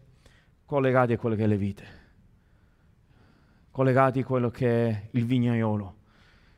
collegati 0.65 1.13
a 1.13 1.19
quello 1.19 1.37
che 1.37 1.45
è 1.45 1.47
le 1.47 1.59
vite, 1.59 1.87
collegati 3.71 4.21
a 4.21 4.25
quello 4.25 4.49
che 4.49 4.89
è 4.89 5.09
il 5.11 5.27
vignaiolo, 5.27 5.97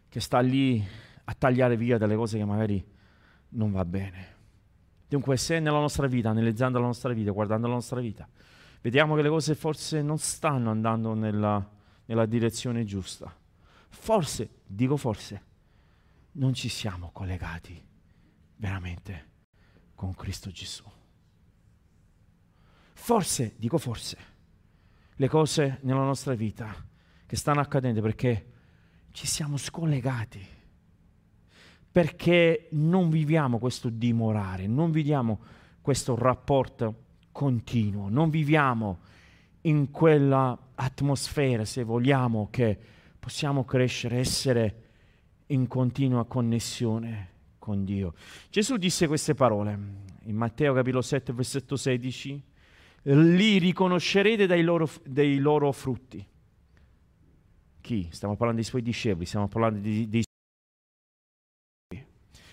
che 0.09 0.21
sta 0.21 0.39
lì 0.39 0.81
a 1.25 1.35
tagliare 1.35 1.77
via 1.77 1.99
delle 1.99 2.15
cose 2.15 2.39
che 2.39 2.45
magari 2.45 2.85
non 3.51 3.73
va 3.73 3.85
bene. 3.85 4.37
Dunque, 5.09 5.37
se 5.37 5.59
nella 5.59 5.81
nostra 5.81 6.07
vita, 6.07 6.31
analizzando 6.31 6.79
la 6.79 6.87
nostra 6.87 7.13
vita, 7.13 7.33
guardando 7.33 7.67
la 7.67 7.75
nostra 7.75 7.99
vita, 7.99 8.29
vediamo 8.83 9.17
che 9.17 9.23
le 9.23 9.31
cose 9.31 9.57
forse 9.57 10.01
non 10.01 10.19
stanno 10.19 10.71
andando 10.71 11.13
nella, 11.15 11.69
nella 12.05 12.27
direzione 12.27 12.85
giusta, 12.85 13.35
forse, 13.89 14.49
dico 14.65 14.97
forse, 14.97 15.43
non 16.33 16.55
ci 16.55 16.69
siamo 16.69 17.11
collegati 17.13 17.85
veramente 18.55 19.27
con 19.97 20.15
Cristo 20.15 20.51
Gesù. 20.51 20.85
Forse, 23.03 23.55
dico 23.57 23.79
forse, 23.79 24.17
le 25.17 25.27
cose 25.27 25.79
nella 25.83 26.05
nostra 26.05 26.35
vita 26.35 26.73
che 27.27 27.35
stanno 27.35 27.61
accadendo 27.61 28.03
perché 28.03 28.47
ci 29.11 29.27
siamo 29.27 29.57
scollegati, 29.57 30.47
perché 31.91 32.69
non 32.73 33.09
viviamo 33.09 33.59
questo 33.59 33.89
dimorare, 33.89 34.67
non 34.67 34.93
viviamo 34.93 35.41
questo 35.81 36.15
rapporto 36.15 37.05
continuo, 37.33 38.11
non 38.11 38.29
viviamo 38.29 38.99
in 39.63 39.91
quella 39.91 40.57
atmosfera, 40.75 41.65
se 41.65 41.83
vogliamo, 41.83 42.49
che 42.51 42.79
possiamo 43.19 43.65
crescere, 43.65 44.19
essere 44.19 44.83
in 45.47 45.67
continua 45.67 46.27
connessione 46.27 47.29
con 47.59 47.83
Dio. 47.85 48.15
Gesù 48.51 48.77
disse 48.77 49.07
queste 49.09 49.35
parole 49.35 49.79
in 50.25 50.37
Matteo 50.37 50.75
capitolo 50.75 51.03
7, 51.03 51.33
versetto 51.33 51.77
16 51.77 52.49
li 53.03 53.59
riconoscerete 53.59 54.47
dai 54.47 54.63
loro, 54.63 54.89
dai 55.05 55.39
loro 55.39 55.73
frutti. 55.73 56.25
Chi? 57.81 58.09
Stiamo 58.11 58.37
parlando 58.37 58.61
dei 58.61 58.69
suoi 58.69 58.83
discepoli, 58.83 59.27
stiamo 59.27 59.49
parlando 59.49 59.79
di, 59.79 60.09
dei 60.09 60.23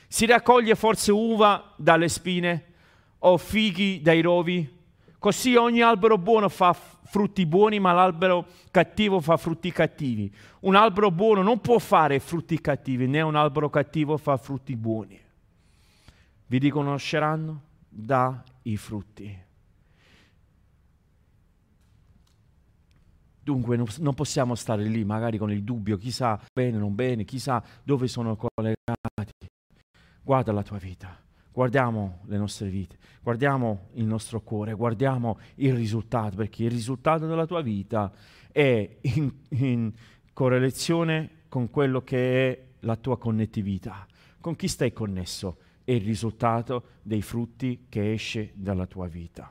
Si 0.07 0.25
raccoglie 0.25 0.75
forse 0.75 1.11
uva 1.11 1.73
dalle 1.75 2.07
spine 2.07 2.63
o 3.19 3.37
fichi 3.37 4.01
dai 4.01 4.21
rovi? 4.21 4.75
Così 5.19 5.55
ogni 5.55 5.81
albero 5.81 6.17
buono 6.17 6.47
fa 6.47 6.73
frutti 6.73 7.45
buoni, 7.45 7.79
ma 7.79 7.91
l'albero 7.91 8.47
cattivo 8.71 9.19
fa 9.19 9.35
frutti 9.35 9.71
cattivi. 9.71 10.33
Un 10.61 10.75
albero 10.75 11.11
buono 11.11 11.41
non 11.41 11.59
può 11.59 11.77
fare 11.79 12.19
frutti 12.19 12.61
cattivi, 12.61 13.07
né 13.07 13.21
un 13.21 13.35
albero 13.35 13.69
cattivo 13.69 14.15
fa 14.17 14.37
frutti 14.37 14.75
buoni. 14.75 15.19
Vi 16.45 16.57
riconosceranno 16.57 17.61
dai 17.89 18.77
frutti. 18.77 19.45
Dunque 23.47 23.77
non 23.77 24.13
possiamo 24.13 24.55
stare 24.55 24.83
lì 24.83 25.05
magari 25.05 25.37
con 25.37 25.49
il 25.53 25.63
dubbio, 25.63 25.95
chissà 25.95 26.37
bene, 26.53 26.77
non 26.77 26.95
bene, 26.95 27.23
chissà 27.23 27.63
dove 27.81 28.09
sono 28.09 28.35
collegati. 28.35 29.47
Guarda 30.21 30.51
la 30.51 30.63
tua 30.63 30.77
vita, 30.77 31.17
guardiamo 31.49 32.23
le 32.25 32.37
nostre 32.37 32.67
vite, 32.67 32.97
guardiamo 33.21 33.87
il 33.93 34.03
nostro 34.03 34.41
cuore, 34.41 34.73
guardiamo 34.73 35.39
il 35.55 35.73
risultato, 35.73 36.35
perché 36.35 36.65
il 36.65 36.71
risultato 36.71 37.25
della 37.25 37.45
tua 37.45 37.61
vita 37.61 38.11
è 38.51 38.97
in, 38.99 39.33
in 39.51 39.93
correlazione 40.33 41.43
con 41.47 41.69
quello 41.69 42.01
che 42.01 42.51
è 42.51 42.63
la 42.81 42.97
tua 42.97 43.17
connettività, 43.17 44.05
con 44.41 44.57
chi 44.57 44.67
stai 44.67 44.91
connesso, 44.91 45.59
è 45.85 45.93
il 45.93 46.01
risultato 46.01 46.83
dei 47.01 47.21
frutti 47.21 47.85
che 47.87 48.11
esce 48.11 48.51
dalla 48.55 48.87
tua 48.87 49.07
vita. 49.07 49.49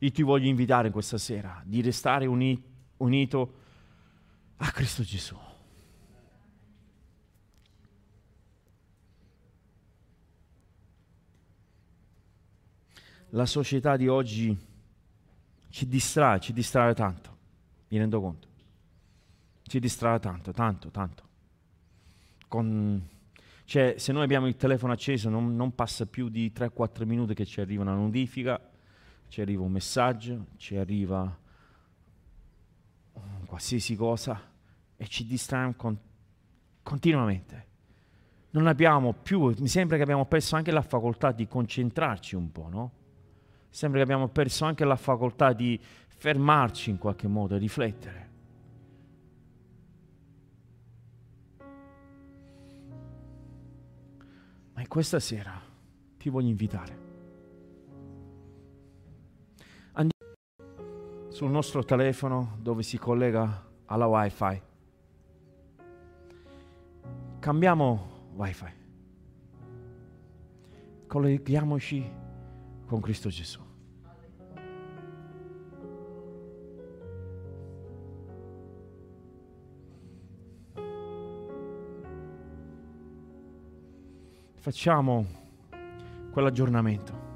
Io 0.00 0.10
ti 0.10 0.22
voglio 0.22 0.48
invitare 0.48 0.90
questa 0.90 1.16
sera 1.16 1.62
di 1.64 1.80
restare 1.80 2.26
uniti 2.26 2.68
unito 3.00 3.54
a 4.56 4.70
Cristo 4.70 5.02
Gesù. 5.02 5.36
La 13.30 13.46
società 13.46 13.96
di 13.96 14.08
oggi 14.08 14.56
ci 15.68 15.86
distrae, 15.86 16.40
ci 16.40 16.52
distrae 16.52 16.94
tanto, 16.94 17.36
mi 17.88 17.98
rendo 17.98 18.20
conto. 18.20 18.48
Ci 19.62 19.78
distrae 19.78 20.18
tanto, 20.18 20.52
tanto, 20.52 20.90
tanto. 20.90 21.28
Con, 22.48 23.00
cioè, 23.64 23.94
se 23.98 24.12
noi 24.12 24.24
abbiamo 24.24 24.48
il 24.48 24.56
telefono 24.56 24.92
acceso 24.92 25.28
non, 25.28 25.54
non 25.54 25.76
passa 25.76 26.06
più 26.06 26.28
di 26.28 26.52
3-4 26.52 27.04
minuti 27.06 27.34
che 27.34 27.46
ci 27.46 27.60
arriva 27.60 27.82
una 27.82 27.94
notifica, 27.94 28.60
ci 29.28 29.40
arriva 29.40 29.62
un 29.62 29.70
messaggio, 29.70 30.46
ci 30.56 30.76
arriva 30.76 31.38
qualsiasi 33.50 33.96
cosa 33.96 34.40
e 34.96 35.06
ci 35.08 35.26
distraiamo 35.26 35.74
con, 35.76 35.98
continuamente. 36.84 37.66
Non 38.50 38.68
abbiamo 38.68 39.12
più, 39.12 39.52
mi 39.58 39.66
sembra 39.66 39.96
che 39.96 40.04
abbiamo 40.04 40.24
perso 40.24 40.54
anche 40.54 40.70
la 40.70 40.82
facoltà 40.82 41.32
di 41.32 41.48
concentrarci 41.48 42.36
un 42.36 42.52
po', 42.52 42.68
no? 42.68 42.92
Sembra 43.68 43.98
che 43.98 44.04
abbiamo 44.04 44.28
perso 44.28 44.66
anche 44.66 44.84
la 44.84 44.94
facoltà 44.94 45.52
di 45.52 45.78
fermarci 46.06 46.90
in 46.90 46.98
qualche 46.98 47.26
modo, 47.26 47.56
riflettere. 47.56 48.28
Ma 54.74 54.80
in 54.80 54.88
questa 54.88 55.18
sera 55.18 55.60
ti 56.18 56.28
voglio 56.28 56.50
invitare. 56.50 57.09
Sul 61.30 61.48
nostro 61.50 61.84
telefono 61.84 62.56
dove 62.60 62.82
si 62.82 62.98
collega 62.98 63.66
alla 63.86 64.06
wifi. 64.06 64.62
Cambiamo 67.38 68.28
wifi. 68.34 68.78
Colleghiamoci 71.06 72.12
con 72.86 73.00
Cristo 73.00 73.28
Gesù. 73.28 73.60
Facciamo 84.56 85.26
quell'aggiornamento. 86.30 87.28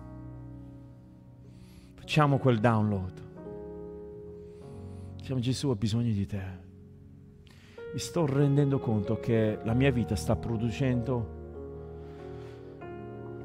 Facciamo 1.94 2.38
quel 2.38 2.60
download. 2.60 3.23
Diciamo 5.24 5.40
Gesù 5.40 5.70
ho 5.70 5.74
bisogno 5.74 6.12
di 6.12 6.26
te. 6.26 6.42
Mi 7.94 7.98
sto 7.98 8.26
rendendo 8.26 8.78
conto 8.78 9.18
che 9.20 9.58
la 9.64 9.72
mia 9.72 9.90
vita 9.90 10.16
sta 10.16 10.36
producendo 10.36 11.28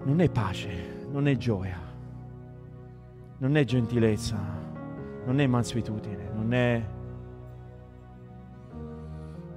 non 0.03 0.19
è 0.19 0.29
pace, 0.29 1.05
non 1.09 1.25
è 1.29 1.37
gioia, 1.37 1.79
non 3.37 3.55
è 3.55 3.63
gentilezza, 3.63 4.37
non 5.25 5.39
è 5.39 5.47
mansuetudine, 5.47 6.29
non 6.33 6.53
è 6.53 6.85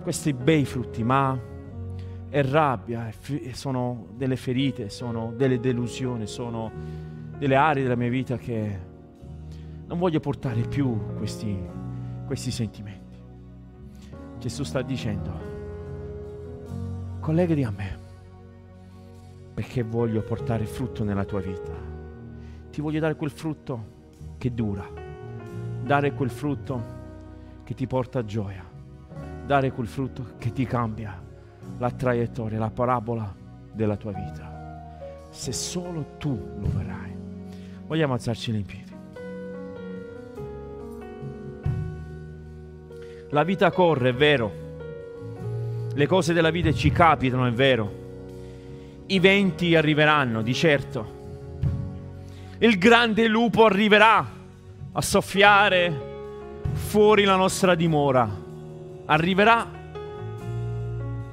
questi 0.00 0.32
bei 0.32 0.64
frutti, 0.64 1.02
ma 1.02 1.36
è 2.28 2.44
rabbia, 2.44 3.10
sono 3.50 4.06
delle 4.14 4.36
ferite, 4.36 4.90
sono 4.90 5.32
delle 5.36 5.58
delusioni, 5.58 6.28
sono 6.28 6.70
delle 7.36 7.56
aree 7.56 7.82
della 7.82 7.96
mia 7.96 8.10
vita 8.10 8.36
che 8.36 8.78
non 9.88 9.98
voglio 9.98 10.20
portare 10.20 10.60
più 10.68 11.16
questi, 11.16 11.80
questi 12.32 12.50
sentimenti. 12.50 13.18
Gesù 14.38 14.62
sta 14.62 14.80
dicendo, 14.80 15.30
collegati 17.20 17.62
a 17.62 17.70
me, 17.70 17.98
perché 19.52 19.82
voglio 19.82 20.22
portare 20.22 20.64
frutto 20.64 21.04
nella 21.04 21.26
tua 21.26 21.40
vita. 21.40 21.74
Ti 22.70 22.80
voglio 22.80 23.00
dare 23.00 23.16
quel 23.16 23.30
frutto 23.30 23.84
che 24.38 24.54
dura, 24.54 24.88
dare 25.84 26.14
quel 26.14 26.30
frutto 26.30 26.82
che 27.64 27.74
ti 27.74 27.86
porta 27.86 28.24
gioia, 28.24 28.64
dare 29.44 29.70
quel 29.70 29.86
frutto 29.86 30.28
che 30.38 30.52
ti 30.52 30.64
cambia 30.64 31.22
la 31.76 31.90
traiettoria, 31.90 32.58
la 32.58 32.70
parabola 32.70 33.30
della 33.74 33.96
tua 33.98 34.12
vita. 34.12 35.28
Se 35.28 35.52
solo 35.52 36.16
tu 36.16 36.30
lo 36.58 36.66
farai. 36.66 37.14
Vogliamo 37.86 38.14
alzarci 38.14 38.56
in 38.56 38.64
piedi. 38.64 38.81
La 43.32 43.44
vita 43.44 43.70
corre, 43.70 44.10
è 44.10 44.14
vero. 44.14 44.52
Le 45.94 46.06
cose 46.06 46.34
della 46.34 46.50
vita 46.50 46.70
ci 46.70 46.90
capitano, 46.90 47.46
è 47.46 47.50
vero. 47.50 48.00
I 49.06 49.18
venti 49.20 49.74
arriveranno, 49.74 50.42
di 50.42 50.52
certo. 50.52 51.20
Il 52.58 52.76
grande 52.76 53.26
lupo 53.28 53.64
arriverà 53.64 54.26
a 54.92 55.00
soffiare 55.00 56.10
fuori 56.74 57.24
la 57.24 57.36
nostra 57.36 57.74
dimora. 57.74 58.28
Arriverà 59.06 59.66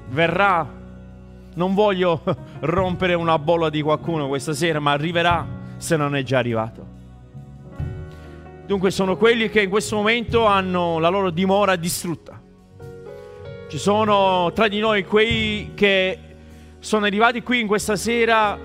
verrà. 0.07 0.67
Non 1.53 1.73
voglio 1.73 2.21
rompere 2.61 3.13
una 3.13 3.37
bolla 3.37 3.69
di 3.69 3.81
qualcuno 3.81 4.29
questa 4.29 4.53
sera, 4.53 4.79
ma 4.79 4.93
arriverà 4.93 5.45
se 5.75 5.97
non 5.97 6.15
è 6.15 6.23
già 6.23 6.37
arrivato. 6.37 6.88
Dunque 8.69 8.91
sono 8.91 9.17
quelli 9.17 9.49
che 9.49 9.63
in 9.63 9.69
questo 9.71 9.95
momento 9.95 10.45
hanno 10.45 10.99
la 10.99 11.09
loro 11.09 11.31
dimora 11.31 11.75
distrutta. 11.75 12.39
Ci 13.67 13.77
sono 13.79 14.51
tra 14.53 14.67
di 14.67 14.77
noi 14.77 15.05
quei 15.05 15.71
che 15.73 16.19
sono 16.77 17.07
arrivati 17.07 17.41
qui 17.41 17.61
in 17.61 17.65
questa 17.65 17.95
sera 17.95 18.55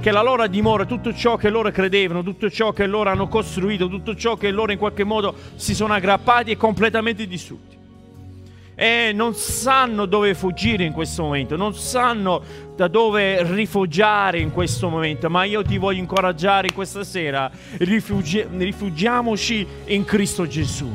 che 0.00 0.10
la 0.10 0.22
loro 0.22 0.46
dimora, 0.46 0.86
tutto 0.86 1.12
ciò 1.12 1.36
che 1.36 1.50
loro 1.50 1.70
credevano, 1.70 2.22
tutto 2.22 2.48
ciò 2.48 2.72
che 2.72 2.86
loro 2.86 3.10
hanno 3.10 3.28
costruito, 3.28 3.88
tutto 3.88 4.16
ciò 4.16 4.36
che 4.36 4.50
loro 4.50 4.72
in 4.72 4.78
qualche 4.78 5.04
modo 5.04 5.34
si 5.56 5.74
sono 5.74 5.92
aggrappati 5.92 6.52
è 6.52 6.56
completamente 6.56 7.26
distrutti 7.26 7.83
e 8.74 9.12
non 9.14 9.34
sanno 9.34 10.06
dove 10.06 10.34
fuggire 10.34 10.84
in 10.84 10.92
questo 10.92 11.22
momento, 11.22 11.56
non 11.56 11.74
sanno 11.74 12.42
da 12.74 12.88
dove 12.88 13.42
rifugiare 13.44 14.40
in 14.40 14.50
questo 14.50 14.88
momento, 14.88 15.30
ma 15.30 15.44
io 15.44 15.62
ti 15.62 15.78
voglio 15.78 16.00
incoraggiare 16.00 16.72
questa 16.72 17.04
sera, 17.04 17.50
rifugi- 17.78 18.46
rifugiamoci 18.56 19.66
in 19.86 20.04
Cristo 20.04 20.46
Gesù, 20.46 20.90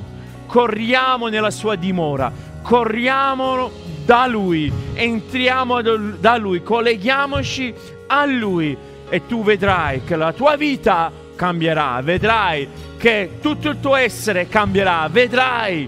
corriamo 0.45 1.27
nella 1.27 1.51
sua 1.51 1.75
dimora, 1.75 2.31
corriamo 2.61 3.71
da 4.05 4.27
Lui, 4.27 4.71
entriamo 4.93 5.81
da 5.81 6.37
Lui, 6.37 6.61
colleghiamoci 6.61 7.73
a 8.07 8.25
Lui 8.25 8.75
e 9.07 9.25
tu 9.25 9.43
vedrai 9.43 10.03
che 10.03 10.15
la 10.15 10.33
tua 10.33 10.55
vita 10.55 11.11
cambierà, 11.35 12.01
vedrai 12.01 12.67
che 12.97 13.37
tutto 13.41 13.69
il 13.69 13.79
tuo 13.79 13.95
essere 13.95 14.47
cambierà, 14.47 15.07
vedrai, 15.09 15.87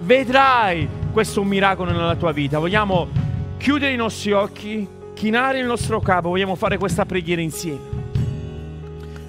vedrai 0.00 0.88
questo 1.10 1.40
è 1.40 1.42
un 1.42 1.48
miracolo 1.48 1.90
nella 1.90 2.16
tua 2.16 2.32
vita. 2.32 2.58
Vogliamo 2.58 3.08
chiudere 3.56 3.92
i 3.92 3.96
nostri 3.96 4.32
occhi, 4.32 4.88
chinare 5.14 5.58
il 5.58 5.66
nostro 5.66 6.00
capo, 6.00 6.28
vogliamo 6.28 6.54
fare 6.54 6.78
questa 6.78 7.04
preghiera 7.04 7.40
insieme. 7.40 7.98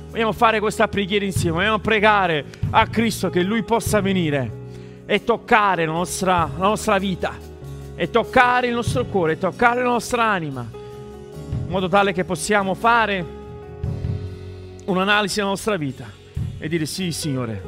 Vogliamo 0.10 0.34
fare 0.34 0.60
questa 0.60 0.88
preghiera 0.88 1.24
insieme, 1.24 1.58
vogliamo 1.58 1.80
pregare 1.80 2.46
a 2.70 2.86
Cristo 2.88 3.30
che 3.30 3.44
Lui 3.44 3.64
possa 3.64 4.02
venire 4.02 4.60
e 5.06 5.24
toccare 5.24 5.86
la 5.86 5.94
nostra, 5.94 6.50
la 6.58 6.68
nostra 6.68 6.98
vita, 6.98 7.34
e 7.96 8.10
toccare 8.10 8.68
il 8.68 8.74
nostro 8.74 9.06
cuore, 9.06 9.34
e 9.34 9.38
toccare 9.38 9.82
la 9.82 9.90
nostra 9.90 10.26
anima, 10.26 10.70
in 10.70 11.68
modo 11.70 11.88
tale 11.88 12.12
che 12.12 12.26
possiamo 12.26 12.74
fare 12.74 13.26
un'analisi 14.86 15.36
della 15.36 15.48
nostra 15.48 15.78
vita 15.78 16.06
e 16.58 16.68
dire 16.68 16.86
sì, 16.86 17.12
Signore, 17.12 17.64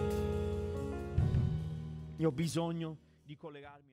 io 2.17 2.27
ho 2.27 2.31
bisogno 2.31 2.97
di 3.23 3.37
collegarmi. 3.37 3.92